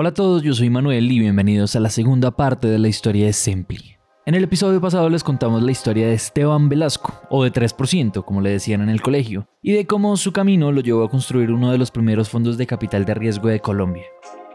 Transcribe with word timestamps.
Hola 0.00 0.08
a 0.08 0.14
todos, 0.14 0.42
yo 0.42 0.54
soy 0.54 0.70
Manuel 0.70 1.12
y 1.12 1.18
bienvenidos 1.18 1.76
a 1.76 1.80
la 1.80 1.90
segunda 1.90 2.30
parte 2.30 2.68
de 2.68 2.78
la 2.78 2.88
historia 2.88 3.26
de 3.26 3.34
Sempli. 3.34 3.98
En 4.24 4.34
el 4.34 4.44
episodio 4.44 4.80
pasado 4.80 5.10
les 5.10 5.22
contamos 5.22 5.62
la 5.62 5.72
historia 5.72 6.06
de 6.06 6.14
Esteban 6.14 6.70
Velasco, 6.70 7.12
o 7.28 7.44
de 7.44 7.52
3%, 7.52 8.24
como 8.24 8.40
le 8.40 8.48
decían 8.48 8.80
en 8.80 8.88
el 8.88 9.02
colegio, 9.02 9.46
y 9.60 9.72
de 9.72 9.86
cómo 9.86 10.16
su 10.16 10.32
camino 10.32 10.72
lo 10.72 10.80
llevó 10.80 11.04
a 11.04 11.10
construir 11.10 11.52
uno 11.52 11.70
de 11.70 11.76
los 11.76 11.90
primeros 11.90 12.30
fondos 12.30 12.56
de 12.56 12.66
capital 12.66 13.04
de 13.04 13.12
riesgo 13.12 13.48
de 13.48 13.60
Colombia. 13.60 14.04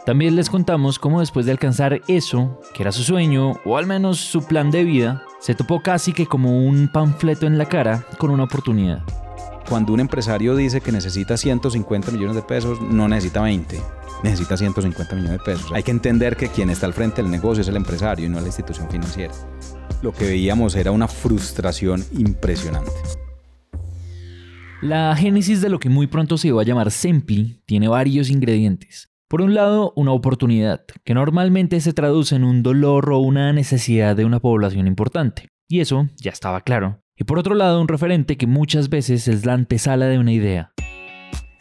También 0.04 0.36
les 0.36 0.50
contamos 0.50 0.98
cómo 0.98 1.20
después 1.20 1.46
de 1.46 1.52
alcanzar 1.52 2.02
eso, 2.07 2.59
que 2.73 2.82
era 2.82 2.91
su 2.91 3.04
sueño, 3.04 3.52
o 3.66 3.77
al 3.77 3.86
menos 3.86 4.18
su 4.18 4.48
plan 4.48 4.71
de 4.71 4.84
vida, 4.84 5.25
se 5.39 5.54
topó 5.54 5.80
casi 5.80 6.12
que 6.12 6.25
como 6.25 6.66
un 6.66 6.88
panfleto 6.91 7.46
en 7.46 7.59
la 7.59 7.68
cara 7.68 8.04
con 8.18 8.32
una 8.32 8.46
oportunidad. 8.46 9.04
Cuando 9.70 9.93
un 9.93 10.00
empresario 10.00 10.55
dice 10.55 10.82
que 10.82 10.91
necesita 10.91 11.38
150 11.38 12.09
millones 12.09 12.36
de 12.36 12.41
pesos, 12.41 12.82
no 12.82 13.07
necesita 13.07 13.43
20 13.43 14.05
necesita 14.26 14.57
150 14.57 15.16
millones 15.16 15.39
de 15.39 15.44
pesos. 15.44 15.71
Hay 15.71 15.84
que 15.84 15.91
entender 15.91 16.36
que 16.36 16.49
quien 16.49 16.70
está 16.70 16.86
al 16.86 16.94
frente 16.94 17.22
del 17.22 17.31
negocio 17.31 17.62
es 17.62 17.68
el 17.68 17.77
empresario 17.77 18.26
y 18.26 18.30
no 18.30 18.40
la 18.40 18.48
institución 18.48 18.90
financiera. 18.90 19.34
Lo 20.02 20.12
que 20.12 20.26
veíamos 20.26 20.76
era 20.76 20.91
una 20.91 21.08
frustración 21.08 22.04
impresionante. 22.12 22.91
La 24.82 25.16
génesis 25.16 25.62
de 25.62 25.70
lo 25.70 25.80
que 25.80 25.90
muy 25.90 26.08
pronto 26.08 26.38
se 26.38 26.49
iba 26.49 26.62
a 26.62 26.66
llamar 26.66 26.91
Sempli 26.91 27.62
tiene 27.66 27.88
varios 27.88 28.30
ingredientes. 28.30 29.09
Por 29.27 29.41
un 29.41 29.55
lado, 29.55 29.94
una 29.96 30.12
oportunidad, 30.12 30.85
que 31.04 31.13
normalmente 31.13 31.80
se 31.82 31.94
traduce 31.94 32.35
en 32.35 32.44
un 32.44 32.62
dolor 32.62 33.12
o 33.12 33.20
una 33.20 33.52
necesidad 33.54 34.16
de 34.16 34.26
una 34.26 34.40
población 34.40 34.85
importante. 34.85 35.48
Y 35.68 35.80
eso 35.80 36.07
ya 36.18 36.32
estaba 36.32 36.62
claro. 36.62 37.02
Y 37.16 37.23
por 37.23 37.40
otro 37.40 37.55
lado, 37.55 37.82
un 37.82 37.88
referente 37.88 38.38
que 38.38 38.46
muchas 38.46 38.90
veces 38.90 39.27
es 39.27 39.46
la 39.46 39.54
antesala 39.54 40.05
de 40.07 40.20
una 40.20 40.34
idea. 40.34 40.73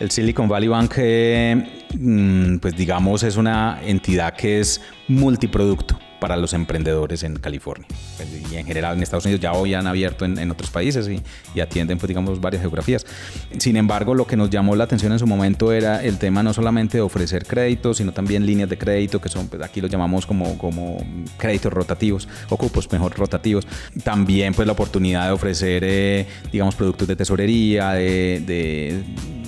El 0.05 0.11
Silicon 0.11 0.49
Valley 0.49 0.69
Bank, 0.69 0.93
eh, 0.99 1.87
mm, 1.99 2.59
pues 2.59 2.77
digamos, 2.77 3.23
es 3.23 3.39
una 3.39 3.81
entidad 3.83 4.35
que 4.37 4.61
es 4.61 4.83
multiproducto 5.09 5.99
para 6.21 6.37
los 6.37 6.53
emprendedores 6.53 7.23
en 7.23 7.37
California. 7.37 7.88
Pues, 8.19 8.29
y 8.52 8.57
en 8.57 8.66
general 8.66 8.99
en 8.99 9.02
Estados 9.02 9.24
Unidos 9.24 9.41
ya 9.41 9.52
hoy 9.52 9.73
han 9.73 9.87
abierto 9.87 10.27
en, 10.27 10.51
otros 10.51 10.69
países 10.69 11.09
y, 11.09 11.61
atienden, 11.61 11.96
pues 11.96 12.09
digamos, 12.09 12.38
varias 12.38 12.61
geografías. 12.61 13.07
Sin 13.57 13.79
embargo, 13.79 14.15
lo 14.15 14.27
que 14.27 14.37
nos 14.37 14.51
llamó 14.51 14.77
la 14.77 14.85
atención 14.85 15.11
en 15.13 15.19
su 15.19 15.27
momento 15.27 15.73
era 15.73 16.05
el 16.05 16.18
tema 16.18 16.43
no 16.43 16.52
solamente 16.52 16.99
de 16.99 17.02
ofrecer 17.02 17.46
créditos, 17.46 17.96
sino 17.96 18.13
también 18.13 18.45
líneas 18.45 18.68
de 18.68 18.77
crédito, 18.77 19.23
que 19.23 19.30
son, 19.30 19.49
pues 19.49 19.63
aquí 19.63 19.80
lo 19.80 19.89
llamamos 19.89 20.27
como, 20.27 20.59
como 20.59 20.99
créditos 21.39 21.73
rotativos, 21.73 22.29
o 22.51 22.59
cupos 22.59 22.93
mejor 22.93 23.16
rotativos. 23.16 23.66
También 24.02 24.52
pues 24.52 24.66
la 24.66 24.73
oportunidad 24.73 25.29
de 25.29 25.33
ofrecer, 25.33 25.83
eh, 25.83 26.27
digamos, 26.52 26.74
productos 26.74 27.09
de 27.09 27.16
tesorería, 27.16 27.93
de 27.93 29.02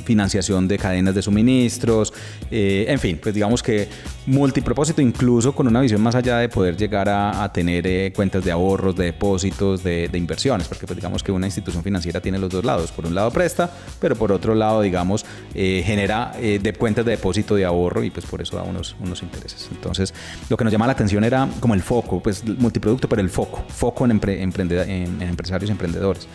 financiación 0.07 0.69
de 0.69 0.79
cadenas 0.79 1.15
de 1.15 1.21
suministros, 1.21 2.15
eh, 2.51 2.87
en 2.89 2.99
fin, 2.99 3.19
pues 3.21 3.35
digamos 3.35 3.63
que 3.63 3.89
multipropósito, 4.27 5.03
incluso 5.03 5.55
con 5.55 5.67
una 5.67 5.81
visión 5.81 6.01
más 6.01 6.15
allá 6.15 6.39
de 6.39 6.49
poder 6.49 6.77
llegar 6.77 7.09
a, 7.09 7.53
tener 7.53 7.87
eh, 7.87 8.13
cuentas 8.15 8.45
de 8.45 8.51
ahorros, 8.51 8.97
de 8.97 9.07
depósitos, 9.07 9.83
de, 9.83 10.11
inversiones, 10.15 10.69
porque 10.69 10.87
pues 10.87 10.97
digamos 10.97 11.23
que 11.23 11.33
una 11.33 11.47
institución 11.47 11.83
financiera 11.83 12.21
tiene 12.21 12.39
los 12.39 12.51
dos 12.51 12.65
lados, 12.65 12.91
por 12.93 13.07
un 13.07 13.15
lado 13.15 13.31
presta, 13.31 13.71
pero 14.01 14.17
por 14.17 14.33
otro 14.33 14.55
lado, 14.55 14.81
digamos, 14.81 15.27
eh, 15.55 15.83
genera 15.85 16.33
de 16.41 16.73
cuentas 16.73 17.05
de 17.05 17.13
depósito 17.13 17.55
de 17.55 17.65
ahorro 17.65 18.03
y 18.03 18.11
pues 18.11 18.27
por 18.27 18.41
eso 18.41 18.57
da 18.57 18.63
unos, 18.63 18.97
intereses. 19.23 19.69
Entonces, 19.71 20.15
lo 20.49 20.57
que 20.57 20.65
nos 20.65 20.73
llama 20.73 20.87
la 20.87 20.93
atención 20.93 21.25
era 21.25 21.49
como 21.61 21.75
el 21.75 21.83
foco, 21.83 22.23
pues 22.23 22.45
multiproducto, 22.47 23.09
pero 23.09 23.23
el 23.23 23.31
foco, 23.31 23.65
foco 23.69 24.05
en, 24.05 24.21
en 24.23 25.23
empresarios 25.23 25.69
y 25.69 25.73
emprendedores. 25.73 26.29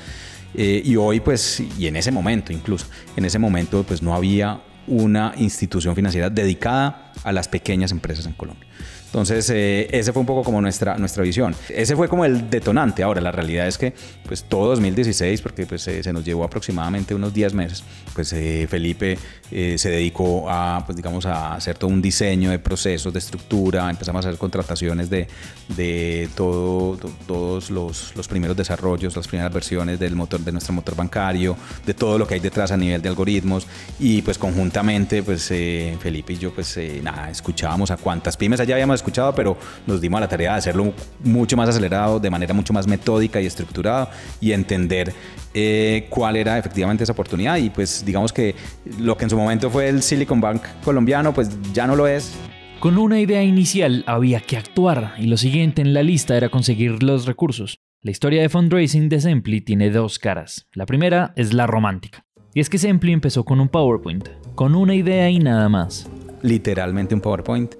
Eh, 0.53 0.81
y 0.83 0.95
hoy, 0.95 1.19
pues, 1.19 1.63
y 1.77 1.87
en 1.87 1.95
ese 1.95 2.11
momento 2.11 2.51
incluso, 2.51 2.87
en 3.15 3.25
ese 3.25 3.39
momento, 3.39 3.83
pues 3.83 4.01
no 4.01 4.13
había 4.13 4.61
una 4.87 5.33
institución 5.37 5.95
financiera 5.95 6.29
dedicada 6.29 7.13
a 7.23 7.31
las 7.31 7.47
pequeñas 7.47 7.91
empresas 7.91 8.25
en 8.25 8.33
Colombia. 8.33 8.67
Entonces, 9.11 9.49
eh, 9.49 9.89
ese 9.91 10.13
fue 10.13 10.21
un 10.21 10.25
poco 10.25 10.41
como 10.41 10.61
nuestra, 10.61 10.97
nuestra 10.97 11.21
visión. 11.21 11.53
Ese 11.67 11.97
fue 11.97 12.07
como 12.07 12.23
el 12.23 12.49
detonante. 12.49 13.03
Ahora, 13.03 13.19
la 13.19 13.33
realidad 13.33 13.67
es 13.67 13.77
que, 13.77 13.93
pues, 14.25 14.45
todo 14.45 14.69
2016, 14.69 15.41
porque 15.41 15.65
pues, 15.65 15.85
eh, 15.89 16.01
se 16.01 16.13
nos 16.13 16.23
llevó 16.23 16.45
aproximadamente 16.45 17.13
unos 17.13 17.33
10 17.33 17.53
meses, 17.53 17.83
pues 18.15 18.31
eh, 18.31 18.67
Felipe 18.69 19.17
se 19.51 19.89
dedicó 19.89 20.49
a, 20.49 20.81
pues, 20.85 20.95
digamos, 20.95 21.25
a 21.25 21.55
hacer 21.55 21.77
todo 21.77 21.89
un 21.89 22.01
diseño 22.01 22.51
de 22.51 22.59
procesos, 22.59 23.11
de 23.11 23.19
estructura, 23.19 23.89
empezamos 23.89 24.25
a 24.25 24.29
hacer 24.29 24.39
contrataciones 24.39 25.09
de, 25.09 25.27
de 25.75 26.29
todo, 26.33 26.95
todos 27.27 27.69
los, 27.69 28.15
los, 28.15 28.29
primeros 28.29 28.55
desarrollos, 28.55 29.13
las 29.13 29.27
primeras 29.27 29.53
versiones 29.53 29.99
del 29.99 30.15
motor, 30.15 30.39
de 30.39 30.53
nuestro 30.53 30.71
motor 30.71 30.95
bancario, 30.95 31.57
de 31.85 31.93
todo 31.93 32.17
lo 32.17 32.25
que 32.25 32.35
hay 32.35 32.39
detrás 32.39 32.71
a 32.71 32.77
nivel 32.77 33.01
de 33.01 33.09
algoritmos, 33.09 33.67
y 33.99 34.21
pues 34.21 34.37
conjuntamente, 34.37 35.21
pues, 35.21 35.47
Felipe 35.47 36.31
y 36.31 36.37
yo, 36.37 36.53
pues, 36.53 36.79
nada, 37.03 37.29
escuchábamos 37.29 37.91
a 37.91 37.97
cuántas 37.97 38.37
pymes 38.37 38.61
allá 38.61 38.75
habíamos 38.75 39.00
escuchado, 39.01 39.33
pero 39.35 39.57
nos 39.85 39.99
dimos 39.99 40.17
a 40.17 40.21
la 40.21 40.27
tarea 40.27 40.53
de 40.53 40.57
hacerlo 40.59 40.93
mucho 41.23 41.57
más 41.57 41.69
acelerado, 41.69 42.19
de 42.19 42.29
manera 42.29 42.53
mucho 42.53 42.73
más 42.73 42.87
metódica 42.87 43.41
y 43.41 43.45
estructurada 43.45 44.11
y 44.39 44.51
entender 44.51 45.13
eh, 45.53 46.07
cuál 46.09 46.35
era 46.37 46.57
efectivamente 46.57 47.03
esa 47.03 47.13
oportunidad. 47.13 47.57
Y 47.57 47.69
pues 47.69 48.03
digamos 48.05 48.31
que 48.31 48.55
lo 48.99 49.17
que 49.17 49.25
en 49.25 49.29
su 49.29 49.37
momento 49.37 49.69
fue 49.69 49.89
el 49.89 50.01
Silicon 50.01 50.41
Bank 50.41 50.63
colombiano, 50.83 51.33
pues 51.33 51.49
ya 51.73 51.87
no 51.87 51.95
lo 51.95 52.07
es. 52.07 52.33
Con 52.79 52.97
una 52.97 53.19
idea 53.19 53.43
inicial 53.43 54.03
había 54.07 54.39
que 54.39 54.57
actuar 54.57 55.13
y 55.19 55.27
lo 55.27 55.37
siguiente 55.37 55.81
en 55.81 55.93
la 55.93 56.01
lista 56.01 56.35
era 56.35 56.49
conseguir 56.49 57.03
los 57.03 57.27
recursos. 57.27 57.77
La 58.01 58.09
historia 58.09 58.41
de 58.41 58.49
fundraising 58.49 59.09
de 59.09 59.21
Sempli 59.21 59.61
tiene 59.61 59.91
dos 59.91 60.17
caras. 60.17 60.67
La 60.73 60.87
primera 60.87 61.33
es 61.35 61.53
la 61.53 61.67
romántica. 61.67 62.25
Y 62.55 62.59
es 62.59 62.69
que 62.69 62.79
Sempli 62.79 63.13
empezó 63.13 63.45
con 63.45 63.61
un 63.61 63.69
PowerPoint, 63.69 64.29
con 64.55 64.73
una 64.73 64.95
idea 64.95 65.29
y 65.29 65.37
nada 65.37 65.69
más. 65.69 66.09
Literalmente 66.41 67.13
un 67.13 67.21
PowerPoint. 67.21 67.75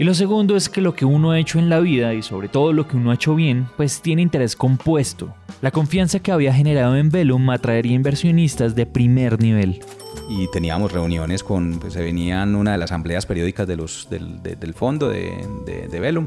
Y 0.00 0.04
lo 0.04 0.14
segundo 0.14 0.54
es 0.54 0.68
que 0.68 0.80
lo 0.80 0.94
que 0.94 1.04
uno 1.04 1.32
ha 1.32 1.40
hecho 1.40 1.58
en 1.58 1.68
la 1.68 1.80
vida 1.80 2.14
y 2.14 2.22
sobre 2.22 2.48
todo 2.48 2.72
lo 2.72 2.86
que 2.86 2.96
uno 2.96 3.10
ha 3.10 3.14
hecho 3.14 3.34
bien, 3.34 3.66
pues 3.76 4.00
tiene 4.00 4.22
interés 4.22 4.54
compuesto. 4.54 5.34
La 5.60 5.72
confianza 5.72 6.20
que 6.20 6.30
había 6.30 6.54
generado 6.54 6.96
en 6.96 7.10
Velum 7.10 7.50
atraería 7.50 7.94
inversionistas 7.94 8.76
de 8.76 8.86
primer 8.86 9.42
nivel 9.42 9.80
y 10.28 10.48
teníamos 10.48 10.92
reuniones 10.92 11.42
con, 11.42 11.78
pues 11.78 11.94
se 11.94 12.02
venían 12.02 12.54
una 12.54 12.72
de 12.72 12.78
las 12.78 12.90
asambleas 12.90 13.26
periódicas 13.26 13.66
de 13.66 13.76
los, 13.76 14.08
del, 14.10 14.42
del 14.42 14.74
fondo 14.74 15.08
de, 15.08 15.46
de, 15.64 15.88
de, 15.88 16.00
Velum 16.00 16.26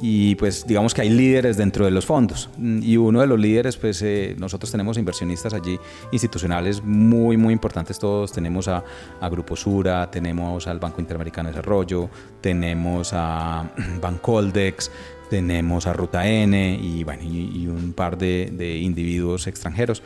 y 0.00 0.34
pues 0.36 0.66
digamos 0.66 0.94
que 0.94 1.02
hay 1.02 1.10
líderes 1.10 1.56
dentro 1.56 1.84
de 1.84 1.90
los 1.90 2.06
fondos 2.06 2.50
y 2.58 2.96
uno 2.96 3.20
de 3.20 3.26
los 3.26 3.38
líderes 3.38 3.76
pues 3.76 4.00
eh, 4.02 4.34
nosotros 4.38 4.70
tenemos 4.70 4.96
inversionistas 4.98 5.54
allí 5.54 5.78
institucionales 6.12 6.82
muy 6.82 7.36
muy 7.36 7.52
importantes 7.52 7.98
todos, 7.98 8.32
tenemos 8.32 8.68
a, 8.68 8.84
a, 9.20 9.28
Grupo 9.28 9.56
Sura, 9.56 10.10
tenemos 10.10 10.66
al 10.66 10.78
Banco 10.78 11.00
Interamericano 11.00 11.48
de 11.48 11.54
Desarrollo, 11.54 12.08
tenemos 12.40 13.10
a 13.12 13.70
Bancoldex, 14.00 14.90
tenemos 15.30 15.86
a 15.86 15.92
Ruta 15.92 16.26
N 16.26 16.78
y, 16.80 17.04
bueno, 17.04 17.22
y, 17.22 17.62
y 17.62 17.66
un 17.68 17.92
par 17.92 18.16
de, 18.18 18.50
de 18.52 18.78
individuos 18.78 19.46
extranjeros. 19.46 20.02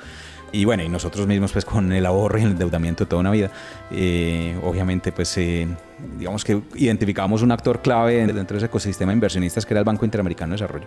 Y 0.53 0.67
bueno, 0.67 0.83
y 0.83 0.89
nosotros 0.89 1.27
mismos 1.27 1.51
pues 1.51 1.65
con 1.65 1.91
el 1.93 2.05
ahorro 2.05 2.39
y 2.39 2.43
el 2.43 2.51
endeudamiento 2.51 3.05
de 3.05 3.09
toda 3.09 3.21
una 3.21 3.31
vida, 3.31 3.51
eh, 3.91 4.55
obviamente 4.63 5.11
pues 5.11 5.37
eh, 5.39 5.67
digamos 6.19 6.45
que 6.45 6.61
identificamos 6.75 7.41
un 7.41 7.53
actor 7.53 7.81
clave 7.81 8.27
dentro 8.27 8.55
de 8.55 8.59
ese 8.59 8.67
ecosistema 8.67 9.13
de 9.13 9.15
inversionistas 9.15 9.65
que 9.65 9.73
era 9.73 9.81
el 9.81 9.87
Banco 9.87 10.05
Interamericano 10.05 10.51
de 10.51 10.61
Desarrollo. 10.61 10.87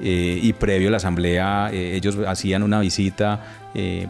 Eh, 0.00 0.40
y 0.42 0.52
previo 0.54 0.88
a 0.88 0.90
la 0.90 0.96
asamblea 0.96 1.70
ellos 1.72 2.18
hacían 2.26 2.64
una 2.64 2.80
visita 2.80 3.40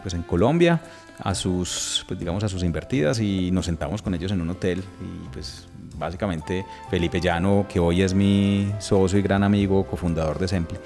pues 0.01 0.15
en 0.15 0.23
Colombia 0.23 0.81
a 1.19 1.35
sus 1.35 2.03
pues 2.07 2.19
digamos 2.19 2.43
a 2.43 2.49
sus 2.49 2.63
invertidas 2.63 3.19
y 3.19 3.51
nos 3.51 3.65
sentamos 3.65 4.01
con 4.01 4.15
ellos 4.15 4.31
en 4.31 4.41
un 4.41 4.49
hotel 4.49 4.79
y 4.79 5.27
pues 5.31 5.67
básicamente 5.95 6.65
Felipe 6.89 7.21
Llano 7.21 7.67
que 7.71 7.79
hoy 7.79 8.01
es 8.01 8.15
mi 8.15 8.71
socio 8.79 9.19
y 9.19 9.21
gran 9.21 9.43
amigo 9.43 9.85
cofundador 9.85 10.39
de 10.39 10.47
Semple 10.47 10.79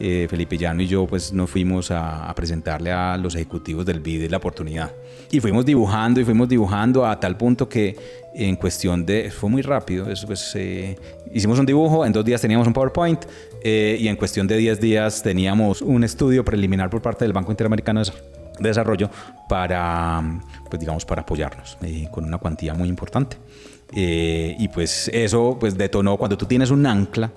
eh, 0.00 0.26
Felipe 0.28 0.58
Llano 0.58 0.82
y 0.82 0.86
yo 0.86 1.06
pues 1.06 1.32
nos 1.32 1.50
fuimos 1.50 1.90
a, 1.90 2.32
presentarle 2.34 2.90
a 2.90 3.16
los 3.16 3.34
ejecutivos 3.34 3.84
del 3.86 4.00
BID 4.00 4.30
la 4.30 4.38
oportunidad. 4.38 4.92
Y 5.30 5.40
fuimos 5.40 5.64
dibujando 5.64 6.20
y 6.20 6.24
fuimos 6.24 6.48
dibujando 6.48 7.06
a 7.06 7.20
tal 7.20 7.36
punto 7.36 7.68
que 7.68 7.96
en 8.34 8.56
cuestión 8.56 9.06
de... 9.06 9.30
fue 9.30 9.48
muy 9.48 9.62
rápido, 9.62 10.10
eso 10.10 10.26
pues, 10.26 10.52
eh, 10.56 10.96
hicimos 11.32 11.58
un 11.58 11.66
dibujo, 11.66 12.04
en 12.04 12.12
dos 12.12 12.24
días 12.24 12.40
teníamos 12.40 12.66
un 12.66 12.72
PowerPoint 12.72 13.24
eh, 13.62 13.96
y 14.00 14.08
en 14.08 14.16
cuestión 14.16 14.46
de 14.46 14.56
10 14.56 14.80
días 14.80 15.22
teníamos 15.22 15.82
un 15.82 16.02
estudio 16.04 16.44
preliminar 16.44 16.90
por 16.90 17.02
parte 17.02 17.24
del 17.24 17.32
Banco 17.32 17.52
Interamericano 17.52 18.02
de 18.02 18.10
Desarrollo 18.58 19.10
para, 19.48 20.22
pues 20.68 20.80
digamos, 20.80 21.04
para 21.04 21.22
apoyarnos 21.22 21.78
con 22.10 22.24
una 22.24 22.38
cuantía 22.38 22.74
muy 22.74 22.88
importante. 22.88 23.36
y 23.92 24.68
pues 24.68 25.08
eso 25.12 25.56
pues 25.60 25.76
detonó 25.76 26.16
cuando 26.16 26.36
tú 26.36 26.46
tienes 26.46 26.70
un 26.70 26.86
ancla, 26.86 27.30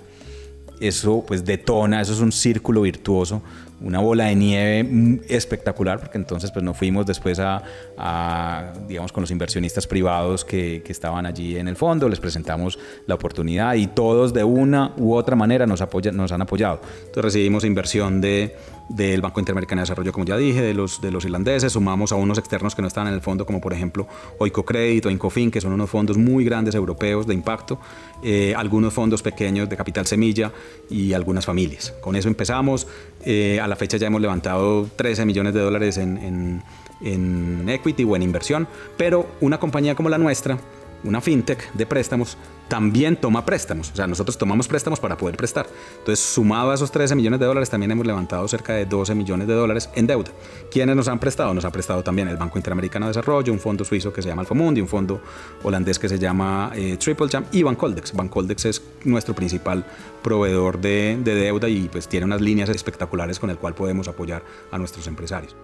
eso 0.79 1.23
pues 1.27 1.45
detona, 1.45 2.01
eso 2.01 2.13
es 2.13 2.19
un 2.19 2.31
círculo 2.31 2.81
virtuoso 2.81 3.41
una 3.81 3.99
bola 3.99 4.25
de 4.25 4.35
nieve 4.35 5.21
espectacular, 5.27 5.99
porque 5.99 6.17
entonces 6.17 6.51
pues 6.51 6.63
nos 6.63 6.77
fuimos 6.77 7.05
después 7.05 7.39
a, 7.39 8.73
digamos, 8.87 9.11
con 9.11 9.21
los 9.21 9.31
inversionistas 9.31 9.87
privados 9.87 10.45
que, 10.45 10.81
que, 10.83 10.91
estaban 10.91 11.25
allí 11.25 11.57
en 11.57 11.67
el 11.67 11.75
fondo, 11.75 12.07
les 12.07 12.19
presentamos 12.19 12.79
la 13.05 13.15
oportunidad 13.15 13.75
y 13.75 13.87
todos 13.87 14.33
de 14.33 14.43
una 14.43 14.93
u 14.97 15.13
otra 15.13 15.35
manera 15.35 15.65
nos, 15.65 15.81
apoyan, 15.81 16.15
nos 16.15 16.31
han 16.31 16.41
apoyado. 16.41 16.79
Entonces 16.99 17.23
recibimos 17.23 17.65
inversión 17.65 18.21
de 18.21 18.55
del 18.89 19.21
Banco 19.21 19.39
Interamericano 19.39 19.79
de 19.79 19.83
Desarrollo, 19.83 20.11
como 20.11 20.25
ya 20.25 20.37
dije, 20.37 20.61
de 20.61 20.73
los, 20.73 21.01
de 21.01 21.11
los 21.11 21.25
irlandeses, 21.25 21.73
sumamos 21.73 22.11
a 22.11 22.15
unos 22.15 22.37
externos 22.37 22.75
que 22.75 22.81
no 22.81 22.87
están 22.87 23.07
en 23.07 23.13
el 23.13 23.21
fondo, 23.21 23.45
como 23.45 23.59
por 23.59 23.73
ejemplo 23.73 24.07
Oico 24.37 24.63
Crédito, 24.63 25.09
Incofin, 25.09 25.49
que 25.49 25.61
son 25.61 25.73
unos 25.73 25.89
fondos 25.89 26.17
muy 26.17 26.45
grandes 26.45 26.75
europeos 26.75 27.25
de 27.25 27.33
impacto, 27.33 27.79
eh, 28.23 28.53
algunos 28.55 28.93
fondos 28.93 29.21
pequeños 29.21 29.69
de 29.69 29.77
capital 29.77 30.05
semilla 30.05 30.51
y 30.89 31.13
algunas 31.13 31.45
familias. 31.45 31.93
Con 32.01 32.15
eso 32.15 32.27
empezamos, 32.27 32.87
eh, 33.25 33.59
a 33.59 33.67
la 33.67 33.75
fecha 33.75 33.97
ya 33.97 34.07
hemos 34.07 34.21
levantado 34.21 34.87
13 34.95 35.25
millones 35.25 35.53
de 35.53 35.59
dólares 35.61 35.97
en, 35.97 36.17
en, 36.17 36.63
en 37.01 37.69
equity 37.69 38.03
o 38.03 38.15
en 38.15 38.23
inversión, 38.23 38.67
pero 38.97 39.27
una 39.41 39.59
compañía 39.59 39.95
como 39.95 40.09
la 40.09 40.17
nuestra, 40.17 40.57
una 41.03 41.21
fintech 41.21 41.71
de 41.73 41.85
préstamos 41.85 42.37
también 42.67 43.15
toma 43.15 43.45
préstamos. 43.45 43.91
O 43.91 43.95
sea, 43.95 44.07
nosotros 44.07 44.37
tomamos 44.37 44.67
préstamos 44.67 44.99
para 44.99 45.17
poder 45.17 45.37
prestar. 45.37 45.67
Entonces, 45.99 46.19
sumado 46.19 46.71
a 46.71 46.75
esos 46.75 46.91
13 46.91 47.15
millones 47.15 47.39
de 47.39 47.45
dólares, 47.45 47.69
también 47.69 47.91
hemos 47.91 48.05
levantado 48.05 48.47
cerca 48.47 48.73
de 48.73 48.85
12 48.85 49.15
millones 49.15 49.47
de 49.47 49.53
dólares 49.53 49.89
en 49.95 50.07
deuda. 50.07 50.31
¿Quiénes 50.71 50.95
nos 50.95 51.07
han 51.07 51.19
prestado? 51.19 51.53
Nos 51.53 51.65
ha 51.65 51.71
prestado 51.71 52.03
también 52.03 52.27
el 52.27 52.37
Banco 52.37 52.57
Interamericano 52.57 53.05
de 53.05 53.11
Desarrollo, 53.11 53.53
un 53.53 53.59
fondo 53.59 53.83
suizo 53.83 54.11
que 54.11 54.21
se 54.21 54.29
llama 54.29 54.41
Alfomundi, 54.41 54.81
un 54.81 54.87
fondo 54.87 55.21
holandés 55.63 55.99
que 55.99 56.09
se 56.09 56.19
llama 56.19 56.71
eh, 56.75 56.97
Triple 56.97 57.27
Jam 57.29 57.45
y 57.51 57.63
Bancoldex. 57.63 58.13
Bancoldex 58.13 58.65
es 58.65 58.81
nuestro 59.03 59.35
principal 59.35 59.85
proveedor 60.23 60.79
de, 60.79 61.17
de 61.23 61.35
deuda 61.35 61.69
y 61.69 61.87
pues 61.89 62.07
tiene 62.07 62.25
unas 62.25 62.41
líneas 62.41 62.69
espectaculares 62.69 63.39
con 63.39 63.49
el 63.49 63.57
cual 63.57 63.75
podemos 63.75 64.07
apoyar 64.07 64.43
a 64.71 64.77
nuestros 64.77 65.07
empresarios. 65.07 65.55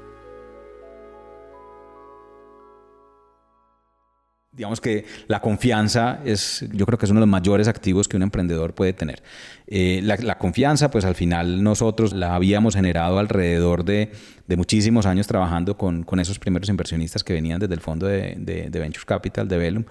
Digamos 4.54 4.82
que 4.82 5.06
la 5.28 5.40
confianza 5.40 6.20
es, 6.26 6.66
yo 6.74 6.86
creo 6.86 7.00
que 7.00 7.06
es 7.06 7.12
uno 7.12 7.22
de 7.22 7.26
los 7.26 7.32
mayores 7.32 7.70
activos 7.70 8.10
que 8.10 8.18
un 8.18 8.24
emprendedor 8.24 8.74
puede 8.76 8.92
tener. 8.92 9.24
Eh, 9.68 10.02
la, 10.04 10.38
confianza, 10.38 10.92
pues 10.92 11.06
al 11.06 11.16
final 11.16 11.64
nosotros 11.64 12.12
la 12.12 12.36
habíamos 12.36 12.76
generado 12.76 13.18
alrededor 13.18 13.86
de, 13.86 14.12
de 14.48 14.58
muchísimos 14.58 15.06
años 15.06 15.26
trabajando 15.26 15.78
con, 15.78 16.04
con, 16.04 16.20
esos 16.20 16.38
primeros 16.38 16.68
inversionistas 16.68 17.24
que 17.24 17.32
venían 17.32 17.62
desde 17.62 17.76
el 17.76 17.80
fondo 17.80 18.08
de, 18.08 18.36
de, 18.38 18.70
de 18.70 18.80
Venture 18.80 19.06
Capital, 19.06 19.48
de 19.48 19.58
Velum. 19.58 19.86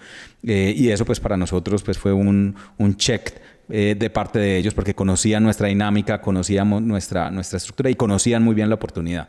Eh, 0.47 0.75
y 0.77 0.91
eso 0.91 1.07
pues 1.07 1.21
para 1.21 1.39
nosotros 1.39 1.83
pues 1.83 1.97
fue 1.97 2.13
un, 2.13 2.55
un 2.77 2.97
check 2.97 3.41
eh, 3.73 3.95
de 3.97 4.11
parte 4.11 4.41
de 4.41 4.57
ellos 4.57 4.75
porque 4.75 4.95
conocían 4.95 5.45
nuestra 5.45 5.69
dinámica, 5.69 6.21
conocíamos 6.21 6.83
nuestra, 6.83 7.31
nuestra 7.31 7.57
estructura 7.57 7.89
y 7.89 7.95
conocían 7.95 8.43
muy 8.43 8.55
bien 8.55 8.69
la 8.69 8.75
oportunidad. 8.75 9.29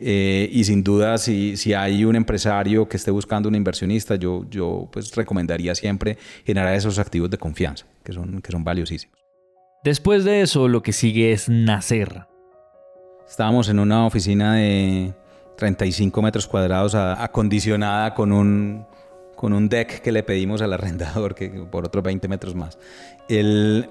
Eh, 0.00 0.48
y 0.52 0.62
sin 0.62 0.84
duda, 0.84 1.18
si, 1.18 1.56
si, 1.56 1.74
hay 1.74 2.04
un 2.04 2.14
empresario 2.14 2.88
que 2.88 2.96
esté 2.96 3.10
buscando 3.10 3.48
un 3.48 3.56
inversionista, 3.56 4.14
yo, 4.14 4.46
yo 4.48 4.88
pues 4.92 5.12
recomendaría 5.14 5.74
siempre 5.74 6.16
generar 6.44 6.74
esos 6.74 7.00
activos 7.00 7.28
de 7.30 7.38
confianza, 7.38 7.84
que 8.04 8.12
son, 8.12 8.40
que 8.40 8.52
son 8.52 8.62
valiosísimos. 8.62 9.18
Después 9.82 10.24
de 10.24 10.42
eso, 10.42 10.68
lo 10.68 10.82
que 10.82 10.92
sigue 10.92 11.32
es 11.32 11.48
nacer. 11.48 12.26
Estábamos 13.28 13.68
en 13.68 13.80
una 13.80 14.06
oficina 14.06 14.54
de 14.54 15.12
35 15.56 16.22
metros 16.22 16.46
cuadrados 16.46 16.94
acondicionada 16.94 18.14
con 18.14 18.32
un, 18.32 18.86
con 19.34 19.52
un 19.52 19.68
deck 19.68 20.00
que 20.00 20.12
le 20.12 20.22
pedimos 20.22 20.62
al 20.62 20.72
arrendador 20.72 21.34
que 21.34 21.48
por 21.48 21.84
otros 21.84 22.04
20 22.04 22.28
metros 22.28 22.54
más. 22.54 22.78
El, 23.28 23.88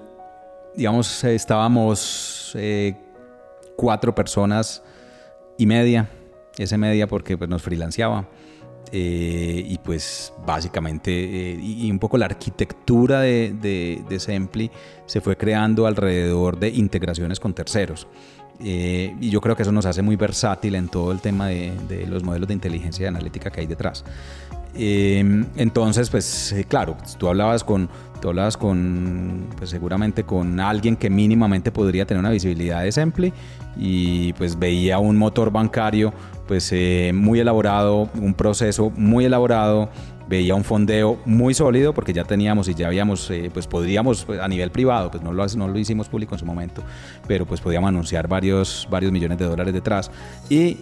digamos, 0.74 1.24
estábamos 1.26 2.54
eh, 2.56 2.96
cuatro 3.76 4.16
personas 4.16 4.82
y 5.58 5.66
media, 5.66 6.10
ese 6.58 6.78
media 6.78 7.08
porque 7.08 7.38
pues, 7.38 7.50
nos 7.50 7.62
freelanceaba. 7.62 8.28
Eh, 8.92 9.66
y 9.68 9.78
pues 9.80 10.34
básicamente, 10.46 11.12
eh, 11.12 11.60
y, 11.62 11.92
un 11.92 12.00
poco 12.00 12.18
la 12.18 12.26
arquitectura 12.26 13.20
de, 13.20 13.54
de, 13.62 14.02
de 14.08 14.20
Sempli 14.20 14.72
se 15.06 15.20
fue 15.20 15.36
creando 15.36 15.88
alrededor 15.88 16.58
de 16.58 16.70
integraciones 16.70 17.40
con 17.40 17.54
terceros. 17.54 18.08
Eh, 18.64 19.14
y 19.20 19.30
yo 19.30 19.42
creo 19.42 19.56
que 19.56 19.64
eso 19.64 19.72
nos 19.72 19.86
hace 19.86 20.02
muy 20.02 20.16
versátil 20.16 20.76
en 20.76 20.88
todo 20.88 21.12
el 21.12 21.20
tema 21.20 21.48
de, 21.48 21.74
de 21.88 22.08
los 22.08 22.24
modelos 22.24 22.48
de 22.48 22.54
inteligencia 22.54 23.04
y 23.04 23.08
analítica 23.08 23.52
que 23.52 23.62
hay 23.62 23.68
detrás. 23.68 24.04
entonces, 24.74 26.10
pues 26.10 26.56
claro, 26.68 26.98
tú 27.18 27.28
hablabas 27.28 27.64
con, 27.64 27.90
tú 28.18 28.30
hablabas 28.30 28.58
con, 28.58 29.48
pues 29.58 29.70
seguramente 29.70 30.24
con 30.24 30.60
alguien 30.60 30.96
que 30.96 31.10
mínimamente 31.10 31.72
podría 31.72 32.06
tener 32.06 32.20
una 32.20 32.32
visibilidad 32.32 32.84
de 32.84 32.92
Sempli 32.92 33.34
y 33.78 34.34
pues 34.34 34.58
veía 34.58 35.00
un 35.00 35.18
motor 35.18 35.52
bancario 35.52 36.14
pues 36.48 36.72
eh, 36.72 37.12
muy 37.14 37.40
elaborado, 37.40 38.10
un 38.16 38.34
proceso 38.34 38.92
muy 38.96 39.26
elaborado, 39.26 39.90
veía 40.30 40.56
un 40.56 40.64
fondeo 40.64 41.20
muy 41.26 41.54
sólido 41.54 41.94
porque 41.94 42.14
ya 42.14 42.24
teníamos 42.24 42.68
y 42.70 42.74
ya 42.74 42.88
habíamos, 42.88 43.30
eh, 43.32 43.50
pues 43.54 43.68
podríamos 43.68 44.26
pues, 44.26 44.40
a 44.40 44.48
nivel 44.48 44.72
privado, 44.72 45.12
pues 45.12 45.24
no 45.24 45.34
lo, 45.34 45.46
no 45.46 45.68
lo 45.68 45.78
hicimos 45.78 46.08
público 46.08 46.36
en 46.36 46.40
su 46.40 46.46
momento, 46.46 46.84
pero 47.28 47.46
pues 47.46 47.62
podíamos 47.62 47.90
anunciar 47.90 48.28
varios, 48.28 48.88
varios 48.90 49.12
millones 49.12 49.38
de 49.38 49.46
dólares 49.46 49.74
detrás 49.74 50.10
y 50.50 50.78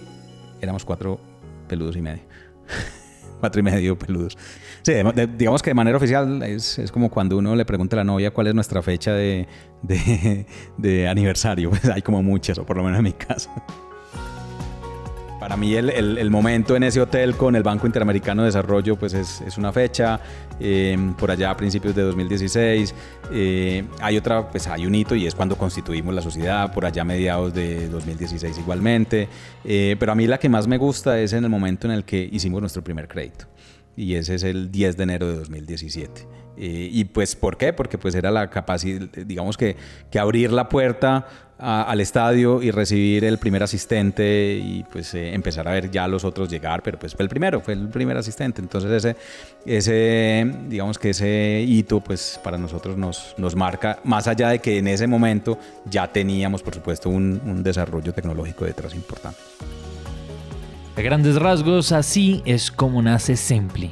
éramos 0.61 0.85
cuatro 0.85 1.19
peludos 1.67 1.95
y 1.95 2.01
medio. 2.01 2.23
cuatro 3.39 3.59
y 3.59 3.63
medio 3.63 3.97
peludos. 3.97 4.37
Sí, 4.85 4.93
digamos 5.35 5.63
que 5.63 5.71
de 5.71 5.73
manera 5.73 5.97
oficial 5.97 6.43
es, 6.43 6.77
es, 6.77 6.91
como 6.91 7.09
cuando 7.09 7.39
uno 7.39 7.55
le 7.55 7.65
pregunta 7.65 7.95
a 7.95 7.97
la 7.97 8.03
novia 8.03 8.29
cuál 8.29 8.45
es 8.45 8.53
nuestra 8.53 8.83
fecha 8.83 9.13
de, 9.13 9.47
de, 9.81 10.45
de 10.77 11.07
aniversario. 11.07 11.71
Pues 11.71 11.85
hay 11.85 12.03
como 12.03 12.21
muchas, 12.21 12.59
o 12.59 12.67
por 12.67 12.77
lo 12.77 12.83
menos 12.83 12.99
en 12.99 13.05
mi 13.05 13.13
caso. 13.13 13.49
Para 15.39 15.57
mí 15.57 15.73
el, 15.73 15.89
el, 15.89 16.19
el, 16.19 16.29
momento 16.29 16.75
en 16.75 16.83
ese 16.83 17.01
hotel 17.01 17.35
con 17.35 17.55
el 17.55 17.63
Banco 17.63 17.87
Interamericano 17.87 18.43
de 18.43 18.47
Desarrollo 18.47 18.95
pues 18.95 19.15
es, 19.15 19.41
es 19.41 19.57
una 19.57 19.71
fecha, 19.71 20.19
eh, 20.59 20.95
por 21.17 21.31
allá 21.31 21.49
a 21.49 21.57
principios 21.57 21.95
de 21.95 22.03
2016. 22.03 22.93
Eh, 23.31 23.85
hay 24.01 24.17
otra, 24.17 24.47
pues 24.47 24.67
hay 24.67 24.85
un 24.85 24.93
hito 24.93 25.15
y 25.15 25.25
es 25.25 25.33
cuando 25.33 25.57
constituimos 25.57 26.13
la 26.13 26.21
sociedad, 26.21 26.71
por 26.71 26.85
allá 26.85 27.01
a 27.01 27.05
mediados 27.05 27.55
de 27.55 27.89
2016 27.89 28.59
igualmente. 28.59 29.29
Eh, 29.63 29.95
pero 29.99 30.11
a 30.11 30.15
mí 30.15 30.27
la 30.27 30.37
que 30.37 30.47
más 30.47 30.67
me 30.67 30.77
gusta 30.77 31.19
es 31.19 31.33
en 31.33 31.43
el 31.43 31.49
momento 31.49 31.87
en 31.87 31.93
el 31.93 32.03
que 32.05 32.29
hicimos 32.31 32.61
nuestro 32.61 32.83
primer 32.83 33.07
crédito 33.07 33.47
y 33.95 34.15
ese 34.15 34.35
es 34.35 34.43
el 34.43 34.71
10 34.71 34.97
de 34.97 35.03
enero 35.03 35.27
de 35.27 35.35
2017. 35.37 36.27
Eh, 36.57 36.89
y 36.91 37.05
pues, 37.05 37.35
¿por 37.35 37.57
qué? 37.57 37.73
Porque 37.73 37.97
pues 37.97 38.15
era 38.15 38.31
la 38.31 38.49
capacidad, 38.49 39.07
digamos 39.09 39.57
que, 39.57 39.75
que 40.09 40.19
abrir 40.19 40.51
la 40.51 40.69
puerta 40.69 41.27
al 41.57 42.01
estadio 42.01 42.61
y 42.61 42.69
recibir 42.69 43.23
el 43.23 43.37
primer 43.37 43.63
asistente 43.63 44.59
y 44.61 44.83
pues 44.91 45.13
eh, 45.13 45.33
empezar 45.33 45.67
a 45.69 45.71
ver 45.71 45.89
ya 45.89 46.05
los 46.05 46.25
otros 46.25 46.49
llegar, 46.49 46.83
pero 46.83 46.99
pues 46.99 47.15
fue 47.15 47.23
el 47.23 47.29
primero, 47.29 47.61
fue 47.61 47.75
el 47.75 47.87
primer 47.87 48.17
asistente. 48.17 48.61
Entonces 48.61 48.91
ese, 48.91 49.15
ese 49.65 50.53
digamos 50.67 50.99
que 50.99 51.11
ese 51.11 51.63
hito 51.65 52.01
pues 52.01 52.39
para 52.43 52.57
nosotros 52.57 52.97
nos, 52.97 53.35
nos 53.37 53.55
marca, 53.55 53.99
más 54.03 54.27
allá 54.27 54.49
de 54.49 54.59
que 54.59 54.79
en 54.79 54.87
ese 54.87 55.07
momento 55.07 55.57
ya 55.89 56.11
teníamos 56.11 56.61
por 56.61 56.75
supuesto 56.75 57.09
un, 57.09 57.41
un 57.45 57.63
desarrollo 57.63 58.13
tecnológico 58.13 58.65
detrás 58.65 58.93
importante. 58.93 59.39
A 60.97 61.01
grandes 61.01 61.35
rasgos, 61.35 61.91
así 61.91 62.41
es 62.45 62.71
como 62.71 63.01
nace 63.01 63.35
Sempli. 63.35 63.91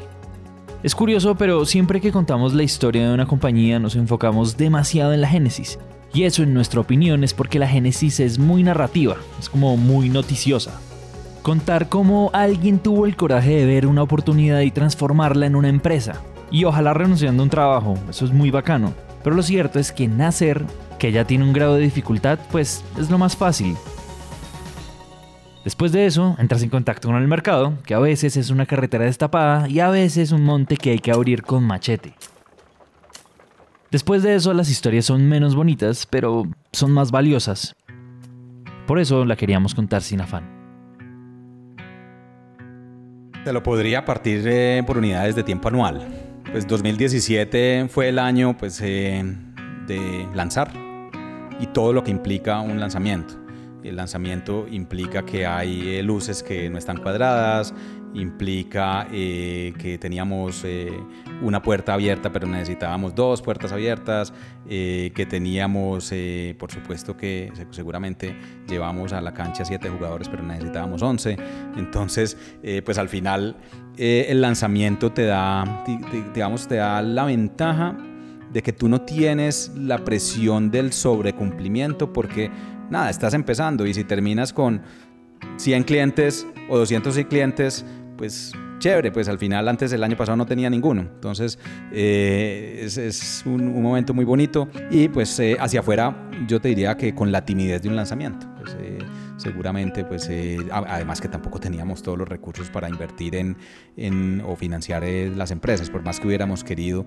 Es 0.84 0.96
curioso, 0.96 1.36
pero 1.36 1.66
siempre 1.66 2.00
que 2.00 2.14
contamos 2.14 2.54
la 2.54 2.64
historia 2.64 3.06
de 3.06 3.14
una 3.14 3.26
compañía 3.26 3.78
nos 3.78 3.98
enfocamos 3.98 4.56
demasiado 4.56 5.12
en 5.14 5.20
la 5.20 5.28
génesis. 5.28 5.80
Y 6.14 6.24
eso, 6.24 6.44
en 6.44 6.54
nuestra 6.54 6.80
opinión, 6.80 7.26
es 7.26 7.34
porque 7.34 7.60
la 7.60 7.68
génesis 7.68 8.22
es 8.22 8.40
muy 8.40 8.64
narrativa, 8.64 9.18
es 9.38 9.50
como 9.50 9.76
muy 9.76 10.08
noticiosa. 10.08 10.80
Contar 11.42 11.90
cómo 11.90 12.30
alguien 12.34 12.80
tuvo 12.80 13.06
el 13.06 13.18
coraje 13.18 13.52
de 13.52 13.66
ver 13.66 13.86
una 13.86 14.04
oportunidad 14.04 14.62
y 14.62 14.72
transformarla 14.72 15.46
en 15.46 15.58
una 15.58 15.68
empresa. 15.68 16.22
Y 16.52 16.64
ojalá 16.64 16.94
renunciando 16.94 17.44
a 17.44 17.46
un 17.46 17.50
trabajo, 17.50 17.96
eso 18.10 18.24
es 18.24 18.32
muy 18.32 18.50
bacano. 18.50 18.94
Pero 19.26 19.36
lo 19.36 19.44
cierto 19.44 19.78
es 19.78 19.92
que 19.92 20.08
nacer, 20.08 20.64
que 21.00 21.12
ya 21.12 21.26
tiene 21.26 21.44
un 21.44 21.52
grado 21.52 21.76
de 21.76 21.82
dificultad, 21.82 22.40
pues 22.50 22.82
es 22.98 23.10
lo 23.10 23.18
más 23.18 23.36
fácil. 23.36 23.76
Después 25.64 25.94
de 25.94 26.06
eso, 26.06 26.36
entras 26.40 26.62
en 26.62 26.70
contacto 26.70 27.08
con 27.08 27.16
el 27.16 27.28
mercado, 27.28 27.78
que 27.86 27.94
a 27.94 28.00
veces 28.00 28.36
es 28.36 28.50
una 28.50 28.66
carretera 28.66 29.06
destapada 29.06 29.70
y 29.70 29.80
a 29.80 29.90
veces 29.90 30.34
un 30.34 30.44
monte 30.44 30.76
que 30.76 30.92
hay 30.92 31.00
que 31.00 31.12
abrir 31.12 31.44
con 31.44 31.64
machete. 31.64 32.14
Después 33.90 34.24
de 34.24 34.36
eso, 34.36 34.54
las 34.54 34.70
historias 34.70 35.06
son 35.06 35.30
menos 35.30 35.56
bonitas, 35.56 36.06
pero 36.06 36.44
son 36.74 36.92
más 36.92 37.12
valiosas. 37.12 37.76
Por 38.88 39.00
eso 39.00 39.24
la 39.24 39.38
queríamos 39.38 39.74
contar 39.74 40.02
sin 40.02 40.20
afán. 40.20 40.52
Te 43.46 43.54
lo 43.54 43.64
podría 43.64 44.04
partir 44.04 44.44
eh, 44.46 44.84
por 44.86 44.98
unidades 44.98 45.36
de 45.36 45.44
tiempo 45.44 45.70
anual. 45.70 46.06
Pues 46.52 46.68
2017 46.68 47.88
fue 47.90 48.10
el 48.10 48.20
año 48.20 48.58
pues, 48.58 48.82
eh, 48.82 49.24
de 49.88 50.28
lanzar 50.34 50.74
y 51.60 51.68
todo 51.68 51.94
lo 51.94 52.04
que 52.04 52.12
implica 52.12 52.60
un 52.60 52.80
lanzamiento 52.80 53.43
el 53.84 53.96
lanzamiento 53.96 54.68
implica 54.70 55.26
que 55.26 55.46
hay 55.46 55.98
eh, 55.98 56.04
luces 56.04 56.44
que 56.44 56.70
no 56.70 56.78
están 56.78 56.98
cuadradas, 56.98 57.74
implica 58.14 59.08
eh, 59.12 59.74
que 59.78 59.98
teníamos 59.98 60.64
eh, 60.66 60.92
una 61.42 61.62
puerta 61.62 61.94
abierta, 61.94 62.32
pero 62.32 62.48
necesitábamos 62.48 63.16
dos 63.16 63.42
puertas 63.42 63.72
abiertas, 63.72 64.34
que 64.66 65.28
teníamos, 65.30 66.14
por 66.58 66.72
supuesto 66.72 67.18
que 67.18 67.52
seguramente 67.72 68.34
llevamos 68.68 69.12
a 69.12 69.20
la 69.20 69.34
cancha 69.34 69.66
siete 69.66 69.90
jugadores, 69.90 70.30
pero 70.30 70.42
necesitábamos 70.42 71.02
once. 71.02 71.38
Entonces, 71.76 72.38
pues 72.86 72.98
al 72.98 73.10
final 73.10 73.58
el 73.98 74.40
lanzamiento 74.40 75.12
te 75.12 75.26
da, 75.26 75.84
digamos, 76.34 76.66
te 76.68 76.76
da 76.76 77.02
la 77.02 77.26
ventaja 77.26 77.98
de 78.54 78.62
que 78.62 78.72
tú 78.72 78.88
no 78.88 79.02
tienes 79.02 79.72
la 79.76 80.06
presión 80.06 80.70
del 80.70 80.94
sobrecumplimiento 80.94 82.14
porque 82.14 82.52
nada, 82.94 83.10
estás 83.10 83.34
empezando 83.34 83.86
y 83.86 83.94
si 83.94 84.06
terminas 84.06 84.54
con 84.54 84.82
100 85.58 85.84
clientes 85.84 86.48
o 86.70 86.78
200 86.78 87.26
clientes, 87.26 87.86
pues 88.18 88.54
chévere, 88.80 89.12
pues 89.12 89.28
al 89.28 89.40
final 89.40 89.68
antes 89.68 89.92
del 89.92 90.04
año 90.04 90.16
pasado 90.16 90.38
no 90.38 90.46
tenía 90.46 90.70
ninguno. 90.70 91.02
Entonces 91.02 91.58
eh, 91.92 92.82
es, 92.84 93.44
un, 93.46 93.82
momento 93.82 94.14
muy 94.14 94.26
bonito 94.26 94.70
y 94.92 95.08
pues 95.10 95.38
eh, 95.40 95.58
hacia 95.60 95.80
afuera 95.80 96.30
yo 96.48 96.62
te 96.62 96.70
diría 96.70 96.96
que 96.96 97.16
con 97.16 97.32
la 97.32 97.44
timidez 97.44 97.82
de 97.82 97.90
un 97.90 97.96
lanzamiento. 97.96 98.48
Pues, 98.60 98.78
eh, 98.80 99.00
seguramente 99.38 100.06
pues 100.06 100.30
además 100.72 101.20
que 101.20 101.28
tampoco 101.28 101.60
teníamos 101.60 102.04
todos 102.04 102.18
los 102.18 102.30
recursos 102.30 102.70
para 102.70 102.88
invertir 102.88 103.36
en, 103.36 103.58
en 103.98 104.42
o 104.46 104.56
financiar 104.56 105.04
las 105.36 105.50
empresas, 105.50 105.90
por 105.90 106.04
más 106.04 106.20
que 106.20 106.28
hubiéramos 106.28 106.64
querido 106.64 107.06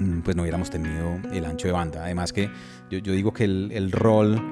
mm, 0.00 0.20
pues 0.20 0.36
no 0.36 0.42
hubiéramos 0.42 0.70
tenido 0.70 1.20
el 1.32 1.44
ancho 1.44 1.68
de 1.68 1.72
banda. 1.72 2.02
Además 2.04 2.32
que 2.32 2.50
yo, 2.90 2.98
yo 2.98 3.12
digo 3.12 3.32
que 3.32 3.44
el, 3.44 3.70
el 3.72 3.92
rol 3.92 4.42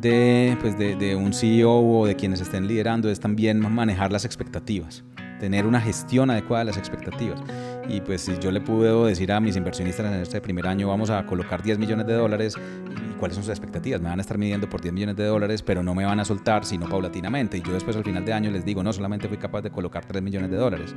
de, 0.00 0.56
pues 0.60 0.78
de, 0.78 0.96
de, 0.96 1.16
un 1.16 1.32
CEO 1.32 1.72
o 1.72 2.06
de 2.06 2.16
quienes 2.16 2.40
estén 2.40 2.66
liderando 2.66 3.10
es 3.10 3.20
también 3.20 3.60
manejar 3.60 4.12
las 4.12 4.24
expectativas, 4.24 5.04
tener 5.38 5.66
una 5.66 5.80
gestión 5.80 6.30
adecuada 6.30 6.64
de 6.64 6.70
las 6.70 6.76
expectativas. 6.76 7.40
Y 7.88 8.00
pues 8.00 8.22
si 8.22 8.38
yo 8.38 8.50
le 8.50 8.60
puedo 8.60 9.06
decir 9.06 9.30
a 9.32 9.40
mis 9.40 9.56
inversionistas 9.56 10.12
en 10.12 10.20
este 10.20 10.40
primer 10.40 10.66
año 10.66 10.88
vamos 10.88 11.10
a 11.10 11.24
colocar 11.24 11.62
10 11.62 11.78
millones 11.78 12.06
de 12.06 12.14
dólares, 12.14 12.56
¿y 12.56 13.14
cuáles 13.18 13.36
son 13.36 13.44
sus 13.44 13.50
expectativas? 13.50 14.00
Me 14.00 14.08
van 14.08 14.18
a 14.18 14.22
estar 14.22 14.38
midiendo 14.38 14.68
por 14.68 14.80
10 14.80 14.92
millones 14.92 15.16
de 15.16 15.24
dólares, 15.24 15.62
pero 15.62 15.82
no 15.82 15.94
me 15.94 16.04
van 16.04 16.18
a 16.18 16.24
soltar 16.24 16.64
sino 16.64 16.88
paulatinamente. 16.88 17.58
Y 17.58 17.62
yo 17.62 17.72
después 17.72 17.96
al 17.96 18.04
final 18.04 18.24
de 18.24 18.32
año 18.32 18.50
les 18.50 18.64
digo, 18.64 18.82
no, 18.82 18.92
solamente 18.92 19.28
fui 19.28 19.36
capaz 19.36 19.62
de 19.62 19.70
colocar 19.70 20.04
3 20.04 20.22
millones 20.22 20.50
de 20.50 20.56
dólares. 20.56 20.94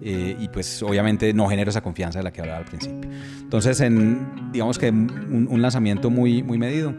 Eh, 0.00 0.36
y 0.38 0.48
pues 0.48 0.82
obviamente 0.82 1.32
no 1.32 1.48
genero 1.48 1.70
esa 1.70 1.80
confianza 1.80 2.18
de 2.18 2.24
la 2.24 2.32
que 2.32 2.40
hablaba 2.40 2.58
al 2.58 2.64
principio. 2.64 3.10
Entonces, 3.40 3.80
en, 3.80 4.50
digamos 4.52 4.78
que 4.78 4.90
un, 4.90 5.46
un 5.48 5.62
lanzamiento 5.62 6.10
muy, 6.10 6.42
muy 6.42 6.58
medido. 6.58 6.94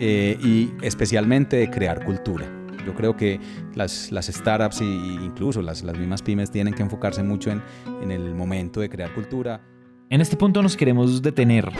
Eh, 0.00 0.38
y 0.40 0.70
especialmente 0.82 1.56
de 1.56 1.70
crear 1.70 2.04
cultura. 2.04 2.57
Yo 2.88 2.94
creo 2.94 3.14
que 3.14 3.38
las, 3.74 4.10
las 4.10 4.28
startups 4.28 4.80
e 4.80 4.86
incluso 4.86 5.60
las, 5.60 5.82
las, 5.82 5.98
mismas 5.98 6.22
pymes 6.22 6.50
tienen 6.50 6.72
que 6.72 6.82
enfocarse 6.82 7.22
mucho 7.22 7.50
en, 7.50 7.60
en 8.00 8.10
el 8.10 8.34
momento 8.34 8.80
de 8.80 8.88
crear 8.88 9.12
cultura. 9.12 9.60
En 10.08 10.22
este 10.22 10.38
punto 10.38 10.62
nos 10.62 10.74
queremos 10.74 11.20
detener. 11.20 11.70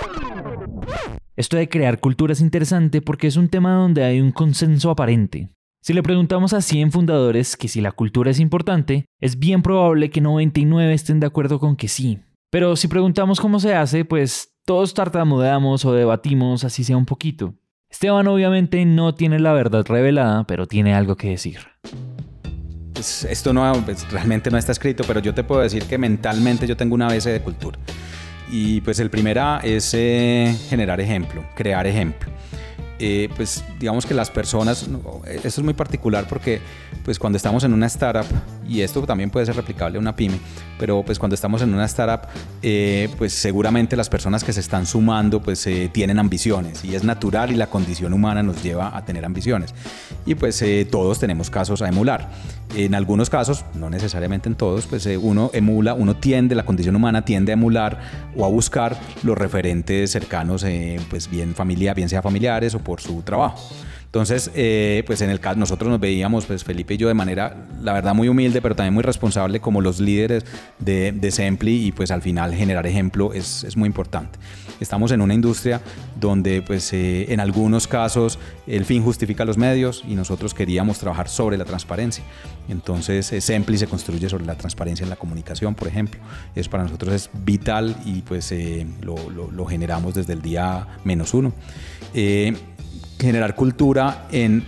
Esto 1.35 1.57
de 1.57 1.67
crear 1.67 1.99
cultura 1.99 2.35
es 2.35 2.43
interesante 2.43 3.01
porque 3.01 3.27
es 3.27 3.39
un 3.39 3.49
tema 3.49 3.73
donde 3.73 4.05
hay 4.05 4.21
un 4.21 4.33
consenso 4.33 4.91
aparente. 4.91 5.49
Si 5.81 5.95
le 5.95 6.03
preguntamos 6.03 6.53
a 6.53 6.61
100 6.61 6.93
fundadores 6.93 7.57
que 7.57 7.69
si 7.69 7.81
la 7.81 7.93
cultura 7.93 8.31
es 8.31 8.39
importante, 8.39 9.07
es 9.19 9.39
bien 9.39 9.63
probable 9.63 10.11
que 10.11 10.21
99 10.21 10.93
estén 10.93 11.21
de 11.21 11.27
acuerdo 11.27 11.59
con 11.59 11.75
que 11.75 11.89
sí. 11.89 12.19
Pero 12.51 12.77
si 12.77 12.87
preguntamos 12.87 13.41
cómo 13.41 13.61
se 13.61 13.75
hace, 13.75 14.05
pues 14.05 14.53
todos 14.67 14.93
tartamudeamos 14.93 15.87
o 15.87 15.95
debatimos 15.95 16.65
así 16.65 16.85
sea 16.85 16.99
un 16.99 17.07
poquito. 17.07 17.55
Esteban 17.91 18.27
obviamente 18.29 18.85
no 18.85 19.15
tiene 19.15 19.39
la 19.39 19.53
verdad 19.53 19.85
revelada, 19.87 20.45
pero 20.45 20.67
tiene 20.67 20.95
algo 20.95 21.17
que 21.17 21.31
decir. 21.31 21.61
Pues, 22.93 23.25
esto 23.25 23.53
no, 23.53 23.73
pues, 23.85 24.11
realmente 24.11 24.51
no 24.51 24.59
está 24.59 24.73
escrito, 24.73 25.05
pero 25.07 25.21
yo 25.21 25.33
te 25.33 25.43
puedo 25.43 25.63
decir 25.63 25.85
que 25.85 25.97
mentalmente 25.97 26.67
yo 26.67 26.77
tengo 26.77 26.95
una 26.95 27.07
base 27.07 27.31
de 27.31 27.41
cultura. 27.41 27.79
Y 28.51 28.81
pues 28.83 28.99
el 28.99 29.11
primera 29.11 29.61
es 29.63 29.93
eh, 29.95 30.55
generar 30.69 31.01
ejemplo, 31.01 31.45
crear 31.55 31.87
ejemplo. 31.87 32.31
Eh, 33.01 33.29
pues 33.37 33.65
digamos 33.79 34.05
que 34.07 34.15
las 34.15 34.29
personas, 34.29 34.89
esto 35.27 35.49
es 35.49 35.63
muy 35.63 35.75
particular 35.75 36.27
porque 36.29 36.61
pues 37.05 37.19
cuando 37.19 37.37
estamos 37.37 37.63
en 37.63 37.73
una 37.73 37.87
startup, 37.87 38.27
y 38.69 38.81
esto 38.83 39.01
también 39.03 39.31
puede 39.31 39.47
ser 39.47 39.57
replicable 39.57 39.99
a 39.99 40.01
una 40.01 40.17
pyme, 40.17 40.39
pero 40.79 41.03
pues 41.05 41.19
cuando 41.19 41.35
estamos 41.35 41.63
en 41.63 41.73
una 41.73 41.85
startup, 41.85 42.29
eh, 42.61 43.09
pues 43.17 43.33
seguramente 43.33 43.97
las 43.97 44.09
personas 44.09 44.43
que 44.43 44.53
se 44.53 44.61
están 44.61 44.85
sumando 44.85 45.41
pues 45.41 45.67
eh, 45.67 45.89
tienen 45.93 46.19
ambiciones 46.19 46.85
y 46.85 46.95
es 46.95 47.05
natural 47.05 47.53
y 47.53 47.55
la 47.55 47.69
condición 47.69 48.13
humana 48.13 48.43
nos 48.43 48.63
lleva 48.63 48.97
a 48.97 49.05
tener 49.05 49.25
ambiciones. 49.25 49.75
Y 50.27 50.35
pues 50.35 50.63
todos 50.91 51.19
tenemos 51.19 51.51
casos 51.51 51.81
a 51.83 51.89
emular. 51.89 52.31
En 52.75 52.95
algunos 52.95 53.31
casos, 53.31 53.65
no 53.75 53.89
necesariamente 53.89 54.49
en 54.49 54.55
todos, 54.55 54.87
pues 54.87 55.07
uno 55.07 55.51
emula, 55.55 55.95
uno 55.95 56.17
tiende, 56.17 56.55
la 56.55 56.67
condición 56.67 56.97
humana 56.97 57.25
tiende 57.25 57.53
a 57.53 57.55
emular 57.55 58.01
o 58.37 58.45
a 58.45 58.49
buscar 58.49 58.99
los 59.23 59.39
referentes 59.39 60.11
cercanos, 60.11 60.67
pues 61.09 61.31
bien 61.31 61.55
familia, 61.55 61.95
bien 61.95 62.11
sea 62.11 62.21
familiares 62.21 62.75
o 62.75 62.81
por 62.89 63.03
su 63.03 63.21
trabajo. 63.21 63.59
Entonces, 64.07 64.51
eh, 64.55 65.03
pues 65.07 65.21
en 65.21 65.29
el 65.29 65.39
caso, 65.39 65.59
nosotros 65.59 65.91
nos 65.91 66.01
veíamos, 66.01 66.47
pues 66.47 66.65
Felipe 66.65 66.95
y 66.95 66.97
yo, 66.97 67.09
de 67.09 67.13
manera, 67.15 67.69
la 67.83 67.93
verdad, 67.93 68.15
muy 68.15 68.31
humilde, 68.31 68.63
pero 68.63 68.75
también 68.75 68.95
muy 68.95 69.03
responsable 69.03 69.61
como 69.61 69.83
los 69.83 70.01
líderes 70.01 70.47
de, 70.79 71.13
de 71.13 71.31
Sempli 71.31 71.87
y 71.87 71.93
pues 71.93 72.11
al 72.11 72.23
final 72.23 72.55
generar 72.55 72.87
ejemplo 72.87 73.35
es, 73.35 73.65
es 73.65 73.77
muy 73.77 73.87
importante. 73.87 74.39
Estamos 74.81 75.13
en 75.13 75.21
una 75.21 75.35
industria 75.35 75.83
donde 76.19 76.63
pues 76.63 76.91
eh, 76.95 77.31
en 77.31 77.41
algunos 77.41 77.87
casos 77.87 78.39
el 78.67 78.87
fin 78.87 79.03
justifica 79.03 79.45
los 79.45 79.59
medios 79.59 80.03
y 80.09 80.15
nosotros 80.15 80.55
queríamos 80.55 80.99
trabajar 80.99 81.29
sobre 81.29 81.59
la 81.59 81.67
transparencia. 81.67 82.25
Entonces, 82.71 83.31
eh, 83.35 83.43
Sempli 83.43 83.77
se 83.77 83.89
construye 83.89 84.31
sobre 84.31 84.47
la 84.47 84.55
transparencia 84.55 85.05
en 85.05 85.11
la 85.11 85.17
comunicación, 85.17 85.75
por 85.75 85.87
ejemplo. 85.87 86.19
Eso 86.55 86.71
para 86.71 86.85
nosotros 86.85 87.13
es 87.13 87.31
vital 87.45 87.95
y 88.07 88.23
pues 88.23 88.55
lo, 89.03 89.17
lo, 89.29 89.51
lo, 89.51 89.67
generamos 89.67 90.15
desde 90.15 90.33
el 90.33 90.41
día 90.41 90.87
menos 91.05 91.35
uno 91.35 91.53
generar 93.19 93.55
cultura 93.55 94.27
en, 94.31 94.65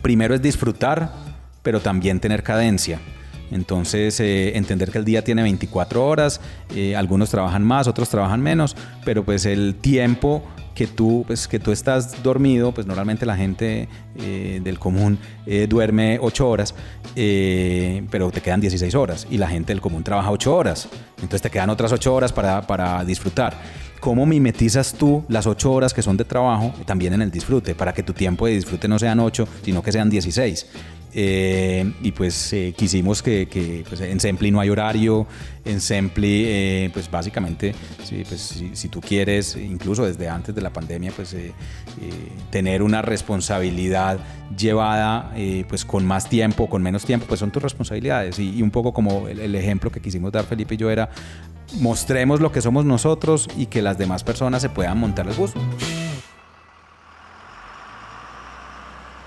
primero 0.00 0.34
es 0.34 0.42
disfrutar, 0.42 1.12
pero 1.62 1.80
también 1.80 2.20
tener 2.20 2.42
cadencia. 2.42 3.00
Entonces, 3.52 4.18
eh, 4.20 4.56
entender 4.56 4.90
que 4.90 4.98
el 4.98 5.04
día 5.04 5.22
tiene 5.22 5.42
24 5.42 6.04
horas, 6.04 6.40
eh, 6.74 6.96
algunos 6.96 7.28
trabajan 7.28 7.62
más, 7.62 7.86
otros 7.86 8.08
trabajan 8.08 8.40
menos, 8.40 8.74
pero 9.04 9.24
pues 9.24 9.44
el 9.44 9.74
tiempo 9.74 10.42
que 10.74 10.86
tú, 10.86 11.24
pues, 11.26 11.46
que 11.46 11.58
tú 11.58 11.70
estás 11.70 12.22
dormido, 12.22 12.72
pues 12.72 12.86
normalmente 12.86 13.26
la 13.26 13.36
gente 13.36 13.90
eh, 14.16 14.60
del 14.64 14.78
común 14.78 15.18
duerme 15.68 16.18
8 16.18 16.48
horas, 16.48 16.74
pero 17.14 18.30
te 18.30 18.40
quedan 18.40 18.62
16 18.62 18.94
horas 18.94 19.26
y 19.30 19.36
la 19.36 19.48
gente 19.48 19.74
del 19.74 19.82
común 19.82 20.02
trabaja 20.02 20.30
8 20.30 20.56
horas, 20.56 20.88
entonces 21.16 21.42
te 21.42 21.50
quedan 21.50 21.68
otras 21.68 21.92
8 21.92 22.14
horas 22.14 22.32
para, 22.32 22.62
para 22.62 23.04
disfrutar. 23.04 23.54
¿Cómo 24.02 24.26
mimetizas 24.26 24.94
tú 24.94 25.22
las 25.28 25.46
ocho 25.46 25.70
horas 25.70 25.94
que 25.94 26.02
son 26.02 26.16
de 26.16 26.24
trabajo 26.24 26.74
también 26.86 27.12
en 27.12 27.22
el 27.22 27.30
disfrute? 27.30 27.76
Para 27.76 27.94
que 27.94 28.02
tu 28.02 28.12
tiempo 28.12 28.46
de 28.46 28.54
disfrute 28.54 28.88
no 28.88 28.98
sean 28.98 29.20
ocho, 29.20 29.46
sino 29.62 29.80
que 29.80 29.92
sean 29.92 30.10
16. 30.10 30.66
Eh, 31.14 31.92
y 32.02 32.10
pues 32.10 32.52
eh, 32.52 32.74
quisimos 32.76 33.22
que, 33.22 33.84
pues, 33.88 34.00
en 34.00 34.18
Sempli 34.18 34.50
no 34.50 34.58
hay 34.58 34.70
horario, 34.70 35.26
en 35.64 35.80
Sempli 35.80 36.44
eh, 36.46 36.90
pues 36.92 37.08
básicamente 37.08 37.74
pues, 38.28 38.62
si, 38.72 38.88
tú 38.88 39.00
quieres, 39.00 39.54
incluso 39.54 40.04
desde 40.04 40.28
antes 40.28 40.52
de 40.52 40.62
la 40.62 40.70
pandemia, 40.70 41.12
pues 41.14 41.36
tener 42.50 42.82
una 42.82 43.02
responsabilidad 43.02 44.18
llevada 44.58 45.32
pues 45.68 45.84
con 45.84 46.04
más 46.04 46.28
tiempo, 46.28 46.68
con 46.68 46.82
menos 46.82 47.04
tiempo, 47.04 47.26
pues 47.28 47.38
son 47.38 47.52
tus 47.52 47.62
responsabilidades. 47.62 48.40
Y, 48.40 48.62
un 48.62 48.72
poco 48.72 48.92
como 48.92 49.28
el, 49.28 49.54
ejemplo 49.54 49.92
que 49.92 50.00
quisimos 50.00 50.32
dar 50.32 50.44
Felipe 50.44 50.74
y 50.74 50.78
yo 50.78 50.90
era, 50.90 51.10
mostremos 51.80 52.40
lo 52.40 52.52
que 52.52 52.60
somos 52.60 52.84
nosotros 52.84 53.48
y 53.56 53.66
que 53.66 53.82
las 53.82 53.98
demás 53.98 54.24
personas 54.24 54.62
se 54.62 54.68
puedan 54.68 54.98
montar 54.98 55.26
el 55.26 55.34
bus. 55.34 55.52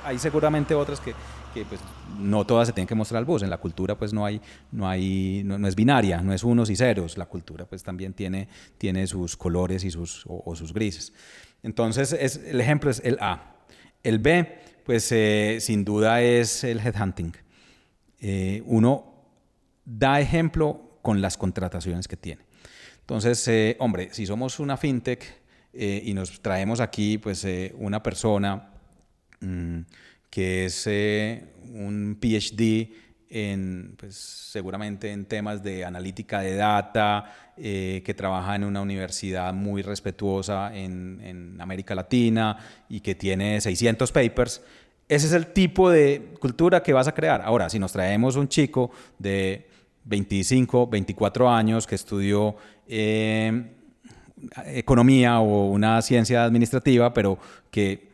Hay 0.03 0.19
seguramente 0.19 0.75
otras 0.75 0.99
que, 0.99 1.13
que 1.53 1.65
pues, 1.65 1.81
no 2.19 2.45
todas 2.45 2.67
se 2.67 2.73
tienen 2.73 2.87
que 2.87 2.95
mostrar 2.95 3.19
al 3.19 3.25
bus. 3.25 3.41
En 3.41 3.49
la 3.49 3.57
cultura 3.57 3.97
pues 3.97 4.13
no 4.13 4.25
hay, 4.25 4.39
no 4.71 4.87
hay, 4.87 5.41
no, 5.43 5.67
es 5.67 5.75
binaria, 5.75 6.21
no 6.21 6.33
es 6.33 6.43
unos 6.43 6.69
y 6.69 6.75
ceros. 6.75 7.17
La 7.17 7.25
cultura 7.25 7.65
pues 7.65 7.83
también 7.83 8.13
tiene, 8.13 8.47
tiene 8.77 9.07
sus 9.07 9.35
colores 9.35 9.83
y 9.83 9.91
sus, 9.91 10.23
o, 10.27 10.55
sus 10.55 10.73
grises. 10.73 11.13
Entonces 11.63 12.13
es, 12.13 12.37
el 12.37 12.61
ejemplo 12.61 12.91
es 12.91 13.01
el 13.03 13.17
A. 13.19 13.55
El 14.03 14.19
B 14.19 14.59
pues 14.85 15.11
eh, 15.11 15.57
sin 15.59 15.83
duda 15.83 16.21
es 16.21 16.63
el 16.63 16.79
headhunting. 16.79 17.35
Eh, 18.19 18.61
uno 18.65 19.13
da 19.83 20.19
ejemplo 20.19 20.94
con 21.05 21.21
las 21.21 21.37
contrataciones 21.37 22.07
que 22.07 22.17
tiene. 22.17 22.41
Entonces, 23.01 23.47
eh, 23.47 23.75
hombre, 23.77 24.09
si 24.11 24.25
somos 24.25 24.59
una 24.59 24.75
fintech 24.75 25.23
eh, 25.71 26.01
y 26.03 26.15
nos 26.15 26.41
traemos 26.41 26.79
aquí 26.79 27.19
pues 27.19 27.45
eh, 27.45 27.75
una 27.77 28.01
persona 28.01 28.71
mm, 29.39 29.81
que 30.31 30.65
es 30.65 30.87
un 30.87 32.17
PhD 32.19 32.89
en, 33.29 33.93
pues, 33.99 34.15
seguramente 34.15 35.11
en 35.11 35.25
temas 35.25 35.61
de 35.61 35.85
analítica 35.85 36.39
de 36.39 36.55
data, 36.55 37.31
que 37.55 38.13
trabaja 38.17 38.55
en 38.55 38.63
una 38.63 38.81
universidad 38.81 39.53
muy 39.53 39.83
respetuosa 39.83 40.75
en, 40.75 41.21
en, 41.23 41.61
América 41.61 41.93
Latina 41.93 42.57
y 42.89 42.99
que 42.99 43.13
tiene 43.13 43.61
600 43.61 44.11
papers, 44.11 44.61
ese 45.07 45.27
es 45.27 45.33
el 45.33 45.53
tipo 45.53 45.89
de 45.89 46.33
cultura 46.39 46.81
que 46.81 46.93
vas 46.93 47.07
a 47.07 47.13
crear. 47.13 47.43
Ahora, 47.43 47.69
si 47.69 47.77
nos 47.77 47.93
traemos 47.93 48.35
un 48.35 48.49
chico 48.49 48.91
de 49.19 49.69
25, 50.05 50.87
24 50.87 51.49
años 51.49 51.87
que 51.87 51.95
estudió 51.95 52.55
eh, 52.87 53.71
economía 54.67 55.39
o 55.39 55.69
una 55.69 56.01
ciencia 56.01 56.43
administrativa, 56.43 57.13
pero 57.13 57.39
que 57.71 58.09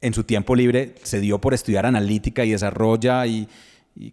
en 0.00 0.12
su 0.12 0.24
tiempo 0.24 0.54
libre 0.54 0.94
se 1.02 1.20
dio 1.20 1.40
por 1.40 1.54
estudiar 1.54 1.86
analítica 1.86 2.44
y 2.44 2.50
desarrolla 2.50 3.26
y, 3.26 3.48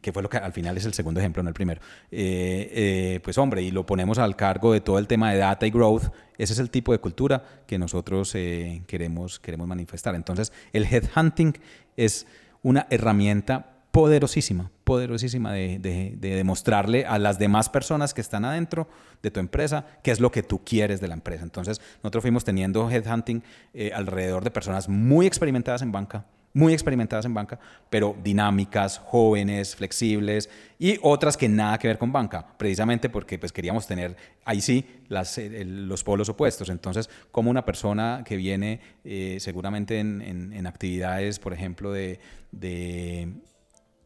que 0.02 0.14
fue 0.14 0.24
lo 0.24 0.30
que 0.30 0.38
al 0.38 0.54
final 0.54 0.78
es 0.78 0.86
el 0.86 0.94
segundo 0.94 1.20
ejemplo, 1.20 1.44
no 1.44 1.50
el 1.50 1.54
primero. 1.54 1.82
Eh, 2.10 2.72
eh, 2.74 3.20
pues 3.22 3.38
hombre, 3.38 3.64
y 3.64 3.72
lo 3.72 3.86
ponemos 3.86 4.18
al 4.18 4.38
cargo 4.38 4.72
de 4.72 4.80
todo 4.80 4.98
el 4.98 5.08
tema 5.08 5.32
de 5.32 5.40
data 5.40 5.68
y 5.68 5.72
growth, 5.72 6.04
ese 6.38 6.54
es 6.54 6.60
el 6.60 6.70
tipo 6.70 6.94
de 6.94 7.00
cultura 7.00 7.44
que 7.68 7.78
nosotros 7.78 8.32
queremos, 8.32 9.40
queremos 9.40 9.68
manifestar. 9.68 10.16
Entonces, 10.16 10.54
el 10.72 10.86
headhunting 10.86 11.58
es 11.98 12.26
una 12.62 12.88
herramienta 12.90 13.73
poderosísima, 13.94 14.72
poderosísima 14.86 15.54
de, 15.54 16.18
demostrarle 16.20 17.06
a 17.06 17.20
las 17.20 17.38
demás 17.38 17.70
personas 17.70 18.16
que 18.16 18.22
están 18.22 18.44
adentro 18.44 18.88
de 19.22 19.30
tu 19.30 19.40
empresa 19.40 19.86
qué 20.02 20.10
es 20.10 20.20
lo 20.20 20.32
que 20.32 20.42
tú 20.42 20.64
quieres 20.66 21.00
de 21.00 21.08
la 21.08 21.14
empresa. 21.14 21.44
Entonces, 21.44 21.80
nosotros 21.98 22.24
fuimos 22.24 22.44
teniendo 22.44 22.90
headhunting 22.90 23.44
eh, 23.76 23.92
alrededor 23.94 24.44
de 24.44 24.50
personas 24.50 24.90
muy 24.90 25.28
experimentadas 25.28 25.84
en 25.84 25.92
banca, 25.92 26.26
muy 26.54 26.74
experimentadas 26.74 27.26
en 27.26 27.36
banca, 27.36 27.60
pero 27.92 28.16
dinámicas, 28.24 28.98
jóvenes, 28.98 29.76
flexibles 29.76 30.50
y 30.80 30.98
otras 31.04 31.38
que 31.38 31.48
nada 31.48 31.78
que 31.78 31.88
ver 31.88 32.00
con 32.00 32.12
banca, 32.12 32.48
precisamente 32.58 33.10
porque 33.10 33.38
pues 33.38 33.52
queríamos 33.52 33.86
tener 33.86 34.18
ahí 34.44 34.62
sí 34.62 34.88
las, 35.08 35.38
eh, 35.38 35.66
los 35.66 36.04
polos 36.04 36.30
opuestos. 36.30 36.70
Entonces, 36.70 37.12
como 37.32 37.52
una 37.52 37.64
persona 37.64 38.24
que 38.26 38.38
viene 38.38 38.80
eh, 39.04 39.38
seguramente 39.40 40.00
en, 40.00 40.66
actividades, 40.66 41.38
por 41.38 41.54
ejemplo, 41.54 41.92
de, 41.92 42.20
de, 42.52 43.30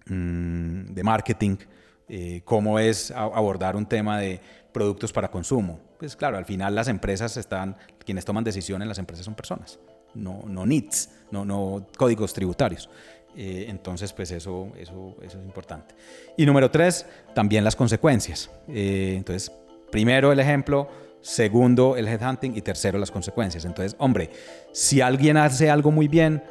mm, 0.10 0.94
de 0.94 1.04
marketing, 1.04 1.58
eh, 2.10 2.42
cómo 2.46 2.80
es 2.80 3.12
abordar 3.12 3.76
un 3.76 3.86
tema 3.86 4.20
de 4.20 4.40
productos 4.72 5.12
para 5.12 5.30
consumo. 5.30 5.80
Pues 6.00 6.16
claro, 6.16 6.38
al 6.38 6.46
final 6.46 6.76
las 6.76 6.88
empresas 6.88 7.38
están, 7.38 7.76
quienes 8.06 8.26
toman 8.26 8.44
decisiones, 8.44 8.88
las 8.88 9.00
empresas 9.00 9.26
son 9.26 9.36
personas 9.36 9.80
no, 10.18 10.44
no 10.48 10.66
NITs, 10.66 11.10
no, 11.32 11.46
no 11.46 11.88
códigos 11.98 12.34
tributarios. 12.34 12.90
Eh, 13.36 13.66
entonces, 13.70 14.12
pues 14.14 14.32
eso, 14.32 14.72
eso, 14.78 15.16
eso 15.22 15.38
es 15.40 15.46
importante. 15.46 15.96
Y 16.36 16.46
número 16.46 16.72
tres, 16.72 17.06
también 17.36 17.64
las 17.64 17.76
consecuencias. 17.76 18.50
Eh, 18.68 19.14
entonces, 19.16 19.52
primero 19.92 20.32
el 20.32 20.40
ejemplo, 20.40 20.90
segundo 21.22 21.98
el 21.98 22.08
headhunting 22.08 22.56
y 22.58 22.62
tercero 22.62 22.98
las 22.98 23.12
consecuencias. 23.12 23.66
Entonces, 23.66 23.96
hombre, 24.00 24.32
si 24.72 25.02
alguien 25.02 25.38
hace 25.38 25.70
algo 25.70 25.92
muy 25.92 26.08
bien, 26.08 26.42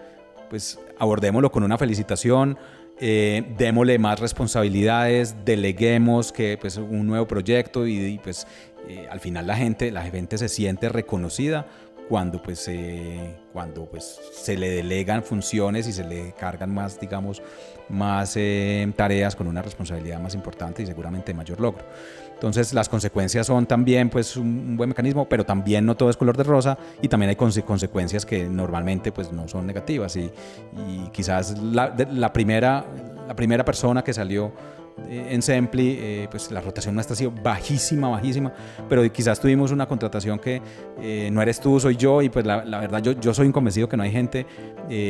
pues 0.48 0.78
abordémoslo 0.98 1.50
con 1.50 1.64
una 1.64 1.76
felicitación, 1.76 2.56
eh, 3.00 3.55
démosle 3.59 3.99
más 3.99 4.21
responsabilidades, 4.21 5.37
deleguemos 5.45 6.33
que 6.33 6.59
pues 6.59 6.76
un 6.76 7.07
nuevo 7.07 7.26
proyecto 7.26 7.87
y, 7.87 8.19
pues 8.23 8.47
al 9.11 9.19
final 9.19 9.49
la 9.49 9.57
gente, 9.57 9.91
la 9.91 10.03
gente 10.03 10.38
se 10.38 10.49
siente 10.49 10.88
reconocida 10.88 11.67
cuando 12.09 12.41
pues, 12.41 12.71
cuando 13.53 13.87
pues 13.87 14.21
se 14.33 14.57
le 14.57 14.71
delegan 14.71 15.25
funciones 15.25 15.88
y 15.88 15.93
se 15.93 16.05
le 16.05 16.33
cargan 16.38 16.73
más, 16.73 17.00
digamos, 17.00 17.43
más 17.88 18.37
eh, 18.37 18.91
tareas 18.97 19.37
con 19.37 19.47
una 19.47 19.62
responsabilidad 19.62 20.21
más 20.21 20.35
importante 20.35 20.83
y 20.83 20.87
seguramente 20.87 21.35
mayor 21.35 21.61
logro. 21.61 21.85
Entonces 22.37 22.75
las 22.75 22.88
consecuencias 22.90 23.47
son 23.47 23.64
también 23.64 24.11
pues 24.11 24.37
un 24.37 24.76
buen 24.76 24.90
mecanismo, 24.90 25.26
pero 25.26 25.45
también 25.45 25.87
no 25.87 25.97
todo 25.97 26.11
es 26.11 26.19
color 26.19 26.37
de 26.37 26.45
rosa 26.45 26.76
y 27.00 27.09
también 27.09 27.31
hay 27.31 27.37
consecuencias 27.37 28.26
que 28.26 28.47
normalmente 28.47 29.11
pues 29.11 29.33
no 29.33 29.49
son 29.49 29.66
negativas 29.66 30.16
y, 30.16 30.31
y 30.87 31.09
quizás 31.12 31.59
la, 31.59 31.95
la, 32.11 32.33
primera, 32.35 32.85
la 33.26 33.35
primera 33.35 33.64
persona 33.64 34.05
que 34.05 34.12
salió 34.12 34.52
eh, 35.09 35.28
en 35.31 35.43
Sempli, 35.43 35.99
eh, 35.99 36.28
pues 36.31 36.50
la 36.50 36.61
rotación 36.61 36.95
nuestra 36.95 37.14
ha 37.14 37.16
sido 37.16 37.31
bajísima, 37.31 38.09
bajísima, 38.09 38.52
pero 38.88 39.11
quizás 39.12 39.38
tuvimos 39.38 39.71
una 39.71 39.87
contratación 39.87 40.38
que 40.38 40.62
eh, 41.00 41.28
no 41.33 41.43
eres 41.43 41.61
tú, 41.61 41.78
soy 41.78 41.97
yo, 41.97 42.23
y 42.23 42.28
pues 42.28 42.47
la, 42.47 42.62
verdad 42.62 43.02
yo, 43.02 43.12
yo 43.12 43.35
soy 43.35 43.50
convencido 43.52 43.88
que 43.88 43.97
no 43.97 44.02
hay 44.02 44.11
gente 44.11 44.47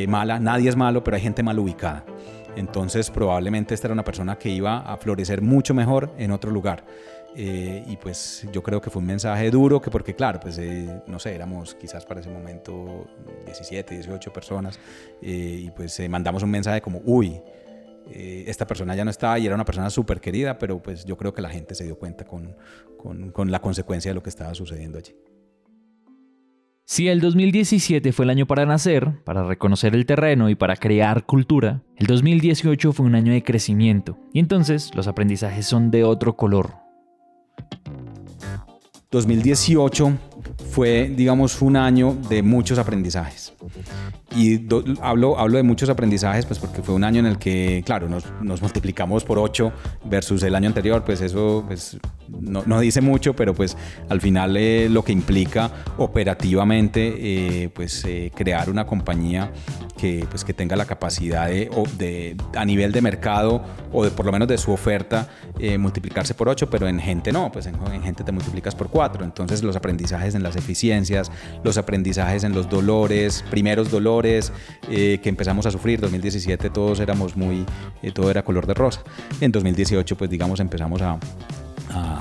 mala, 0.08 0.40
nadie 0.40 0.68
es 0.68 0.76
malo, 0.76 1.04
pero 1.04 1.16
hay 1.16 1.22
gente 1.22 1.42
mal 1.42 1.58
ubicada. 1.58 2.04
Entonces 2.56 3.10
probablemente 3.10 3.74
esta 3.74 3.86
era 3.86 3.92
una 3.92 4.04
persona 4.04 4.38
que 4.38 4.48
iba 4.48 4.78
a 4.78 4.96
florecer 4.96 5.42
mucho 5.42 5.74
mejor 5.74 6.12
en 6.18 6.30
otro 6.30 6.50
lugar. 6.50 6.84
y 7.38 7.96
pues 7.98 8.46
yo 8.50 8.62
creo 8.62 8.80
que 8.80 8.88
fue 8.88 9.00
un 9.00 9.06
mensaje 9.06 9.50
duro, 9.50 9.78
que 9.80 9.90
porque 9.90 10.14
claro, 10.14 10.40
pues 10.40 10.58
no 11.06 11.18
sé, 11.18 11.34
éramos 11.34 11.74
quizás 11.74 12.06
para 12.06 12.20
ese 12.20 12.30
momento 12.30 13.06
17, 13.44 13.94
18 13.94 14.32
personas, 14.32 14.80
y 15.20 15.70
pues 15.72 16.00
mandamos 16.08 16.42
un 16.42 16.50
mensaje 16.50 16.80
como, 16.80 17.02
uy, 17.04 17.42
eh, 18.10 18.44
esta 18.46 18.66
persona 18.66 18.94
ya 18.94 19.04
no 19.04 19.10
estaba 19.10 19.38
y 19.38 19.46
era 19.46 19.54
una 19.54 19.64
persona 19.64 19.90
súper 19.90 20.20
querida, 20.20 20.58
pero 20.58 20.80
pues 20.80 21.04
yo 21.04 21.16
creo 21.16 21.34
que 21.34 21.42
la 21.42 21.50
gente 21.50 21.74
se 21.74 21.84
dio 21.84 21.98
cuenta 21.98 22.24
con, 22.24 22.56
con 23.32 23.50
la 23.50 23.60
consecuencia 23.60 24.10
de 24.10 24.14
lo 24.14 24.22
que 24.22 24.30
estaba 24.30 24.54
sucediendo 24.54 24.98
allí. 24.98 25.14
Si 26.88 27.08
el 27.08 27.20
2017 27.20 28.12
fue 28.12 28.26
el 28.26 28.30
año 28.30 28.46
para 28.46 28.64
nacer, 28.64 29.20
para 29.24 29.42
reconocer 29.42 29.96
el 29.96 30.06
terreno 30.06 30.48
y 30.50 30.54
para 30.54 30.76
crear 30.76 31.26
cultura, 31.26 31.82
el 31.96 32.06
2018 32.06 32.92
fue 32.92 33.04
un 33.04 33.16
año 33.16 33.32
de 33.32 33.42
crecimiento, 33.42 34.20
y 34.32 34.38
entonces 34.38 34.94
los 34.94 35.08
aprendizajes 35.08 35.66
son 35.66 35.90
de 35.90 36.04
otro 36.04 36.36
color. 36.36 36.74
2018 39.10 40.12
fue, 40.70 41.08
digamos, 41.08 41.60
un 41.60 41.76
año 41.76 42.16
de 42.28 42.44
muchos 42.44 42.78
aprendizajes. 42.78 43.52
Y 44.34 44.66
hablo, 45.02 45.38
hablo 45.38 45.56
de 45.56 45.62
muchos 45.62 45.88
aprendizajes, 45.88 46.46
pues 46.46 46.58
porque 46.58 46.82
fue 46.82 46.96
un 46.96 47.04
año 47.04 47.20
en 47.20 47.26
el 47.26 47.38
que, 47.38 47.82
claro, 47.86 48.08
nos, 48.08 48.24
nos 48.42 48.60
multiplicamos 48.60 49.22
por 49.22 49.38
8 49.38 49.72
versus 50.04 50.42
el 50.42 50.56
año 50.56 50.66
anterior, 50.66 51.04
pues 51.04 51.20
eso 51.20 51.64
pues, 51.66 51.96
no, 52.28 52.64
no 52.66 52.80
dice 52.80 53.00
mucho, 53.00 53.36
pero 53.36 53.54
pues 53.54 53.76
al 54.08 54.20
final 54.20 54.56
eh, 54.56 54.88
lo 54.90 55.04
que 55.04 55.12
implica 55.12 55.70
operativamente, 55.96 57.14
eh, 57.18 57.68
pues 57.68 58.04
eh, 58.04 58.32
crear 58.34 58.68
una 58.68 58.84
compañía 58.84 59.52
que, 59.96 60.26
pues, 60.28 60.44
que 60.44 60.52
tenga 60.52 60.74
la 60.74 60.86
capacidad 60.86 61.46
de, 61.46 61.70
de, 61.96 62.36
a 62.56 62.64
nivel 62.64 62.90
de 62.90 63.00
mercado 63.00 63.64
o 63.92 64.04
de 64.04 64.10
por 64.10 64.26
lo 64.26 64.32
menos 64.32 64.48
de 64.48 64.58
su 64.58 64.72
oferta, 64.72 65.28
multiplicarse 65.78 66.34
por 66.34 66.48
8, 66.48 66.68
pero 66.68 66.86
en 66.86 67.00
gente 67.00 67.32
no, 67.32 67.50
pues 67.50 67.66
en, 67.66 67.76
en 67.90 68.02
gente 68.02 68.24
te 68.24 68.32
multiplicas 68.32 68.74
por 68.74 68.90
4. 68.90 69.24
Entonces 69.24 69.62
los 69.62 69.74
aprendizajes 69.74 70.34
en 70.34 70.42
las 70.42 70.56
eficiencias, 70.56 71.30
los 71.64 71.78
aprendizajes 71.78 72.44
en 72.44 72.52
los 72.52 72.68
dolores, 72.68 73.42
primeros 73.50 73.90
dolores, 73.90 74.15
eh, 74.24 75.18
que 75.22 75.28
empezamos 75.28 75.66
a 75.66 75.70
sufrir. 75.70 76.00
2017 76.00 76.70
todos 76.70 77.00
éramos 77.00 77.36
muy, 77.36 77.64
eh, 78.02 78.12
todo 78.12 78.30
era 78.30 78.42
color 78.42 78.66
de 78.66 78.74
rosa. 78.74 79.02
En 79.40 79.52
2018 79.52 80.16
pues 80.16 80.30
digamos 80.30 80.60
empezamos 80.60 81.02
a, 81.02 81.18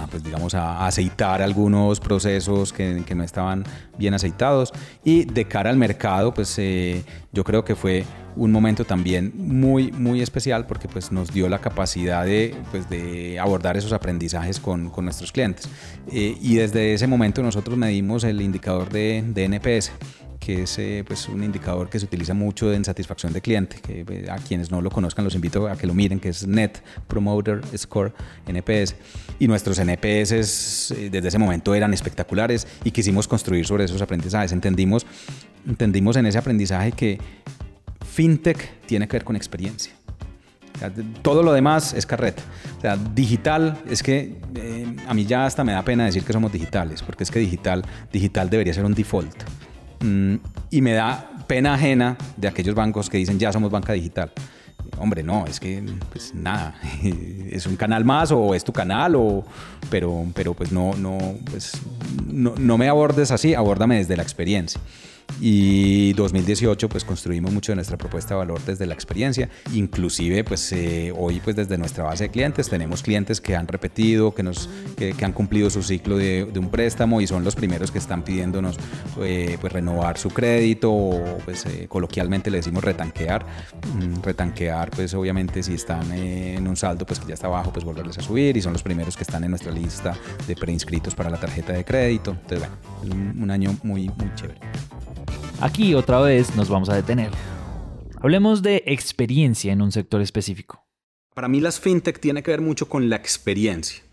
pues 0.09 0.23
digamos 0.23 0.53
a 0.55 0.85
aceitar 0.85 1.41
algunos 1.41 1.99
procesos 1.99 2.71
que, 2.71 3.03
que, 3.05 3.15
no 3.15 3.23
estaban 3.23 3.63
bien 3.97 4.13
aceitados 4.13 4.71
y 5.03 5.25
de 5.25 5.45
cara 5.45 5.69
al 5.69 5.77
mercado 5.77 6.33
pues 6.33 6.57
eh, 6.59 7.03
yo 7.33 7.43
creo 7.43 7.65
que 7.65 7.75
fue 7.75 8.05
un 8.37 8.51
momento 8.51 8.85
también 8.85 9.33
muy 9.35 9.91
muy 9.91 10.21
especial 10.21 10.65
porque 10.65 10.87
pues 10.87 11.11
nos 11.11 11.33
dio 11.33 11.49
la 11.49 11.59
capacidad 11.59 12.25
de, 12.25 12.55
pues, 12.71 12.89
de 12.89 13.39
abordar 13.39 13.75
esos 13.75 13.91
aprendizajes 13.91 14.59
con, 14.59 14.89
con 14.89 15.05
nuestros 15.05 15.31
clientes 15.31 15.69
y 16.11 16.55
desde 16.55 16.93
ese 16.93 17.07
momento 17.07 17.41
nosotros 17.43 17.77
medimos 17.77 18.23
el 18.23 18.41
indicador 18.41 18.89
de, 18.89 19.23
de 19.25 19.45
NPS 19.45 19.91
que 20.45 20.61
es 20.61 20.77
eh, 20.77 21.03
pues 21.07 21.27
un 21.27 21.43
indicador 21.43 21.89
que 21.89 21.99
se 21.99 22.05
utiliza 22.05 22.35
mucho 22.35 22.71
en 22.71 22.85
satisfacción 22.85 23.33
de 23.33 23.41
cliente. 23.41 23.77
Que, 23.81 24.05
eh, 24.07 24.27
a 24.29 24.35
quienes 24.35 24.69
no 24.69 24.79
lo 24.79 24.91
conozcan 24.91 25.25
los 25.25 25.33
invito 25.33 25.67
a 25.67 25.75
que 25.75 25.87
lo 25.87 25.95
miren, 25.95 26.19
que 26.19 26.29
es 26.29 26.45
Net 26.45 26.83
Promoter 27.07 27.61
Score 27.75 28.13
NPS. 28.45 28.95
Y 29.39 29.47
nuestros 29.47 29.79
NPS 29.79 30.91
eh, 30.91 31.09
desde 31.09 31.29
ese 31.29 31.39
momento 31.39 31.73
eran 31.73 31.95
espectaculares 31.95 32.67
y 32.83 32.91
quisimos 32.91 33.27
construir 33.27 33.65
sobre 33.65 33.85
esos 33.85 34.03
aprendizajes. 34.03 34.51
Entendimos, 34.51 35.07
entendimos 35.67 36.15
en 36.15 36.27
ese 36.27 36.37
aprendizaje 36.37 36.91
que 36.91 37.19
FinTech 38.05 38.85
tiene 38.85 39.07
que 39.07 39.13
ver 39.13 39.23
con 39.23 39.35
experiencia. 39.35 39.93
todo 41.23 41.41
lo 41.41 41.53
demás 41.53 41.95
es 41.95 42.05
carreta. 42.05 42.43
O 42.77 42.81
sea, 42.81 42.97
digital 42.97 43.81
es 43.89 44.03
que 44.03 44.35
a 45.07 45.13
mí 45.15 45.25
ya 45.25 45.47
hasta 45.47 45.63
me 45.63 45.71
da 45.71 45.81
pena 45.81 46.05
decir 46.05 46.23
que 46.23 46.33
somos 46.33 46.51
digitales, 46.51 47.01
porque 47.01 47.23
es 47.23 47.31
que 47.31 47.39
digital, 47.39 47.83
digital 48.13 48.47
debería 48.47 48.75
ser 48.75 48.85
un 48.85 48.93
default. 48.93 49.43
Mm, 50.01 50.35
y 50.71 50.81
me 50.81 50.93
da 50.93 51.29
pena 51.47 51.75
ajena 51.75 52.17
de 52.37 52.47
aquellos 52.47 52.75
bancos 52.75 53.09
que 53.09 53.17
dicen 53.17 53.39
ya 53.39 53.51
somos 53.51 53.71
banca 53.71 53.93
digital. 53.93 54.31
Hombre, 54.97 55.23
no, 55.23 55.45
es 55.45 55.59
que 55.59 55.83
pues 56.11 56.33
nada, 56.33 56.75
es 57.51 57.65
un 57.65 57.75
canal 57.75 58.05
más 58.05 58.31
o 58.31 58.55
es 58.55 58.63
tu 58.63 58.71
canal, 58.71 59.15
o, 59.15 59.43
pero, 59.89 60.25
pero 60.33 60.53
pues 60.53 60.71
no, 60.71 60.93
no, 60.95 61.17
pues, 61.49 61.73
no, 62.25 62.53
no 62.57 62.77
me 62.77 62.87
abordes 62.87 63.31
así, 63.31 63.53
abórdame 63.53 63.97
desde 63.97 64.15
la 64.15 64.23
experiencia. 64.23 64.79
Y 65.39 66.13
2018 66.13 66.89
pues 66.89 67.03
construimos 67.03 67.51
mucho 67.51 67.71
de 67.71 67.75
nuestra 67.75 67.97
propuesta 67.97 68.33
de 68.33 68.39
valor 68.39 68.61
desde 68.65 68.85
la 68.85 68.93
experiencia, 68.93 69.49
inclusive 69.73 70.43
pues 70.43 70.71
eh, 70.71 71.13
hoy 71.15 71.41
pues 71.43 71.55
desde 71.55 71.77
nuestra 71.77 72.03
base 72.03 72.25
de 72.25 72.29
clientes 72.29 72.69
tenemos 72.69 73.01
clientes 73.01 73.41
que 73.41 73.55
han 73.55 73.67
repetido, 73.67 74.33
que, 74.33 74.43
nos, 74.43 74.69
que, 74.97 75.13
han 75.23 75.33
cumplido 75.33 75.69
su 75.69 75.83
ciclo 75.83 76.17
de, 76.17 76.51
un 76.55 76.69
préstamo 76.69 77.21
y 77.21 77.27
son 77.27 77.43
los 77.43 77.55
primeros 77.55 77.91
que 77.91 77.97
están 77.97 78.23
pidiéndonos 78.23 78.77
eh, 79.21 79.57
pues 79.59 79.73
renovar 79.73 80.17
su 80.17 80.29
crédito 80.29 80.91
o 80.91 81.37
pues 81.43 81.65
eh, 81.65 81.87
coloquialmente 81.87 82.49
le 82.49 82.57
decimos 82.57 82.83
retanquear, 82.83 83.45
mm, 83.93 84.21
retanquear 84.21 84.91
pues 84.91 85.13
obviamente 85.13 85.63
si 85.63 85.73
están 85.73 86.11
en 86.13 86.65
un 86.67 86.77
saldo 86.77 87.05
pues 87.05 87.19
que 87.19 87.27
ya 87.27 87.33
está 87.33 87.47
abajo 87.47 87.71
pues 87.73 87.83
volverles 87.83 88.17
a 88.17 88.21
subir 88.21 88.55
y 88.55 88.61
son 88.61 88.73
los 88.73 88.83
primeros 88.83 89.17
que 89.17 89.23
están 89.23 89.43
en 89.43 89.49
nuestra 89.49 89.71
lista 89.71 90.15
de 90.47 90.55
preinscritos 90.55 91.13
para 91.13 91.29
la 91.29 91.39
tarjeta 91.39 91.73
de 91.73 91.83
crédito, 91.83 92.31
entonces 92.31 92.59
bueno, 92.59 92.75
un, 93.03 93.43
un 93.43 93.51
año 93.51 93.75
muy, 93.83 94.09
muy 94.09 94.33
chévere. 94.35 94.59
Aquí 95.61 95.95
otra 95.95 96.19
vez 96.19 96.53
nos 96.55 96.69
vamos 96.69 96.89
a 96.89 96.95
detener. 96.95 97.31
Hablemos 98.21 98.61
de 98.61 98.83
experiencia 98.87 99.71
en 99.71 99.81
un 99.81 99.91
sector 99.91 100.21
específico. 100.21 100.85
Para 101.33 101.47
mí 101.47 101.61
las 101.61 101.79
fintech 101.79 102.19
tiene 102.19 102.43
que 102.43 102.51
ver 102.51 102.61
mucho 102.61 102.89
con 102.89 103.09
la 103.09 103.15
experiencia. 103.15 104.03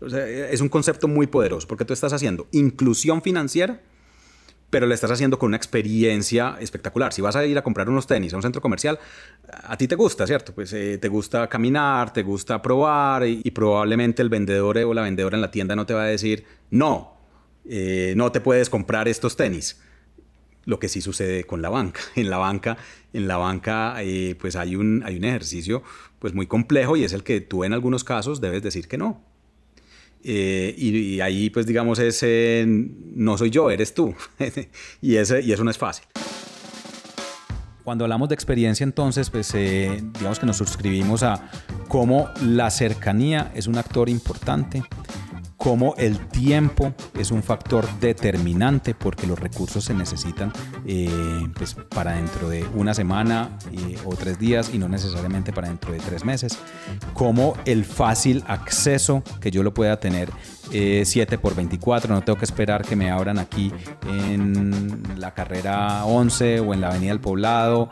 es 0.00 0.60
un 0.60 0.68
concepto 0.68 1.08
muy 1.08 1.26
poderoso 1.26 1.66
porque 1.66 1.84
tú 1.84 1.92
estás 1.92 2.12
haciendo 2.12 2.46
inclusión 2.52 3.20
financiera, 3.20 3.80
pero 4.70 4.86
lo 4.86 4.94
estás 4.94 5.10
haciendo 5.10 5.38
con 5.38 5.48
una 5.48 5.56
experiencia 5.56 6.56
espectacular. 6.60 7.12
Si 7.12 7.20
vas 7.20 7.34
a 7.34 7.44
ir 7.44 7.58
a 7.58 7.62
comprar 7.62 7.88
unos 7.88 8.06
tenis 8.06 8.32
a 8.32 8.36
un 8.36 8.42
centro 8.42 8.62
comercial, 8.62 8.98
a 9.48 9.76
ti 9.76 9.88
te 9.88 9.96
gusta, 9.96 10.24
¿cierto? 10.26 10.54
Pues 10.54 10.72
eh, 10.72 10.98
te 10.98 11.08
gusta 11.08 11.48
caminar, 11.48 12.12
te 12.12 12.22
gusta 12.22 12.62
probar 12.62 13.26
y, 13.26 13.50
probablemente 13.50 14.22
el 14.22 14.28
vendedor 14.28 14.78
o 14.78 14.94
la 14.94 15.02
vendedora 15.02 15.36
en 15.36 15.40
la 15.40 15.50
tienda 15.50 15.74
no 15.74 15.84
te 15.84 15.94
va 15.94 16.02
a 16.02 16.06
decir, 16.06 16.44
no, 16.70 17.16
eh, 17.64 18.14
no 18.16 18.30
te 18.30 18.40
puedes 18.40 18.70
comprar 18.70 19.08
estos 19.08 19.36
tenis 19.36 19.80
lo 20.66 20.78
que 20.78 20.88
sí 20.88 21.00
sucede 21.00 21.44
con 21.44 21.62
la 21.62 21.70
banca. 21.70 22.00
En 22.16 22.28
la 22.28 22.36
banca, 22.36 22.76
en 23.14 23.26
la 23.26 23.38
banca 23.38 23.96
eh, 24.02 24.36
pues 24.38 24.56
hay 24.56 24.76
un, 24.76 25.02
hay 25.06 25.16
un 25.16 25.24
ejercicio 25.24 25.82
pues 26.18 26.34
muy 26.34 26.46
complejo 26.46 26.96
y 26.96 27.04
es 27.04 27.12
el 27.12 27.22
que 27.22 27.40
tú 27.40 27.64
en 27.64 27.72
algunos 27.72 28.04
casos 28.04 28.40
debes 28.40 28.62
decir 28.62 28.88
que 28.88 28.98
no. 28.98 29.22
Eh, 30.24 30.74
y, 30.76 31.20
ahí 31.20 31.50
pues 31.50 31.66
digamos 31.66 32.00
ese 32.00 32.64
no 32.66 33.38
soy 33.38 33.50
yo, 33.50 33.70
eres 33.70 33.94
tú. 33.94 34.14
y, 35.00 35.16
ese, 35.16 35.40
y 35.40 35.52
eso 35.52 35.64
no 35.64 35.70
es 35.70 35.78
fácil. 35.78 36.06
Cuando 37.84 38.04
hablamos 38.04 38.28
de 38.28 38.34
experiencia 38.34 38.82
entonces 38.82 39.30
pues 39.30 39.54
eh, 39.54 40.02
digamos 40.18 40.40
que 40.40 40.46
nos 40.46 40.56
suscribimos 40.56 41.22
a 41.22 41.48
cómo 41.86 42.28
la 42.42 42.70
cercanía 42.70 43.52
es 43.54 43.68
un 43.68 43.78
actor 43.78 44.08
importante 44.08 44.82
cómo 45.66 45.96
el 45.98 46.20
tiempo 46.28 46.94
es 47.18 47.32
un 47.32 47.42
factor 47.42 47.88
determinante 47.98 48.94
porque 48.94 49.26
los 49.26 49.36
recursos 49.36 49.82
se 49.82 49.94
necesitan 49.94 50.52
eh, 50.86 51.10
pues 51.58 51.74
para 51.74 52.12
dentro 52.12 52.48
de 52.48 52.64
una 52.76 52.94
semana 52.94 53.50
eh, 53.72 53.98
o 54.04 54.14
tres 54.14 54.38
días 54.38 54.70
y 54.72 54.78
no 54.78 54.88
necesariamente 54.88 55.52
para 55.52 55.66
dentro 55.66 55.90
de 55.90 55.98
tres 55.98 56.24
meses, 56.24 56.56
cómo 57.14 57.54
el 57.64 57.84
fácil 57.84 58.44
acceso 58.46 59.24
que 59.40 59.50
yo 59.50 59.64
lo 59.64 59.74
pueda 59.74 59.98
tener 59.98 60.30
7 60.70 61.34
eh, 61.34 61.38
por 61.38 61.54
24, 61.54 62.14
no 62.14 62.22
tengo 62.22 62.38
que 62.38 62.44
esperar 62.44 62.84
que 62.84 62.96
me 62.96 63.10
abran 63.10 63.38
aquí 63.38 63.72
en 64.08 65.02
la 65.16 65.32
carrera 65.32 66.04
11 66.04 66.60
o 66.60 66.74
en 66.74 66.80
la 66.80 66.88
avenida 66.88 67.10
del 67.10 67.20
poblado 67.20 67.88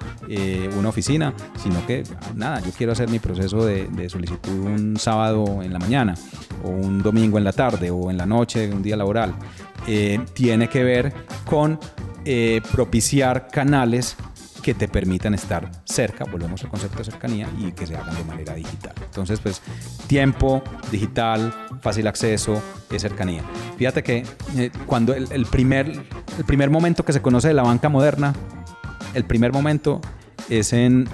una 0.77 0.89
oficina, 0.89 1.35
sino 1.63 1.85
que 1.87 2.03
nada, 2.35 2.61
yo 2.61 2.71
quiero 2.77 2.93
hacer 2.93 3.09
mi 3.09 3.19
proceso 3.19 3.65
de, 3.65 4.09
solicitud 4.09 4.53
un 4.53 4.97
sábado 4.99 5.63
en 5.63 5.73
la 5.73 5.79
mañana 5.79 6.15
o 6.63 6.69
un 6.69 7.03
domingo 7.03 7.39
en 7.39 7.45
la 7.45 7.53
tarde 7.53 7.91
o 7.91 8.11
en 8.11 8.17
la 8.17 8.27
noche 8.27 8.71
un 8.73 8.83
día 8.83 8.97
laboral, 8.97 9.35
eh, 9.87 10.21
tiene 10.33 10.69
que 10.69 10.85
ver 10.85 11.13
con 11.45 11.79
eh, 12.25 12.61
propiciar 12.73 13.49
canales 13.49 14.17
que 14.64 14.72
te 14.72 14.88
permitan 14.88 15.35
estar 15.35 15.70
cerca, 15.85 16.24
volvemos 16.24 16.64
al 16.64 16.70
concepto 16.70 16.96
de 16.96 17.05
cercanía, 17.05 17.46
y 17.59 17.72
que 17.72 17.87
se 17.87 17.94
hagan 17.94 18.16
de 18.16 18.24
manera 18.24 18.55
digital. 18.55 18.94
Entonces, 19.05 19.38
pues, 19.38 19.61
tiempo, 20.07 20.62
digital, 20.90 21.55
fácil 21.83 22.07
acceso, 22.07 22.62
es 22.90 23.03
cercanía. 23.03 23.42
Fíjate 23.77 24.03
que 24.03 24.24
eh, 24.57 24.70
cuando 24.87 25.12
el, 25.12 25.44
primer, 25.44 25.90
el 26.38 26.44
primer 26.46 26.70
momento 26.70 27.05
que 27.05 27.12
se 27.12 27.20
conoce 27.20 27.48
de 27.48 27.55
la 27.55 27.62
banca 27.62 27.90
moderna, 27.90 28.33
el 29.12 29.27
primer 29.27 29.53
momento 29.53 30.00
es 30.48 30.72
en, 30.72 31.11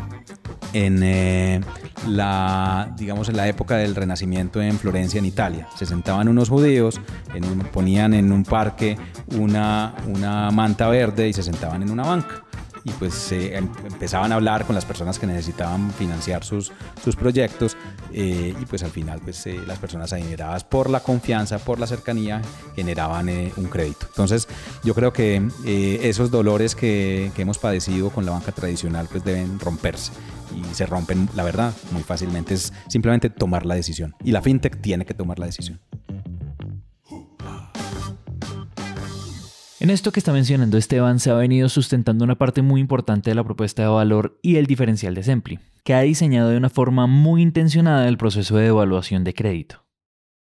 en 0.72 1.64
la, 2.06 2.94
digamos, 2.96 3.28
en 3.30 3.36
la 3.36 3.48
época 3.48 3.76
del 3.78 3.96
Renacimiento 3.96 4.62
en 4.62 4.78
Florencia, 4.78 5.18
en 5.18 5.24
Italia. 5.24 5.66
Se 5.76 5.86
sentaban 5.86 6.28
unos 6.28 6.48
judíos, 6.48 7.00
en 7.34 7.42
ponían 7.72 8.14
en 8.14 8.30
un 8.30 8.44
parque 8.44 8.96
una, 9.36 9.92
una 10.06 10.52
manta 10.52 10.88
verde 10.88 11.28
y 11.28 11.32
se 11.32 11.42
sentaban 11.42 11.82
en 11.82 11.90
una 11.90 12.04
banca 12.04 12.44
y 12.84 12.90
pues 12.92 13.32
em, 13.32 13.68
empezaban 13.84 14.32
a 14.32 14.36
hablar 14.36 14.64
con 14.64 14.74
las 14.74 14.84
personas 14.84 15.18
que 15.18 15.26
necesitaban 15.26 15.90
financiar 15.92 16.44
sus, 16.44 16.72
sus 17.02 17.16
proyectos 17.16 17.76
eh, 18.12 18.54
y 18.60 18.66
pues 18.66 18.82
al 18.82 18.90
final 18.90 19.20
pues 19.22 19.46
eh, 19.46 19.58
las 19.66 19.78
personas 19.78 20.12
adineradas 20.12 20.64
por 20.64 20.90
la 20.90 21.00
confianza, 21.00 21.58
por 21.58 21.78
la 21.78 21.86
cercanía 21.86 22.40
generaban 22.74 23.28
eh, 23.28 23.52
un 23.56 23.66
crédito. 23.66 24.06
Entonces 24.08 24.48
yo 24.84 24.94
creo 24.94 25.12
que 25.12 25.42
esos 25.64 26.30
dolores 26.30 26.74
que, 26.74 27.32
que 27.34 27.42
hemos 27.42 27.58
padecido 27.58 28.10
con 28.10 28.24
la 28.24 28.32
banca 28.32 28.52
tradicional 28.52 29.08
pues 29.10 29.24
deben 29.24 29.58
romperse 29.60 30.12
y 30.54 30.74
se 30.74 30.86
rompen, 30.86 31.28
la 31.34 31.44
verdad, 31.44 31.72
muy 31.92 32.02
fácilmente. 32.02 32.54
Es 32.54 32.72
simplemente 32.88 33.30
tomar 33.30 33.66
la 33.66 33.74
decisión. 33.74 34.14
Y 34.24 34.32
la 34.32 34.42
fintech 34.42 34.80
tiene 34.80 35.04
que 35.04 35.14
tomar 35.14 35.38
la 35.38 35.46
decisión. 35.46 35.80
En 39.80 39.88
esto 39.88 40.12
que 40.12 40.20
está 40.20 40.34
mencionando 40.34 40.76
Esteban 40.76 41.20
se 41.20 41.30
ha 41.30 41.34
venido 41.34 41.70
sustentando 41.70 42.22
una 42.22 42.36
parte 42.36 42.60
muy 42.60 42.82
importante 42.82 43.30
de 43.30 43.34
la 43.34 43.44
propuesta 43.44 43.80
de 43.80 43.88
valor 43.88 44.38
y 44.42 44.56
el 44.56 44.66
diferencial 44.66 45.14
de 45.14 45.22
Sempli, 45.22 45.58
que 45.84 45.94
ha 45.94 46.02
diseñado 46.02 46.50
de 46.50 46.58
una 46.58 46.68
forma 46.68 47.06
muy 47.06 47.40
intencionada 47.40 48.06
el 48.06 48.18
proceso 48.18 48.58
de 48.58 48.66
evaluación 48.66 49.24
de 49.24 49.32
crédito. 49.32 49.82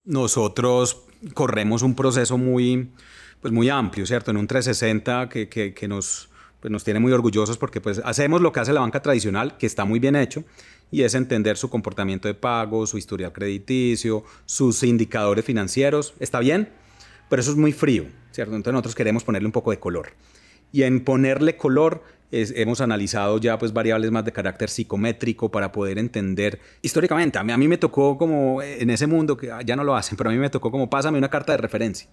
Nosotros 0.04 1.04
corremos 1.34 1.84
un 1.84 1.96
proceso 1.96 2.38
muy, 2.38 2.92
pues 3.40 3.54
muy 3.54 3.70
amplio, 3.70 4.06
¿cierto? 4.06 4.30
En 4.30 4.36
un 4.36 4.46
360 4.46 5.30
que, 5.30 5.48
que 5.48 5.88
nos 5.88 6.28
pues 6.60 6.70
nos 6.70 6.84
tiene 6.84 7.00
muy 7.00 7.14
orgullosos 7.14 7.58
porque 7.58 7.80
pues 7.80 8.02
hacemos 8.04 8.42
lo 8.42 8.52
que 8.52 8.60
hace 8.60 8.74
la 8.74 8.82
banca 8.82 9.02
tradicional, 9.02 9.56
que 9.56 9.68
está 9.68 9.86
muy 9.86 10.00
bien 10.00 10.18
hecho, 10.18 10.44
y 10.92 11.04
es 11.04 11.16
entender 11.16 11.56
su 11.56 11.70
comportamiento 11.70 12.28
de 12.28 12.34
pago, 12.34 12.86
su 12.86 12.98
historial 12.98 13.32
crediticio, 13.32 14.26
sus 14.46 14.84
indicadores 14.84 15.46
financieros. 15.46 16.14
Está 16.20 16.40
bien, 16.40 16.74
pero 17.30 17.42
eso 17.42 17.52
es 17.52 17.58
muy 17.58 17.72
frío, 17.72 18.08
¿cierto? 18.32 18.56
Entonces 18.56 18.74
nosotros 18.74 18.96
queremos 18.96 19.24
ponerle 19.24 19.46
un 19.46 19.52
poco 19.52 19.72
de 19.72 19.80
color. 19.80 20.14
Y 20.72 20.84
en 20.84 21.04
ponerle 21.04 21.58
color 21.58 22.04
hemos 22.32 22.80
analizado 22.80 23.40
ya 23.40 23.58
pues 23.58 23.74
variables 23.74 24.12
más 24.12 24.24
de 24.24 24.32
carácter 24.32 24.70
psicométrico 24.70 25.50
para 25.50 25.72
poder 25.72 25.98
entender 25.98 26.60
históricamente. 26.82 27.40
A 27.40 27.44
mí, 27.44 27.52
a 27.52 27.58
mí 27.58 27.68
me 27.68 27.78
tocó 27.78 28.18
como 28.18 28.62
en 28.62 28.90
ese 28.92 29.08
mundo, 29.08 29.36
que 29.36 29.52
ya 29.66 29.76
no 29.76 29.84
lo 29.84 29.96
hacen, 29.96 30.18
pero 30.18 30.30
a 30.30 30.34
mí 30.34 30.40
me 30.40 30.50
tocó 30.50 30.70
como 30.70 30.90
pásame 30.90 31.18
una 31.18 31.30
carta 31.30 31.54
de 31.54 31.58
referencia. 31.58 32.08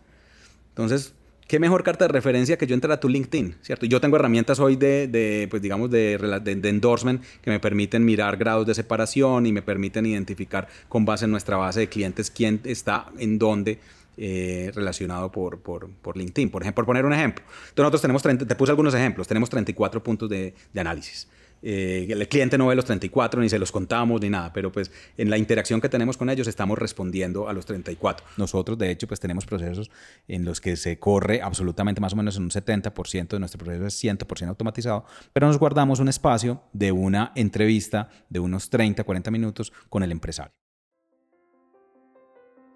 Entonces 0.70 1.14
¿Qué 1.46 1.60
mejor 1.60 1.84
carta 1.84 2.06
de 2.06 2.12
referencia 2.12 2.58
que 2.58 2.66
yo 2.66 2.74
entrar 2.74 2.90
a 2.90 2.98
tu 2.98 3.08
LinkedIn, 3.08 3.54
¿cierto? 3.62 3.86
Yo 3.86 4.00
tengo 4.00 4.16
herramientas 4.16 4.58
hoy 4.58 4.74
de, 4.74 5.46
pues 5.48 5.62
digamos, 5.62 5.90
de, 5.90 6.18
de, 6.42 6.68
endorsement 6.68 7.22
que 7.40 7.50
me 7.50 7.60
permiten 7.60 8.04
mirar 8.04 8.36
grados 8.36 8.66
de 8.66 8.74
separación 8.74 9.46
y 9.46 9.52
me 9.52 9.62
permiten 9.62 10.06
identificar 10.06 10.66
con 10.88 11.04
base 11.04 11.26
en 11.26 11.30
nuestra 11.30 11.56
base 11.56 11.80
de 11.80 11.88
clientes 11.88 12.32
quién 12.32 12.60
está 12.64 13.12
en 13.18 13.38
dónde 13.38 13.78
eh, 14.16 14.70
relacionado 14.74 15.30
por, 15.30 15.60
por, 15.60 15.90
por, 15.90 16.16
LinkedIn. 16.16 16.50
Por 16.50 16.62
ejemplo, 16.62 16.82
por 16.82 16.86
poner 16.86 17.04
un 17.04 17.12
ejemplo. 17.12 17.44
Entonces 17.44 17.78
nosotros 17.78 18.02
tenemos, 18.02 18.22
30, 18.22 18.46
te 18.46 18.54
puse 18.54 18.72
algunos 18.72 18.94
ejemplos, 18.94 19.28
tenemos 19.28 19.50
34 19.50 20.02
puntos 20.02 20.28
de, 20.28 20.54
de 20.72 20.80
análisis. 20.80 21.28
Eh, 21.62 22.06
el 22.10 22.28
cliente 22.28 22.58
no 22.58 22.66
ve 22.66 22.76
los 22.76 22.84
34 22.84 23.40
ni 23.40 23.48
se 23.48 23.58
los 23.58 23.72
contamos 23.72 24.20
ni 24.20 24.28
nada, 24.28 24.52
pero 24.52 24.70
pues 24.70 24.90
en 25.16 25.30
la 25.30 25.38
interacción 25.38 25.80
que 25.80 25.88
tenemos 25.88 26.16
con 26.16 26.28
ellos 26.30 26.46
estamos 26.46 26.78
respondiendo 26.78 27.48
a 27.48 27.52
los 27.52 27.66
34. 27.66 28.26
Nosotros 28.36 28.78
de 28.78 28.90
hecho 28.90 29.06
pues 29.08 29.20
tenemos 29.20 29.46
procesos 29.46 29.90
en 30.28 30.44
los 30.44 30.60
que 30.60 30.76
se 30.76 30.98
corre 30.98 31.40
absolutamente 31.42 32.00
más 32.00 32.12
o 32.12 32.16
menos 32.16 32.36
en 32.36 32.44
un 32.44 32.50
70% 32.50 33.28
de 33.28 33.38
nuestro 33.38 33.58
proceso 33.58 33.86
es 33.86 34.04
100% 34.04 34.48
automatizado, 34.48 35.06
pero 35.32 35.46
nos 35.46 35.58
guardamos 35.58 35.98
un 35.98 36.08
espacio 36.08 36.62
de 36.72 36.92
una 36.92 37.32
entrevista 37.34 38.10
de 38.28 38.38
unos 38.38 38.70
30, 38.70 39.02
40 39.04 39.30
minutos 39.30 39.72
con 39.88 40.02
el 40.02 40.12
empresario. 40.12 40.65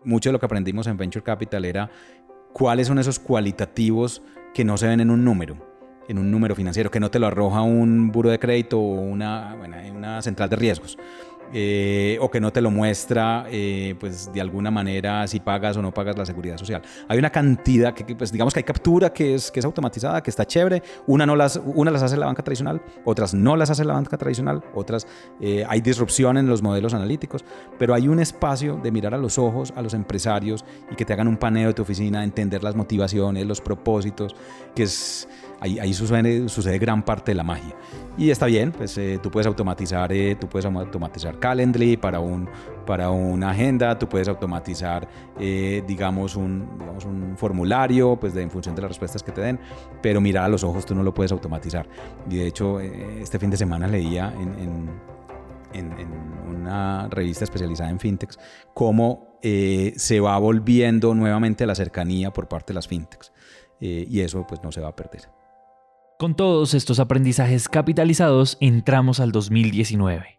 Mucho 0.05 0.31
de 0.31 0.33
lo 0.33 0.41
que 0.41 0.47
aprendimos 0.47 0.87
en 0.87 0.97
Venture 0.97 1.23
Capital 1.23 1.65
era 1.65 1.91
cuáles 2.53 2.87
son 2.87 2.99
esos 2.99 3.19
cualitativos 3.19 4.23
que 4.55 4.65
no 4.65 4.77
se 4.77 4.89
ven 4.89 5.01
en 5.01 5.11
un 5.11 5.25
número 5.25 5.71
en 6.11 6.19
un 6.19 6.29
número 6.29 6.57
financiero, 6.57 6.91
que 6.91 6.99
no 6.99 7.09
te 7.09 7.21
lo 7.21 7.29
arroja 7.29 7.63
un 7.63 8.11
buro 8.11 8.31
de 8.31 8.41
crédito 8.41 8.81
o 8.81 9.01
una, 9.01 9.57
una 9.95 10.21
central 10.23 10.51
de 10.51 10.57
riesgos. 10.57 10.99
Eh, 11.53 12.17
o 12.21 12.31
que 12.31 12.41
no 12.41 12.53
te 12.53 12.61
lo 12.61 12.71
muestra, 12.71 13.47
eh, 13.51 13.97
pues 13.99 14.33
de 14.33 14.41
alguna 14.41 14.71
manera 14.71 15.27
si 15.27 15.41
pagas 15.41 15.77
o 15.77 15.83
no 15.83 15.93
pagas 15.93 16.17
la 16.17 16.25
seguridad 16.25 16.57
social. 16.57 16.83
Hay 17.09 17.19
una 17.19 17.31
cantidad 17.31 17.93
que, 17.93 18.15
pues 18.15 18.31
digamos 18.31 18.55
que 18.55 18.61
hay 18.61 18.65
captura 18.65 19.13
que 19.13 19.35
es, 19.35 19.51
que 19.51 19.59
es 19.59 19.67
automatizada, 19.67 20.23
que 20.23 20.31
está 20.31 20.47
chévere. 20.47 20.83
Una, 21.07 21.27
no 21.27 21.35
las, 21.35 21.61
una 21.65 21.91
las 21.91 22.03
hace 22.03 22.17
la 22.17 22.27
banca 22.27 22.43
tradicional, 22.43 22.81
otras 23.05 23.35
no 23.35 23.57
las 23.57 23.71
hace 23.71 23.85
la 23.85 23.95
banca 23.95 24.17
tradicional, 24.17 24.63
otras 24.75 25.07
eh, 25.41 25.65
hay 25.69 25.81
disrupción 25.81 26.37
en 26.39 26.47
los 26.47 26.63
modelos 26.63 26.95
analíticos, 26.95 27.45
pero 27.79 27.95
hay 27.95 28.07
un 28.07 28.21
espacio 28.21 28.79
de 28.81 28.93
mirar 28.93 29.15
a 29.15 29.19
los 29.19 29.39
ojos 29.39 29.73
a 29.75 29.83
los 29.83 29.95
empresarios 29.95 30.65
y 30.91 30.95
que 30.95 31.05
te 31.05 31.13
hagan 31.13 31.27
un 31.27 31.37
paneo 31.37 31.69
de 31.69 31.75
tu 31.75 31.83
oficina, 31.83 32.23
entender 32.23 32.63
las 32.63 32.77
motivaciones, 32.77 33.45
los 33.47 33.61
propósitos, 33.61 34.37
que 34.75 34.85
es 34.85 35.29
ahí, 35.61 35.93
sucede, 35.93 36.79
gran 36.79 37.05
parte 37.05 37.33
de 37.33 37.35
la 37.35 37.45
magia. 37.45 37.77
Y 38.17 38.31
está 38.31 38.47
bien, 38.47 38.73
pues 38.73 38.97
eh, 38.99 39.19
tú 39.23 39.31
puedes 39.31 39.47
automatizar, 39.47 40.13
eh, 40.13 40.37
tú 40.39 40.49
puedes 40.49 40.65
automatizar 40.67 41.39
Calendly 41.39 41.97
para, 41.97 42.21
un, 42.21 42.49
para 42.87 43.11
una 43.11 43.51
agenda, 43.51 43.99
tú 43.99 44.09
puedes 44.09 44.29
automatizar, 44.29 45.09
eh, 45.39 45.83
digamos, 45.87 46.37
un, 46.37 46.79
digamos, 46.79 47.05
un 47.05 47.37
formulario, 47.37 48.17
pues 48.19 48.35
de, 48.35 48.43
en 48.43 48.51
función 48.51 48.75
de 48.75 48.83
las 48.83 48.91
respuestas 48.91 49.23
que 49.23 49.33
te 49.33 49.41
den, 49.41 49.61
pero 50.03 50.21
mirar 50.21 50.45
a 50.45 50.49
los 50.49 50.65
ojos 50.65 50.85
tú 50.85 50.95
no 50.95 51.03
lo 51.03 51.15
puedes 51.15 51.33
automatizar. 51.33 51.89
Y 52.29 52.39
de 52.39 52.47
hecho, 52.47 52.81
este 52.81 53.39
fin 53.39 53.51
de 53.51 53.57
semana 53.57 53.87
leía 53.87 54.33
en, 54.39 54.89
en, 55.73 55.93
en, 55.99 56.31
una 56.49 57.09
revista 57.09 57.45
especializada 57.45 57.91
en 57.91 58.01
fintechs 58.01 58.39
cómo 58.75 59.39
se 59.41 60.21
va 60.21 60.37
volviendo 60.39 61.15
nuevamente 61.15 61.65
la 61.65 61.75
cercanía 61.75 62.33
por 62.33 62.49
parte 62.49 62.73
de 62.73 62.75
las 62.75 62.89
fintechs. 62.89 63.33
y 63.79 64.21
eso 64.21 64.45
pues 64.47 64.63
no 64.63 64.73
se 64.73 64.81
va 64.81 64.89
a 64.89 64.97
perder. 64.97 65.40
Con 66.21 66.35
todos 66.35 66.75
estos 66.75 67.01
aprendizajes 67.01 67.67
capitalizados, 67.67 68.59
entramos 68.61 69.21
al 69.21 69.33
2019. 69.33 70.39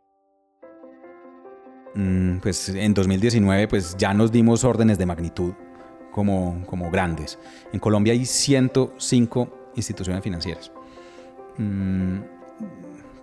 Mm, 1.95 2.37
pues 2.37 2.69
en 2.69 2.93
2019 2.93 3.67
pues 3.67 3.97
ya 3.97 4.13
nos 4.13 4.31
dimos 4.31 4.63
órdenes 4.63 4.99
de 4.99 5.07
magnitud 5.07 5.53
como, 6.11 6.63
como 6.67 6.91
grandes. 6.91 7.39
En 7.73 7.79
Colombia 7.79 8.13
hay 8.13 8.25
105 8.25 9.71
instituciones 9.75 10.23
financieras. 10.23 10.71
Mm, 11.57 12.19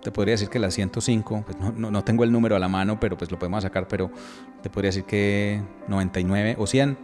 te 0.03 0.11
podría 0.11 0.33
decir 0.33 0.49
que 0.49 0.59
las 0.59 0.73
105, 0.73 1.45
pues 1.45 1.57
no, 1.57 1.89
no, 1.89 2.03
tengo 2.03 2.25
el 2.25 2.31
número 2.33 2.57
a 2.57 2.59
la 2.59 2.67
mano, 2.67 2.99
pero 2.99 3.17
pues 3.17 3.31
lo 3.31 3.39
podemos 3.39 3.63
sacar, 3.63 3.87
pero 3.87 4.11
te 4.61 4.69
podría 4.69 4.89
decir 4.89 5.05
que 5.05 5.63
99 5.87 6.57
o 6.59 6.67
100 6.67 6.97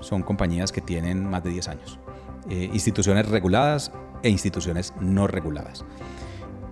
son 0.00 0.22
compañías 0.22 0.72
que 0.72 0.80
tienen 0.80 1.28
más 1.28 1.44
de 1.44 1.50
10 1.50 1.68
años. 1.68 1.98
Eh, 2.48 2.70
instituciones 2.72 3.28
reguladas 3.28 3.92
e 4.22 4.28
instituciones 4.28 4.94
no 5.00 5.26
reguladas. 5.26 5.84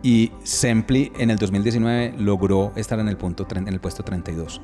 Y 0.03 0.33
Sempli 0.45 1.13
en 1.19 1.31
el 1.31 1.37
2019 1.37 2.15
logró 2.19 2.73
estar 2.77 2.99
en 2.99 3.09
el, 3.09 3.17
punto, 3.17 3.47
en 3.55 3.69
el 3.69 3.81
puesto 3.81 4.03
32, 4.03 4.63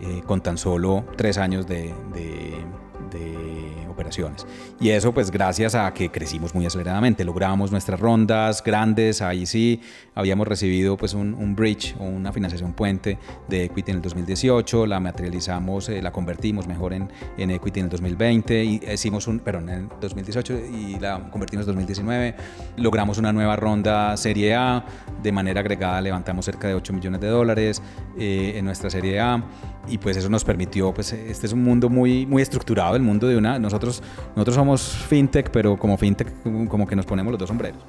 eh, 0.00 0.22
con 0.26 0.42
tan 0.42 0.58
solo 0.58 1.06
tres 1.16 1.38
años 1.38 1.66
de, 1.66 1.94
de 2.12 3.85
operaciones. 3.96 4.46
Y 4.78 4.90
eso 4.90 5.12
pues 5.12 5.30
gracias 5.30 5.74
a 5.74 5.92
que 5.92 6.10
crecimos 6.10 6.54
muy 6.54 6.66
aceleradamente, 6.66 7.24
logramos 7.24 7.72
nuestras 7.72 7.98
rondas 7.98 8.62
grandes, 8.62 9.22
ahí 9.22 9.46
sí 9.46 9.80
habíamos 10.14 10.46
recibido 10.46 10.96
pues 10.96 11.14
un, 11.14 11.34
un 11.34 11.56
bridge 11.56 11.96
o 11.98 12.04
una 12.04 12.32
financiación 12.32 12.74
puente 12.74 13.18
de 13.48 13.64
equity 13.64 13.90
en 13.90 13.96
el 13.96 14.02
2018, 14.02 14.86
la 14.86 15.00
materializamos, 15.00 15.88
eh, 15.88 16.02
la 16.02 16.12
convertimos 16.12 16.66
mejor 16.66 16.92
en, 16.92 17.10
en, 17.38 17.50
equity 17.50 17.80
en 17.80 17.86
el 17.86 17.90
2020 17.90 18.64
y 18.64 18.80
hicimos 18.92 19.26
un, 19.26 19.40
perdón, 19.40 19.68
en 19.70 19.74
el 19.80 19.88
2018 20.00 20.54
y 20.54 20.98
la 21.00 21.30
convertimos 21.30 21.64
en 21.66 21.70
el 21.70 21.76
2019, 21.76 22.34
logramos 22.76 23.18
una 23.18 23.32
nueva 23.32 23.56
ronda 23.56 24.16
serie 24.16 24.54
A, 24.54 24.84
de 25.22 25.32
manera 25.32 25.60
agregada 25.60 26.00
levantamos 26.00 26.44
cerca 26.44 26.68
de 26.68 26.74
8 26.74 26.92
millones 26.92 27.20
de 27.20 27.28
dólares 27.28 27.82
eh, 28.18 28.54
en 28.56 28.64
nuestra 28.64 28.90
serie 28.90 29.20
A 29.20 29.42
y 29.88 29.98
pues 29.98 30.16
eso 30.16 30.28
nos 30.28 30.44
permitió, 30.44 30.92
pues 30.92 31.12
este 31.12 31.46
es 31.46 31.52
un 31.52 31.62
mundo 31.62 31.88
muy, 31.88 32.26
muy 32.26 32.42
estructurado, 32.42 32.96
el 32.96 33.02
mundo 33.02 33.28
de 33.28 33.36
una, 33.36 33.58
nosotros, 33.58 33.85
nosotros 34.34 34.54
somos 34.54 34.82
fintech, 35.08 35.50
pero 35.50 35.76
como 35.76 35.96
fintech 35.96 36.28
como 36.42 36.86
que 36.86 36.96
nos 36.96 37.06
ponemos 37.06 37.30
los 37.32 37.38
dos 37.38 37.48
sombreros. 37.48 37.82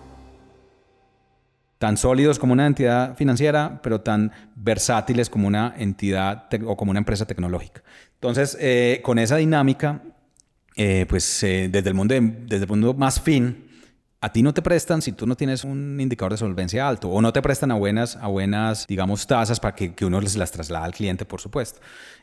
Tan 1.77 1.95
sólidos 1.95 2.39
como 2.39 2.53
una 2.53 2.65
entidad 2.65 3.15
financiera, 3.15 3.79
pero 3.83 4.01
tan 4.01 4.31
versátiles 4.55 5.29
como 5.29 5.47
una 5.47 5.75
entidad 5.77 6.47
o 6.65 6.75
como 6.75 6.89
una 6.89 6.99
empresa 6.99 7.25
tecnológica. 7.25 7.83
Entonces, 8.15 8.57
eh, 8.59 9.01
con 9.03 9.19
esa 9.19 9.35
dinámica, 9.35 10.01
eh, 10.75 11.05
pues 11.07 11.43
eh, 11.43 11.69
desde, 11.71 11.89
el 11.89 11.95
mundo 11.95 12.15
desde 12.19 12.63
el 12.63 12.69
mundo 12.69 12.95
más 12.95 13.21
fin, 13.21 13.67
a 14.19 14.31
ti 14.31 14.41
no 14.41 14.53
te 14.53 14.63
prestan 14.63 15.01
si 15.01 15.11
tú 15.11 15.27
no 15.27 15.37
tienes 15.37 15.63
un 15.63 15.99
indicador 16.01 16.31
de 16.31 16.37
solvencia 16.37 16.87
alto 16.87 17.09
o 17.09 17.21
no 17.21 17.31
te 17.31 17.41
prestan 17.41 17.71
a 17.71 17.75
buenas, 17.75 18.15
a 18.15 18.27
buenas 18.27 18.87
digamos, 18.87 19.27
tasas 19.27 19.59
para 19.59 19.75
que, 19.75 19.93
que 19.93 20.05
uno 20.05 20.19
les 20.19 20.35
las 20.35 20.51
traslada 20.51 20.85
al 20.85 20.93
cliente, 20.93 21.25
por 21.25 21.39
supuesto. 21.39 21.79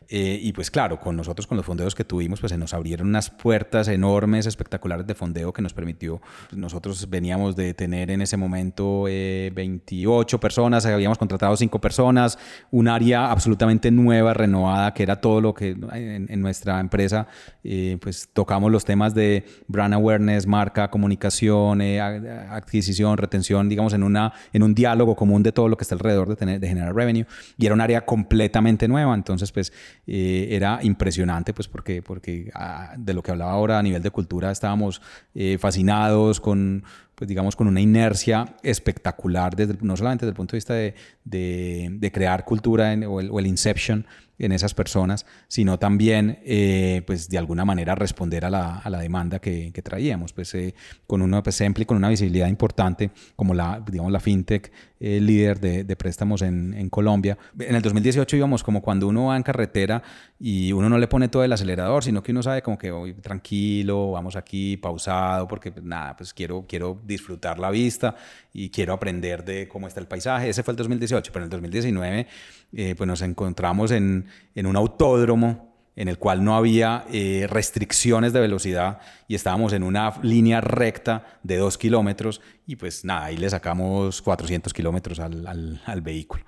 Eh, 0.09 0.39
y 0.43 0.53
pues 0.53 0.71
claro, 0.71 1.01
con 1.01 1.17
nosotros, 1.17 1.47
con 1.47 1.57
los 1.57 1.67
fondeos 1.67 1.95
que 1.95 2.05
tuvimos, 2.05 2.41
pues 2.41 2.51
se 2.51 2.59
nos 2.59 2.75
abrieron 2.75 3.09
unas 3.09 3.31
puertas 3.31 3.89
enormes, 3.89 4.47
espectaculares 4.47 5.07
de 5.07 5.15
fondeo 5.15 5.53
que 5.53 5.63
nos 5.63 5.73
permitió, 5.73 6.21
nosotros 6.53 7.09
veníamos 7.09 7.57
de 7.57 7.75
tener 7.75 8.11
en 8.11 8.21
ese 8.21 8.37
momento 8.37 9.05
28 9.05 10.37
eh, 10.37 10.39
personas, 10.39 10.87
habíamos 10.87 11.19
contratado 11.19 11.57
5 11.57 11.81
personas, 11.81 12.39
un 12.71 12.89
área 12.89 13.31
absolutamente 13.31 13.91
nueva, 13.91 14.35
renovada, 14.35 14.93
que 14.95 15.03
era 15.03 15.21
todo 15.21 15.41
lo 15.41 15.55
que 15.55 15.77
en, 15.93 16.43
nuestra 16.43 16.81
empresa, 16.81 17.27
eh, 17.63 17.97
pues 18.01 18.29
tocamos 18.33 18.71
los 18.71 18.85
temas 18.85 19.15
de 19.15 19.45
brand 19.67 19.95
awareness, 19.95 20.47
marca, 20.47 20.91
comunicación, 20.91 21.81
adquisición, 21.81 23.17
retención, 23.17 23.69
digamos, 23.69 23.95
en, 23.95 24.03
una, 24.03 24.33
en 24.53 24.63
un 24.63 24.75
diálogo 24.75 25.17
común 25.17 25.43
de 25.43 25.53
todo 25.53 25.69
lo 25.69 25.77
que 25.77 25.83
está 25.83 25.95
alrededor 25.95 26.29
de, 26.29 26.37
tener, 26.37 26.61
de 26.61 26.69
generar 26.69 26.95
revenue. 26.95 27.27
Y 27.57 27.67
era 27.67 27.75
un 27.75 27.81
área 27.81 28.05
completamente 28.05 28.89
nueva. 28.89 29.15
Entonces, 29.15 29.53
pues 29.53 29.73
eh, 30.07 30.49
era 30.51 30.81
impresionante, 30.83 31.53
pues 31.55 31.69
porque, 31.69 32.03
porque 32.03 32.51
ah, 32.55 32.95
de 32.97 33.15
lo 33.15 33.23
que 33.23 33.31
hablaba 33.31 33.53
ahora 33.53 33.79
a 33.79 33.83
nivel 33.83 34.03
de 34.03 34.11
cultura 34.11 34.51
estábamos 34.51 35.01
eh, 35.35 35.59
fascinados 35.59 36.41
con 36.41 36.85
pues 37.15 37.29
digamos, 37.29 37.55
con 37.55 37.69
una 37.69 37.81
inercia 37.81 38.57
espectacular, 38.63 39.55
desde, 39.55 39.77
no 39.83 39.97
solamente 39.97 40.27
desde 40.27 40.33
el 40.33 40.37
punto 40.37 40.53
de 40.53 40.57
vista 40.57 40.75
de, 40.75 40.95
de, 41.25 42.13
crear 42.13 42.45
cultura 42.45 42.93
o, 43.09 43.21
el, 43.21 43.31
o, 43.31 43.39
el, 43.39 43.47
inception 43.47 44.05
en 44.39 44.51
esas 44.51 44.75
personas, 44.75 45.25
sino 45.47 45.79
también, 45.79 46.41
eh, 46.45 47.03
pues 47.07 47.29
de 47.29 47.39
alguna 47.39 47.65
manera 47.65 47.95
responder 47.95 48.45
a 48.45 48.51
la, 48.51 48.79
a 48.79 48.91
la 48.91 48.99
demanda 48.99 49.39
que, 49.39 49.71
que, 49.73 49.81
traíamos, 49.81 50.33
pues 50.33 50.55
eh, 50.55 50.75
con 51.07 51.23
una 51.23 51.43
pues, 51.43 51.63
con 51.87 51.97
una 51.97 52.09
visibilidad 52.09 52.49
importante 52.49 53.13
como 53.37 53.55
la, 53.55 53.81
digamos, 53.87 54.11
la 54.11 54.19
fintech 54.19 54.73
eh, 55.07 55.21
líder 55.21 55.61
de, 55.61 55.85
de, 55.85 55.97
préstamos 55.97 56.41
en, 56.41 56.73
en, 56.73 56.89
Colombia. 56.89 57.37
En 57.59 57.75
el 57.75 57.83
2018 57.83 58.39
íbamos 58.39 58.63
como 58.63 58.81
cuando 58.81 59.07
uno 59.07 59.27
va 59.27 59.37
en 59.37 59.43
carretera 59.43 60.03
y 60.41 60.73
uno 60.73 60.89
no 60.89 60.97
le 60.97 61.07
pone 61.09 61.29
todo 61.29 61.45
el 61.45 61.53
acelerador, 61.53 62.03
sino 62.03 62.23
que 62.23 62.33
uno 62.33 62.43
sabe 62.43 62.63
como 62.63 62.79
que 62.79 62.91
hoy 62.91 63.13
tranquilo, 63.13 64.13
vamos 64.13 64.35
aquí 64.35 64.79
pausado, 64.79 65.47
porque 65.47 65.73
pues, 65.73 65.85
nada, 65.85 66.17
pues 66.17 66.33
quiero, 66.33 66.65
quiero 66.67 66.99
disfrutar 67.05 67.59
la 67.59 67.71
vista 67.71 68.17
y 68.55 68.71
quiero 68.71 68.95
aprender 68.95 69.45
de 69.45 69.69
cómo 69.69 69.89
está 69.89 70.01
el 70.01 70.07
paisaje. 70.07 70.49
Ese 70.49 70.63
fue 70.63 70.73
el 70.73 70.77
2018, 70.79 71.33
pero 71.35 71.45
en 71.45 71.49
el 71.49 71.51
2019 71.51 72.27
eh, 72.73 72.95
pues 72.97 73.07
nos 73.07 73.21
encontramos 73.21 73.91
en, 73.91 74.25
en, 74.55 74.65
un 74.65 74.75
autódromo 74.75 75.74
en 75.97 76.09
el 76.09 76.19
cual 76.19 76.45
no 76.45 76.57
había 76.57 77.05
eh, 77.11 77.47
restricciones 77.49 78.33
de 78.33 78.41
velocidad 78.41 78.99
y 79.29 79.35
estábamos 79.35 79.73
en 79.73 79.83
una 79.83 80.15
línea 80.23 80.61
recta 80.61 81.25
de 81.43 81.57
dos 81.57 81.79
kilómetros 81.79 82.41
y 82.67 82.77
pues 82.77 83.05
nada, 83.05 83.27
ahí 83.27 83.37
le 83.37 83.49
sacamos 83.49 84.23
400 84.23 84.73
kilómetros 84.73 85.21
al, 85.21 85.47
al, 85.85 86.01
vehículo. 86.01 86.45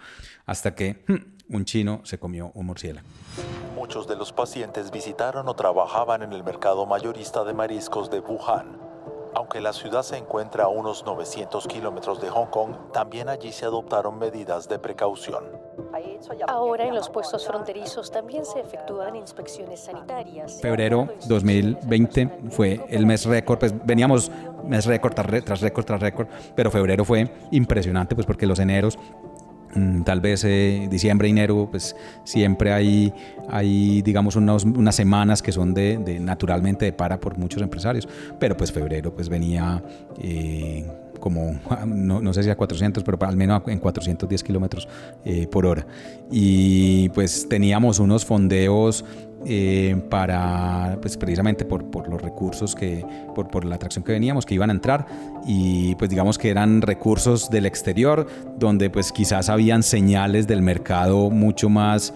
Hasta 0.47 0.75
que 0.75 1.05
hmm, 1.07 1.55
un 1.55 1.65
chino 1.65 2.01
se 2.05 2.19
comió 2.19 2.51
un 2.55 2.67
murciélago. 2.67 3.07
Muchos 3.75 4.09
de 4.09 4.17
los 4.17 4.33
pacientes 4.33 4.91
visitaron 4.91 5.49
o 5.49 5.55
trabajaban 5.55 6.23
en 6.23 6.33
el 6.33 6.43
mercado 6.43 6.87
mayorista 6.87 7.45
de 7.45 7.55
mariscos 7.55 8.11
de 8.11 8.21
Wuhan 8.21 8.86
aunque 9.37 9.61
la 9.61 9.75
ciudad 9.75 10.03
se 10.03 10.17
encuentra 10.17 10.65
a 10.65 10.69
unos 10.69 11.05
900 11.05 11.67
kilómetros 11.67 12.23
de 12.23 12.31
Hong 12.31 12.47
Kong, 12.47 12.73
también 12.91 13.29
allí 13.29 13.53
se 13.53 13.67
adoptaron 13.67 14.19
medidas 14.19 14.67
de 14.67 14.79
precaución. 14.79 15.45
Ahora 16.49 16.87
en 16.87 16.95
los 16.95 17.11
puestos 17.11 17.47
fronterizos 17.47 18.11
también 18.11 18.47
se 18.47 18.61
efectúan 18.61 19.15
inspecciones 19.15 19.81
sanitarias. 19.81 20.59
Febrero 20.63 21.09
2020 21.27 22.49
fue 22.49 22.81
el 22.89 23.05
mes 23.05 23.27
récord, 23.27 23.59
pues 23.59 23.75
veníamos 23.85 24.31
mes 24.65 24.87
récord 24.87 25.13
tras 25.13 25.61
récord 25.61 25.85
tras 25.85 26.01
récord, 26.01 26.29
pero 26.55 26.71
febrero 26.71 27.05
fue 27.05 27.31
impresionante 27.51 28.15
pues 28.15 28.27
porque 28.27 28.47
los 28.47 28.59
eneros 28.59 28.99
tal 30.05 30.21
vez 30.21 30.45
eh, 30.45 30.89
diciembre, 30.91 31.29
enero, 31.29 31.69
pues 31.71 31.97
siempre 32.25 32.73
hay, 32.73 33.13
hay 33.49 34.03
digamos, 34.03 34.37
unas 34.37 34.95
semanas 34.95 35.43
que 35.43 35.53
son 35.53 35.75
de, 35.75 36.19
naturalmente 36.21 36.87
de 36.87 36.93
para 36.93 37.21
por 37.21 37.39
muchos 37.39 37.63
empresarios, 37.63 38.09
pero 38.39 38.57
pues 38.57 38.73
febrero 38.73 39.15
pues 39.15 39.29
venía... 39.29 39.83
Eh, 40.21 40.87
como, 41.17 41.59
no, 41.87 42.33
sé 42.33 42.43
si 42.43 42.51
a 42.51 42.57
400, 42.57 43.03
pero 43.03 43.19
al 43.27 43.37
menos 43.37 43.63
en 43.67 43.79
410 43.79 44.43
kilómetros 44.45 44.89
eh, 45.25 45.47
por 45.47 45.67
hora. 45.67 45.87
Y 46.31 47.09
pues 47.11 47.49
teníamos 47.49 47.99
unos 47.99 48.25
fondeos 48.25 49.05
eh, 49.49 49.97
para, 50.11 50.99
pues 51.01 51.17
precisamente 51.17 51.65
por, 51.65 51.91
por, 51.91 52.09
los 52.09 52.21
recursos 52.21 52.75
que, 52.75 53.05
por, 53.35 53.49
por, 53.49 53.65
la 53.65 53.77
atracción 53.77 54.05
que 54.05 54.13
veníamos, 54.13 54.45
que 54.45 54.55
iban 54.55 54.71
a 54.71 54.73
entrar 54.73 55.07
y 55.47 55.95
pues 55.95 56.11
digamos 56.11 56.39
que 56.39 56.51
eran 56.51 56.83
recursos 56.83 57.49
del 57.51 57.67
exterior, 57.67 58.27
donde 58.59 58.91
pues 58.91 59.13
quizás 59.13 59.49
habían 59.49 59.83
señales 59.83 60.47
del 60.47 60.63
mercado 60.63 61.31
mucho 61.31 61.69
más 61.69 62.13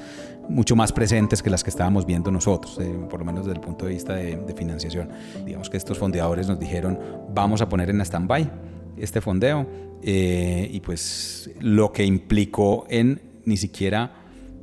mucho 0.48 0.74
más 0.74 0.92
presentes 0.92 1.44
que 1.44 1.50
las 1.50 1.62
que 1.62 1.70
estábamos 1.70 2.04
viendo 2.06 2.32
nosotros, 2.32 2.76
eh, 2.80 2.92
por 3.08 3.20
lo 3.20 3.24
menos 3.24 3.46
desde 3.46 3.60
el 3.60 3.64
punto 3.64 3.86
de 3.86 3.92
vista 3.92 4.14
de, 4.14 4.36
de, 4.36 4.52
financiación. 4.52 5.08
Digamos 5.46 5.70
que 5.70 5.76
estos 5.76 5.96
fondeadores 5.96 6.48
nos 6.48 6.58
dijeron, 6.58 6.98
vamos 7.32 7.62
a 7.62 7.68
poner 7.68 7.88
en 7.90 8.00
stand-by 8.00 8.50
este 8.96 9.20
fondeo 9.20 9.68
eh, 10.02 10.68
y 10.72 10.80
pues 10.80 11.50
lo 11.60 11.92
que 11.92 12.04
implicó 12.04 12.86
en 12.88 13.20
ni 13.44 13.56
siquiera 13.56 14.12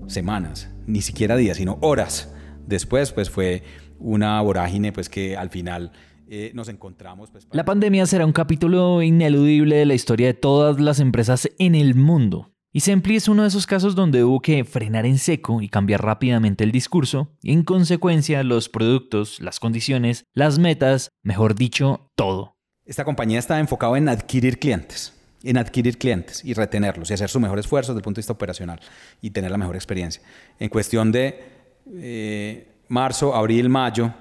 semanas, 0.07 0.69
ni 0.85 1.01
siquiera 1.01 1.35
días, 1.35 1.57
sino 1.57 1.77
horas 1.81 2.33
después, 2.67 3.11
pues 3.11 3.29
fue 3.29 3.63
una 3.99 4.39
vorágine 4.41 4.91
pues 4.91 5.09
que 5.09 5.35
al 5.35 5.49
final 5.49 5.91
eh, 6.29 6.51
nos 6.53 6.67
encontramos. 6.69 7.31
Pues, 7.31 7.47
la 7.51 7.65
pandemia 7.65 8.05
será 8.05 8.25
un 8.25 8.33
capítulo 8.33 9.01
ineludible 9.01 9.77
de 9.77 9.85
la 9.85 9.93
historia 9.93 10.27
de 10.27 10.33
todas 10.33 10.79
las 10.79 10.99
empresas 10.99 11.49
en 11.57 11.73
el 11.73 11.95
mundo. 11.95 12.51
Y 12.73 12.81
Sempli 12.81 13.15
es 13.15 13.27
uno 13.27 13.43
de 13.43 13.47
esos 13.47 13.65
casos 13.65 13.95
donde 13.95 14.23
hubo 14.23 14.41
que 14.41 14.63
frenar 14.63 15.05
en 15.05 15.17
seco 15.17 15.61
y 15.61 15.69
cambiar 15.69 16.03
rápidamente 16.03 16.63
el 16.63 16.71
discurso, 16.71 17.31
y 17.41 17.53
en 17.53 17.63
consecuencia 17.63 18.43
los 18.43 18.69
productos, 18.69 19.39
las 19.39 19.59
condiciones, 19.59 20.25
las 20.33 20.59
metas, 20.59 21.09
mejor 21.23 21.55
dicho, 21.55 22.11
todo. 22.15 22.57
Esta 22.85 23.03
compañía 23.03 23.39
está 23.39 23.59
enfocada 23.59 23.97
en 23.97 24.09
adquirir 24.09 24.59
clientes, 24.59 25.13
en 25.43 25.57
adquirir 25.57 25.97
clientes 25.97 26.43
y 26.45 26.53
retenerlos 26.53 27.09
y 27.09 27.13
hacer 27.13 27.29
su 27.29 27.39
mejor 27.39 27.57
esfuerzo 27.57 27.93
desde 27.93 27.99
el 27.99 28.03
punto 28.03 28.17
de 28.17 28.21
vista 28.21 28.33
operacional 28.33 28.79
y 29.21 29.31
tener 29.31 29.49
la 29.49 29.57
mejor 29.57 29.75
experiencia. 29.75 30.21
En 30.59 30.69
cuestión 30.69 31.11
de 31.11 31.56
eh, 31.95 32.67
marzo, 32.87 33.35
abril, 33.35 33.69
mayo, 33.69 34.13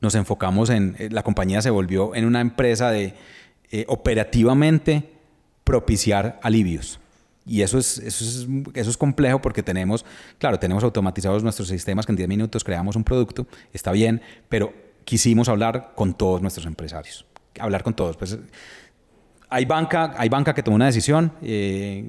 nos 0.00 0.14
enfocamos 0.14 0.70
en, 0.70 0.96
eh, 0.98 1.08
la 1.10 1.22
compañía 1.22 1.62
se 1.62 1.70
volvió 1.70 2.14
en 2.14 2.24
una 2.24 2.40
empresa 2.40 2.90
de 2.90 3.14
eh, 3.70 3.84
operativamente 3.88 5.10
propiciar 5.64 6.38
alivios. 6.42 7.00
Y 7.44 7.62
eso 7.62 7.78
es, 7.78 7.98
eso, 7.98 8.24
es, 8.24 8.48
eso 8.74 8.90
es 8.90 8.96
complejo 8.96 9.40
porque 9.40 9.62
tenemos, 9.62 10.04
claro, 10.38 10.58
tenemos 10.58 10.82
automatizados 10.82 11.42
nuestros 11.42 11.68
sistemas 11.68 12.04
que 12.04 12.12
en 12.12 12.16
10 12.16 12.28
minutos 12.28 12.64
creamos 12.64 12.96
un 12.96 13.04
producto, 13.04 13.46
está 13.72 13.92
bien, 13.92 14.20
pero 14.48 14.72
quisimos 15.04 15.48
hablar 15.48 15.92
con 15.94 16.14
todos 16.14 16.42
nuestros 16.42 16.66
empresarios, 16.66 17.24
hablar 17.60 17.84
con 17.84 17.94
todos. 17.94 18.16
Pues, 18.16 18.36
hay 19.48 19.64
banca, 19.64 20.14
hay 20.16 20.28
banca 20.28 20.54
que 20.54 20.62
tomó 20.62 20.74
una 20.74 20.86
decisión, 20.86 21.32
eh, 21.40 22.08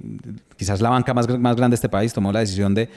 quizás 0.55 0.81
la 0.81 0.89
banca 0.89 1.13
más, 1.13 1.27
más 1.39 1.55
grande 1.55 1.73
de 1.73 1.75
este 1.75 1.89
país 1.89 2.11
tomó 2.13 2.31
la 2.31 2.39
decisión 2.39 2.73
de 2.73 2.89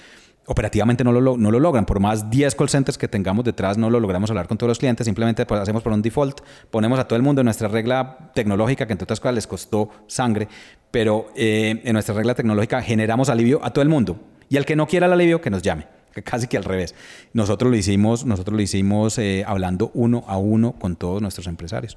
operativamente 0.51 1.05
no 1.05 1.13
lo, 1.13 1.37
no 1.37 1.51
lo 1.53 1.61
logran. 1.61 1.87
Por 1.87 2.01
más 2.01 2.29
10 2.29 2.57
call 2.57 2.69
centers 2.69 2.99
que 2.99 3.07
tengamos 3.07 3.45
detrás, 3.45 3.79
no 3.79 3.89
lo 3.89 4.01
logramos 4.01 4.31
hablar 4.31 4.49
con 4.49 4.59
todos 4.59 4.69
los 4.69 4.79
clientes. 4.81 5.05
Simplemente 5.05 5.47
pues, 5.47 5.61
hacemos 5.61 5.81
por 5.81 5.93
un 5.93 6.03
default, 6.03 6.41
ponemos 6.73 6.99
a 6.99 7.05
todo 7.07 7.17
el 7.17 7.23
mundo 7.23 7.41
en 7.41 7.45
nuestra 7.45 7.69
regla 7.69 8.33
tecnológica, 8.35 8.85
que 8.85 8.93
entre 8.93 9.05
otras 9.05 9.21
cosas 9.21 9.37
les 9.37 9.47
costó 9.47 9.91
sangre, 10.09 10.49
pero 10.91 11.29
eh, 11.37 11.81
en 11.85 11.93
nuestra 11.93 12.17
regla 12.17 12.35
tecnológica 12.35 12.83
generamos 12.83 13.29
alivio 13.29 13.65
a 13.65 13.71
todo 13.71 13.83
el 13.83 13.89
mundo. 13.89 14.19
Y 14.49 14.57
al 14.57 14.67
que 14.67 14.75
no 14.75 14.89
quiera 14.89 15.07
el 15.07 15.13
alivio, 15.13 15.41
que 15.41 15.51
nos 15.51 15.63
llame 15.63 16.00
casi 16.25 16.47
que 16.47 16.57
al 16.57 16.65
revés. 16.65 16.95
Nosotros 17.33 17.71
lo 17.71 17.77
hicimos, 17.77 18.25
nosotros 18.25 18.57
lo 18.57 18.63
hicimos 18.63 19.19
eh, 19.19 19.45
hablando 19.47 19.91
uno 19.95 20.25
a 20.27 20.39
uno 20.39 20.73
con 20.73 20.97
todos 20.97 21.23
nuestros 21.23 21.47
empresarios. 21.47 21.97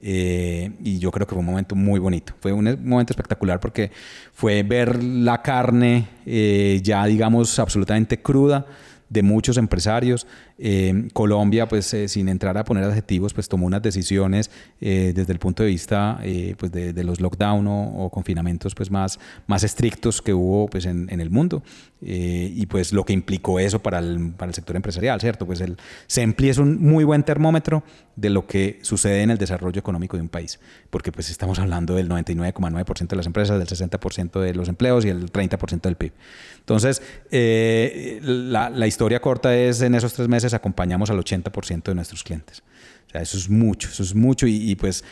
Eh, 0.00 0.72
y 0.82 0.98
yo 0.98 1.10
creo 1.10 1.26
que 1.26 1.34
fue 1.34 1.40
un 1.40 1.46
momento 1.46 1.74
muy 1.74 2.00
bonito. 2.00 2.34
Fue 2.40 2.52
un 2.52 2.64
momento 2.84 3.12
espectacular 3.12 3.60
porque 3.60 3.90
fue 4.32 4.62
ver 4.62 5.02
la 5.02 5.42
carne 5.42 6.08
ya, 6.82 7.04
digamos, 7.06 7.58
absolutamente 7.58 8.20
cruda 8.20 8.66
de 9.12 9.22
muchos 9.22 9.58
empresarios. 9.58 10.26
Eh, 10.58 11.08
Colombia, 11.12 11.68
pues 11.68 11.92
eh, 11.92 12.08
sin 12.08 12.28
entrar 12.28 12.56
a 12.56 12.64
poner 12.64 12.84
adjetivos, 12.84 13.34
pues 13.34 13.48
tomó 13.48 13.66
unas 13.66 13.82
decisiones 13.82 14.50
eh, 14.80 15.12
desde 15.14 15.32
el 15.32 15.38
punto 15.38 15.62
de 15.62 15.68
vista 15.68 16.18
pues 16.56 16.72
de, 16.72 17.04
los 17.04 17.20
lockdown 17.20 17.66
o, 17.66 18.10
confinamientos 18.10 18.74
pues 18.74 18.90
más, 18.90 19.18
más 19.46 19.64
estrictos 19.64 20.22
que 20.22 20.32
hubo 20.32 20.66
pues 20.66 20.86
en, 20.86 21.08
el 21.08 21.30
mundo. 21.30 21.62
y 22.00 22.64
pues 22.66 22.92
lo 22.92 23.04
que 23.04 23.12
implicó 23.12 23.60
eso 23.60 23.80
para 23.80 23.98
el, 23.98 24.32
para 24.32 24.50
el 24.50 24.54
sector 24.54 24.76
empresarial, 24.76 25.20
¿cierto? 25.20 25.46
Pues 25.46 25.60
el 25.60 25.76
SEMPLI 26.06 26.48
es 26.48 26.58
un 26.58 26.80
muy 26.80 27.04
buen 27.04 27.22
termómetro 27.22 27.82
de 28.16 28.30
lo 28.30 28.46
que 28.46 28.78
sucede 28.82 29.22
en 29.22 29.30
el 29.30 29.38
desarrollo 29.38 29.78
económico 29.78 30.16
de 30.16 30.22
un 30.22 30.28
país, 30.28 30.60
porque 30.90 31.12
pues 31.12 31.30
estamos 31.30 31.58
hablando 31.58 31.94
del 31.94 32.08
99,9% 32.08 33.08
de 33.08 33.16
las 33.16 33.26
empresas, 33.26 33.58
del 33.58 33.68
60% 33.68 34.40
de 34.40 34.54
los 34.54 34.68
empleos 34.68 35.04
y 35.04 35.08
el 35.08 35.32
30% 35.32 35.80
del 35.80 35.96
PIB. 35.96 36.12
Entonces, 36.58 37.02
la, 37.30 38.70
la 38.70 38.86
historia 38.86 39.20
corta 39.20 39.56
es 39.56 39.80
en 39.82 39.94
esos 39.94 40.12
tres 40.12 40.28
meses 40.28 40.54
acompañamos 40.54 41.10
al 41.10 41.18
80% 41.18 41.84
de 41.84 41.94
nuestros 41.94 42.22
clientes. 42.22 42.62
O 43.08 43.10
sea, 43.12 43.22
eso 43.22 43.36
es 43.36 43.48
mucho, 43.48 43.88
eso 43.88 44.02
es 44.02 44.14
mucho 44.14 44.46
y, 44.46 44.74
pues 44.76 45.04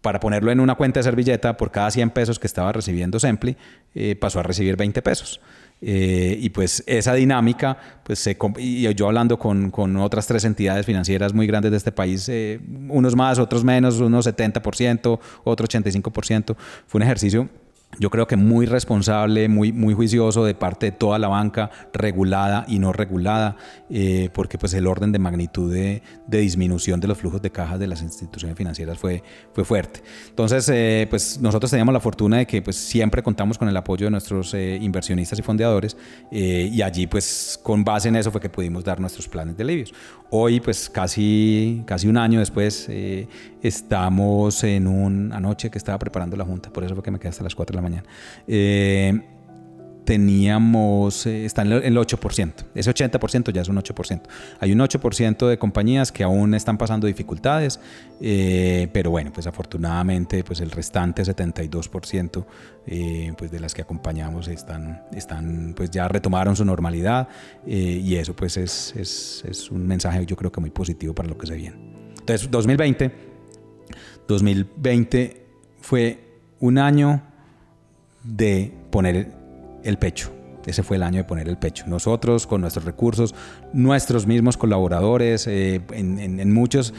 para 0.00 0.20
ponerlo 0.20 0.52
en 0.52 0.60
una 0.60 0.76
cuenta 0.76 1.00
de 1.00 1.04
servilleta, 1.04 1.56
por 1.56 1.72
cada 1.72 1.90
100 1.90 2.10
pesos 2.10 2.38
que 2.38 2.46
estaba 2.46 2.72
recibiendo 2.72 3.18
Sempli, 3.18 3.56
eh, 3.96 4.14
pasó 4.14 4.38
a 4.38 4.44
recibir 4.44 4.76
20 4.76 5.02
pesos. 5.02 5.40
Eh, 5.80 6.36
y 6.40 6.50
pues 6.50 6.82
esa 6.86 7.14
dinámica, 7.14 7.78
pues 8.02 8.18
se, 8.18 8.36
y 8.58 8.92
yo 8.94 9.06
hablando 9.06 9.38
con, 9.38 9.70
con, 9.70 9.96
otras 9.96 10.26
tres 10.26 10.44
entidades 10.44 10.84
financieras 10.84 11.32
muy 11.32 11.46
grandes 11.46 11.70
de 11.70 11.76
este 11.76 11.92
país, 11.92 12.28
eh, 12.28 12.60
unos 12.88 13.14
más, 13.14 13.38
otros 13.38 13.62
menos, 13.62 14.00
unos 14.00 14.26
70%, 14.26 15.20
otro 15.44 15.66
85%, 15.66 16.56
fue 16.86 16.98
un 16.98 17.02
ejercicio 17.02 17.48
yo 17.98 18.10
creo 18.10 18.26
que 18.26 18.36
muy 18.36 18.66
responsable, 18.66 19.48
muy, 19.48 19.72
muy 19.72 19.94
juicioso 19.94 20.44
de 20.44 20.54
parte 20.54 20.86
de 20.86 20.92
toda 20.92 21.18
la 21.18 21.28
banca, 21.28 21.70
regulada 21.92 22.64
y 22.68 22.78
no 22.78 22.92
regulada, 22.92 23.56
eh, 23.90 24.30
porque 24.32 24.58
pues 24.58 24.74
el 24.74 24.86
orden 24.86 25.10
de 25.10 25.18
magnitud 25.18 25.72
de, 25.72 26.02
disminución 26.26 27.00
de 27.00 27.08
los 27.08 27.18
flujos 27.18 27.42
de 27.42 27.50
cajas 27.50 27.78
de 27.78 27.86
las 27.88 28.02
instituciones 28.02 28.56
financieras 28.56 28.98
fue, 28.98 29.22
fue 29.52 29.64
fuerte. 29.64 30.02
Entonces, 30.28 30.68
eh, 30.72 31.06
pues 31.10 31.40
nosotros 31.40 31.70
teníamos 31.70 31.92
la 31.92 32.00
fortuna 32.00 32.38
de 32.38 32.46
que 32.46 32.62
pues 32.62 32.76
siempre 32.76 33.22
contamos 33.22 33.58
con 33.58 33.68
el 33.68 33.76
apoyo 33.76 34.06
de 34.06 34.10
nuestros 34.10 34.54
eh, 34.54 34.78
inversionistas 34.80 35.38
y 35.38 35.42
fondeadores 35.42 35.96
y 36.30 36.82
allí 36.82 37.06
pues 37.06 37.58
con 37.62 37.82
base 37.82 38.08
en 38.08 38.16
eso 38.16 38.30
fue 38.30 38.40
que 38.40 38.50
pudimos 38.50 38.84
dar 38.84 39.00
nuestros 39.00 39.26
planes 39.26 39.56
de 39.56 39.62
alivios. 39.62 39.92
Hoy 40.30 40.60
pues 40.60 40.88
casi, 40.88 41.82
casi 41.86 42.06
un 42.06 42.16
año 42.16 42.38
después 42.38 42.88
estamos 43.62 44.62
en 44.62 44.86
un, 44.86 45.32
anoche 45.32 45.70
que 45.70 45.78
estaba 45.78 45.98
preparando 45.98 46.36
la 46.36 46.44
junta, 46.44 46.70
por 46.70 46.84
eso 46.84 46.94
fue 46.94 47.02
que 47.02 47.10
me 47.10 47.18
quedé 47.18 47.30
hasta 47.30 47.42
las 47.42 47.54
4 47.54 47.77
la 47.78 47.82
mañana. 47.82 48.04
Eh, 48.46 49.20
teníamos, 50.04 51.26
eh, 51.26 51.44
está 51.44 51.62
en 51.62 51.72
el 51.72 51.96
8%. 51.98 52.64
Ese 52.74 52.90
80% 52.90 53.52
ya 53.52 53.60
es 53.60 53.68
un 53.68 53.76
8%. 53.76 54.22
Hay 54.58 54.72
un 54.72 54.78
8% 54.78 55.46
de 55.46 55.58
compañías 55.58 56.12
que 56.12 56.24
aún 56.24 56.54
están 56.54 56.78
pasando 56.78 57.06
dificultades, 57.06 57.78
eh, 58.22 58.88
pero 58.92 59.10
bueno, 59.10 59.30
pues 59.34 59.46
afortunadamente 59.46 60.42
pues 60.44 60.60
el 60.60 60.70
restante 60.70 61.22
72% 61.22 62.46
pues 63.36 63.50
de 63.50 63.60
las 63.60 63.74
que 63.74 63.82
acompañamos 63.82 64.48
están, 64.48 65.02
están 65.12 65.74
pues 65.76 65.90
ya 65.90 66.08
retomaron 66.08 66.56
su 66.56 66.64
normalidad 66.64 67.28
y 67.66 68.16
eso 68.16 68.34
pues 68.34 68.56
es, 68.56 68.94
es, 68.96 69.44
es 69.46 69.70
un 69.70 69.86
mensaje 69.86 70.24
yo 70.24 70.36
creo 70.36 70.50
que 70.50 70.60
muy 70.60 70.70
positivo 70.70 71.14
para 71.14 71.28
lo 71.28 71.36
que 71.36 71.46
se 71.46 71.54
viene. 71.54 71.76
Entonces 72.18 72.50
2020, 72.50 73.12
2020 74.26 75.46
fue 75.82 76.28
un 76.60 76.78
año 76.78 77.22
de 78.28 78.72
poner 78.90 79.32
el 79.82 79.98
pecho. 79.98 80.32
Ese 80.66 80.82
fue 80.82 80.96
el 80.96 81.02
año 81.02 81.18
de 81.18 81.24
poner 81.24 81.48
el 81.48 81.56
pecho. 81.56 81.84
Nosotros, 81.86 82.46
con 82.46 82.60
nuestros 82.60 82.84
recursos, 82.84 83.34
nuestros 83.72 84.26
mismos 84.26 84.56
colaboradores, 84.56 85.46
eh, 85.46 85.80
en, 85.92 86.52
muchos, 86.52 86.92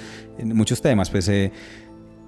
muchos 0.44 0.82
temas, 0.82 1.12
pues 1.12 1.28
eh, 1.30 1.52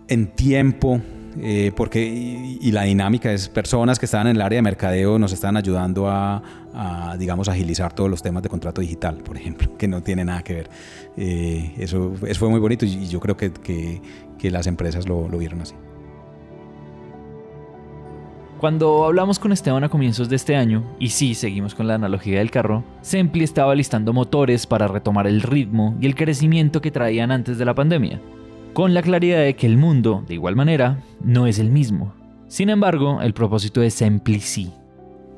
en 0.08 0.28
tiempo, 0.36 1.02
eh, 1.40 1.72
porque 1.76 2.04
y, 2.04 2.72
la 2.72 2.84
dinámica 2.84 3.32
es 3.32 3.50
personas 3.50 3.98
que 3.98 4.06
estaban 4.06 4.28
en 4.28 4.36
el 4.36 4.42
área 4.42 4.58
de 4.58 4.62
mercadeo 4.62 5.18
nos 5.18 5.32
están 5.34 5.58
ayudando 5.58 6.08
a, 6.08 7.16
digamos, 7.18 7.48
agilizar 7.50 7.94
todos 7.94 8.10
los 8.10 8.22
temas 8.22 8.44
de 8.44 8.50
contrato 8.50 8.82
digital, 8.82 9.18
por 9.18 9.36
ejemplo, 9.36 9.76
que 9.78 9.88
no 9.88 10.04
tiene 10.04 10.24
nada 10.24 10.44
que 10.44 10.54
ver. 10.54 10.70
eso, 11.18 12.14
fue 12.38 12.50
muy 12.50 12.60
bonito 12.60 12.86
y 12.86 13.08
yo 13.08 13.20
creo 13.20 13.36
que, 13.36 13.52
que, 14.38 14.52
las 14.52 14.68
empresas 14.68 15.08
lo 15.08 15.28
vieron 15.30 15.62
así. 15.62 15.74
Cuando 18.62 19.06
hablamos 19.06 19.40
con 19.40 19.52
Esteban 19.52 19.84
a 19.84 19.90
comienzos 19.90 20.30
de 20.30 20.36
este 20.36 20.56
año, 20.56 20.86
y 21.00 21.10
sí, 21.10 21.34
seguimos 21.34 21.74
con 21.74 21.88
la 21.88 21.96
analogía 21.96 22.38
del 22.38 22.52
carro, 22.52 22.84
Sempli 23.02 23.44
estaba 23.44 23.74
listando 23.74 24.14
motores 24.14 24.68
para 24.68 24.88
retomar 24.88 25.26
el 25.26 25.42
ritmo 25.42 25.98
y 26.00 26.06
el 26.06 26.14
crecimiento 26.14 26.80
que 26.80 26.92
traían 26.92 27.32
antes 27.32 27.58
de 27.58 27.66
la 27.66 27.74
pandemia, 27.74 28.22
con 28.74 28.94
la 28.94 29.02
claridad 29.02 29.40
de 29.40 29.56
que 29.56 29.66
el 29.66 29.78
mundo, 29.78 30.24
de 30.28 30.36
igual 30.36 30.56
manera, 30.56 31.02
no 31.24 31.48
es 31.48 31.58
el 31.58 31.72
mismo. 31.72 32.14
Sin 32.50 32.70
embargo, 32.70 33.20
el 33.24 33.34
propósito 33.34 33.82
de 33.82 33.90
Sempli 33.90 34.40
sí. 34.40 34.72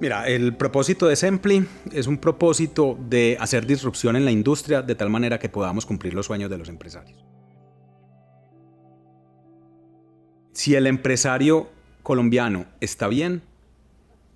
Mira, 0.01 0.27
el 0.27 0.57
propósito 0.57 1.07
de 1.07 1.15
Sempli 1.15 1.65
es 1.93 2.07
un 2.07 2.17
propósito 2.17 2.99
de 3.07 3.37
hacer 3.39 3.65
disrupción 3.65 4.17
en 4.17 4.25
la 4.25 4.31
industria 4.31 4.81
de 4.81 4.95
tal 4.95 5.09
manera 5.09 5.39
que 5.39 5.47
podamos 5.47 5.85
cumplir 5.85 6.13
los 6.13 6.25
sueños 6.25 6.49
de 6.49 6.57
los 6.57 6.67
empresarios. 6.67 7.23
Si 10.51 10.75
el 10.75 10.87
empresario 10.87 11.69
colombiano 12.03 12.65
está 12.81 13.07
bien, 13.07 13.41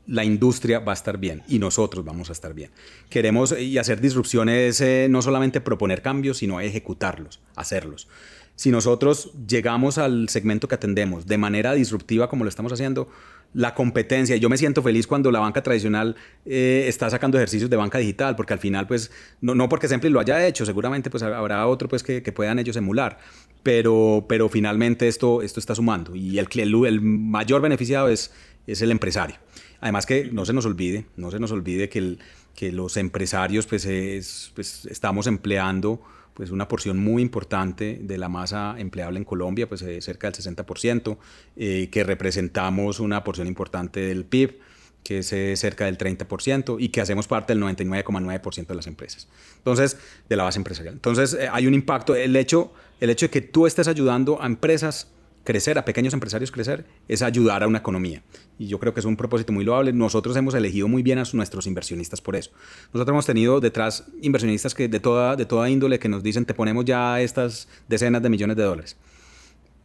la 0.08 0.24
industria 0.24 0.80
va 0.80 0.94
a 0.94 0.96
estar 0.96 1.18
bien 1.18 1.44
y 1.48 1.60
nosotros 1.60 2.04
vamos 2.04 2.30
a 2.30 2.32
estar 2.32 2.54
bien. 2.54 2.72
Queremos 3.10 3.52
eh, 3.52 3.64
y 3.64 3.78
hacer 3.78 4.02
disrupciones 4.02 4.82
eh, 4.82 5.08
no 5.10 5.22
solamente 5.22 5.62
proponer 5.62 6.02
cambios, 6.02 6.38
sino 6.38 6.60
ejecutarlos, 6.60 7.42
hacerlos. 7.56 8.08
Si 8.56 8.72
nosotros 8.72 9.34
llegamos 9.48 10.00
al 10.00 10.30
segmento 10.30 10.68
que 10.68 10.76
atendemos 10.76 11.28
de 11.28 11.38
manera 11.38 11.74
disruptiva 11.74 12.30
como 12.30 12.44
lo 12.44 12.50
estamos 12.50 12.72
haciendo, 12.72 13.08
la 13.58 13.74
competencia, 13.74 14.36
yo 14.36 14.50
me 14.50 14.58
siento 14.58 14.84
feliz 14.84 15.08
cuando 15.08 15.32
la 15.32 15.39
banca 15.39 15.63
tradicional 15.63 16.15
eh, 16.46 16.86
está 16.88 17.10
sacando 17.10 17.39
ejercicios 17.39 17.72
de 17.72 17.76
banca 17.76 17.98
digital, 17.98 18.36
porque 18.36 18.54
al 18.54 18.60
final, 18.60 18.86
pues, 18.86 19.10
no, 19.41 19.56
no 19.56 19.67
porque 19.67 19.88
siempre 19.88 20.12
lo 20.12 20.20
haya 20.20 20.46
hecho, 20.46 20.63
seguramente 20.63 21.10
pues 21.10 21.24
habrá 21.24 21.65
otro 21.65 21.89
pues 21.89 22.04
que, 22.04 22.22
que 22.22 22.32
puedan 22.32 22.60
ellos 22.60 22.76
emular, 22.76 23.17
pero, 23.63 24.28
pero 24.30 24.48
finalmente 24.48 25.08
esto, 25.08 25.41
esto 25.41 25.60
está 25.60 25.74
sumando. 25.74 26.15
Y 26.15 26.38
el, 26.38 26.48
el, 26.86 27.02
mayor 27.02 27.62
beneficiado 27.62 28.10
es, 28.10 28.32
es 28.67 28.84
el 28.84 28.91
empresario. 28.91 29.38
Además 29.82 30.06
que 30.06 30.30
no 30.32 30.46
se 30.46 30.54
nos 30.54 30.67
olvide, 30.67 31.08
no 31.15 31.32
se 31.32 31.39
nos 31.39 31.52
olvide 31.52 31.89
que, 31.89 31.98
el, 31.98 32.20
que 32.54 32.72
los 32.72 32.96
empresarios 32.96 33.65
pues, 33.65 34.52
pues 34.54 34.86
estamos 34.86 35.26
empleando 35.26 36.04
pues 36.38 36.52
una 36.52 36.67
porción 36.67 37.00
muy 37.00 37.23
importante 37.23 37.97
de 38.00 38.19
la 38.19 38.30
masa 38.30 38.76
empleable 38.78 39.17
en 39.17 39.26
Colombia, 39.26 39.67
pues 39.67 39.82
eh, 39.82 40.00
cerca 40.02 40.30
del 40.30 40.39
60%, 40.39 41.17
eh, 41.56 41.89
que 41.91 42.04
representamos 42.04 43.00
una 43.00 43.23
porción 43.23 43.47
importante 43.47 44.02
del 44.02 44.23
PIB 44.23 44.60
que 45.04 45.19
es 45.19 45.34
eh, 45.34 45.56
cerca 45.56 45.86
del 45.86 45.97
30% 45.97 46.76
y 46.80 46.89
que 46.89 47.02
hacemos 47.02 47.28
parte 47.28 47.54
del 47.54 47.63
99,9% 47.63 48.67
de 48.67 48.76
las 48.76 48.86
empresas. 48.86 49.27
Entonces, 49.58 49.98
de 50.29 50.35
la 50.35 50.44
base 50.44 50.60
empresarial. 50.60 50.94
Entonces, 50.94 51.35
hay 51.52 51.65
un 51.65 51.73
impacto. 51.73 52.13
El 52.13 52.35
hecho, 52.35 52.71
el 53.00 53.10
hecho 53.10 53.25
de 53.25 53.29
que 53.31 53.42
tú 53.42 53.65
estés 53.65 53.88
ayudando 53.88 54.40
a 54.40 54.46
empresas 54.46 55.08
crecer, 55.48 55.77
a 55.77 55.85
pequeños 55.85 56.13
empresarios 56.13 56.52
crecer, 56.52 56.83
es 57.08 57.21
ayudar 57.21 57.63
a 57.63 57.67
una 57.67 57.77
economía. 57.77 58.21
Y 58.60 58.67
yo 58.67 58.79
creo 58.79 58.93
que 58.93 59.00
es 59.00 59.06
un 59.06 59.15
propósito 59.15 59.54
muy 59.54 59.63
loable. 59.63 59.93
Nosotros 59.93 60.35
hemos 60.35 60.54
elegido 60.56 60.89
muy 60.89 61.04
bien 61.04 61.19
a 61.19 61.23
nuestros 61.31 61.67
inversionistas 61.67 62.19
por 62.19 62.35
eso. 62.35 62.52
Nosotros 62.91 63.13
hemos 63.13 63.25
tenido 63.25 63.62
detrás 63.62 64.04
inversionistas 64.21 64.75
que 64.75 64.89
de 64.89 65.00
toda, 65.00 65.37
de 65.37 65.45
toda 65.45 65.69
índole 65.69 66.00
que 66.00 66.10
nos 66.10 66.21
dicen, 66.21 66.43
te 66.43 66.54
ponemos 66.54 66.83
ya 66.83 67.21
estas 67.21 67.69
decenas 67.87 68.21
de 68.21 68.29
millones 68.29 68.58
de 68.58 68.63
dólares, 68.63 68.98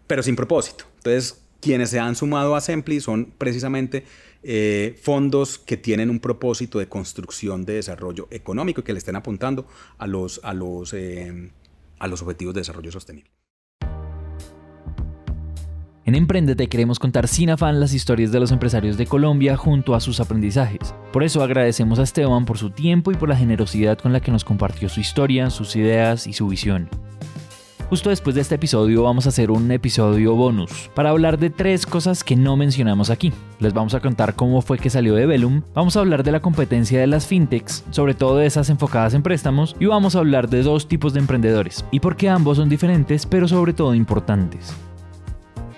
pero 0.08 0.24
sin 0.24 0.34
propósito. 0.34 0.84
Entonces, 0.96 1.44
quienes 1.60 1.90
se 1.90 2.00
han 2.00 2.16
sumado 2.16 2.56
a 2.56 2.60
Sempli 2.60 3.00
son 3.00 3.32
precisamente 3.38 4.04
eh, 4.42 4.98
fondos 5.00 5.58
que 5.58 5.76
tienen 5.76 6.10
un 6.10 6.18
propósito 6.18 6.80
de 6.80 6.88
construcción 6.88 7.64
de 7.64 7.74
desarrollo 7.74 8.26
económico 8.32 8.80
y 8.80 8.84
que 8.84 8.92
le 8.92 8.98
estén 8.98 9.14
apuntando 9.14 9.68
a 9.96 10.08
los, 10.08 10.40
a 10.42 10.54
los, 10.54 10.92
eh, 10.92 11.52
a 12.00 12.08
los 12.08 12.20
objetivos 12.20 12.52
de 12.52 12.62
desarrollo 12.62 12.90
sostenible. 12.90 13.30
En 16.04 16.16
Emprendete 16.16 16.68
queremos 16.68 16.98
contar 16.98 17.28
sin 17.28 17.50
afán 17.50 17.78
las 17.78 17.94
historias 17.94 18.32
de 18.32 18.40
los 18.40 18.50
empresarios 18.50 18.96
de 18.96 19.06
Colombia 19.06 19.56
junto 19.56 19.94
a 19.94 20.00
sus 20.00 20.18
aprendizajes. 20.18 20.92
Por 21.12 21.22
eso 21.22 21.44
agradecemos 21.44 22.00
a 22.00 22.02
Esteban 22.02 22.44
por 22.44 22.58
su 22.58 22.70
tiempo 22.70 23.12
y 23.12 23.14
por 23.14 23.28
la 23.28 23.36
generosidad 23.36 23.98
con 23.98 24.12
la 24.12 24.18
que 24.18 24.32
nos 24.32 24.44
compartió 24.44 24.88
su 24.88 24.98
historia, 24.98 25.48
sus 25.50 25.76
ideas 25.76 26.26
y 26.26 26.32
su 26.32 26.48
visión. 26.48 26.88
Justo 27.88 28.10
después 28.10 28.34
de 28.34 28.40
este 28.40 28.56
episodio 28.56 29.04
vamos 29.04 29.26
a 29.26 29.28
hacer 29.28 29.52
un 29.52 29.70
episodio 29.70 30.34
bonus 30.34 30.90
para 30.92 31.10
hablar 31.10 31.38
de 31.38 31.50
tres 31.50 31.86
cosas 31.86 32.24
que 32.24 32.34
no 32.34 32.56
mencionamos 32.56 33.08
aquí. 33.08 33.32
Les 33.60 33.72
vamos 33.72 33.94
a 33.94 34.00
contar 34.00 34.34
cómo 34.34 34.60
fue 34.60 34.78
que 34.78 34.90
salió 34.90 35.14
de 35.14 35.26
Velum, 35.26 35.62
vamos 35.72 35.96
a 35.96 36.00
hablar 36.00 36.24
de 36.24 36.32
la 36.32 36.40
competencia 36.40 36.98
de 36.98 37.06
las 37.06 37.28
fintechs, 37.28 37.84
sobre 37.90 38.14
todo 38.14 38.38
de 38.38 38.46
esas 38.46 38.70
enfocadas 38.70 39.14
en 39.14 39.22
préstamos, 39.22 39.76
y 39.78 39.86
vamos 39.86 40.16
a 40.16 40.18
hablar 40.18 40.48
de 40.48 40.64
dos 40.64 40.88
tipos 40.88 41.12
de 41.12 41.20
emprendedores 41.20 41.84
y 41.92 42.00
por 42.00 42.16
qué 42.16 42.28
ambos 42.28 42.56
son 42.56 42.68
diferentes 42.68 43.24
pero 43.24 43.46
sobre 43.46 43.72
todo 43.72 43.94
importantes. 43.94 44.74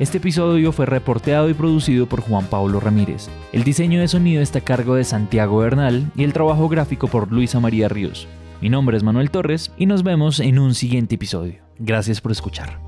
Este 0.00 0.18
episodio 0.18 0.72
fue 0.72 0.86
reporteado 0.86 1.48
y 1.48 1.54
producido 1.54 2.06
por 2.06 2.20
Juan 2.20 2.46
Pablo 2.46 2.80
Ramírez. 2.80 3.28
El 3.52 3.62
diseño 3.62 4.00
de 4.00 4.08
sonido 4.08 4.42
está 4.42 4.58
a 4.58 4.62
cargo 4.62 4.96
de 4.96 5.04
Santiago 5.04 5.58
Bernal 5.58 6.10
y 6.16 6.24
el 6.24 6.32
trabajo 6.32 6.68
gráfico 6.68 7.06
por 7.06 7.30
Luisa 7.30 7.60
María 7.60 7.88
Ríos. 7.88 8.26
Mi 8.60 8.68
nombre 8.68 8.96
es 8.96 9.04
Manuel 9.04 9.30
Torres 9.30 9.70
y 9.76 9.86
nos 9.86 10.02
vemos 10.02 10.40
en 10.40 10.58
un 10.58 10.74
siguiente 10.74 11.14
episodio. 11.14 11.62
Gracias 11.78 12.20
por 12.20 12.32
escuchar. 12.32 12.83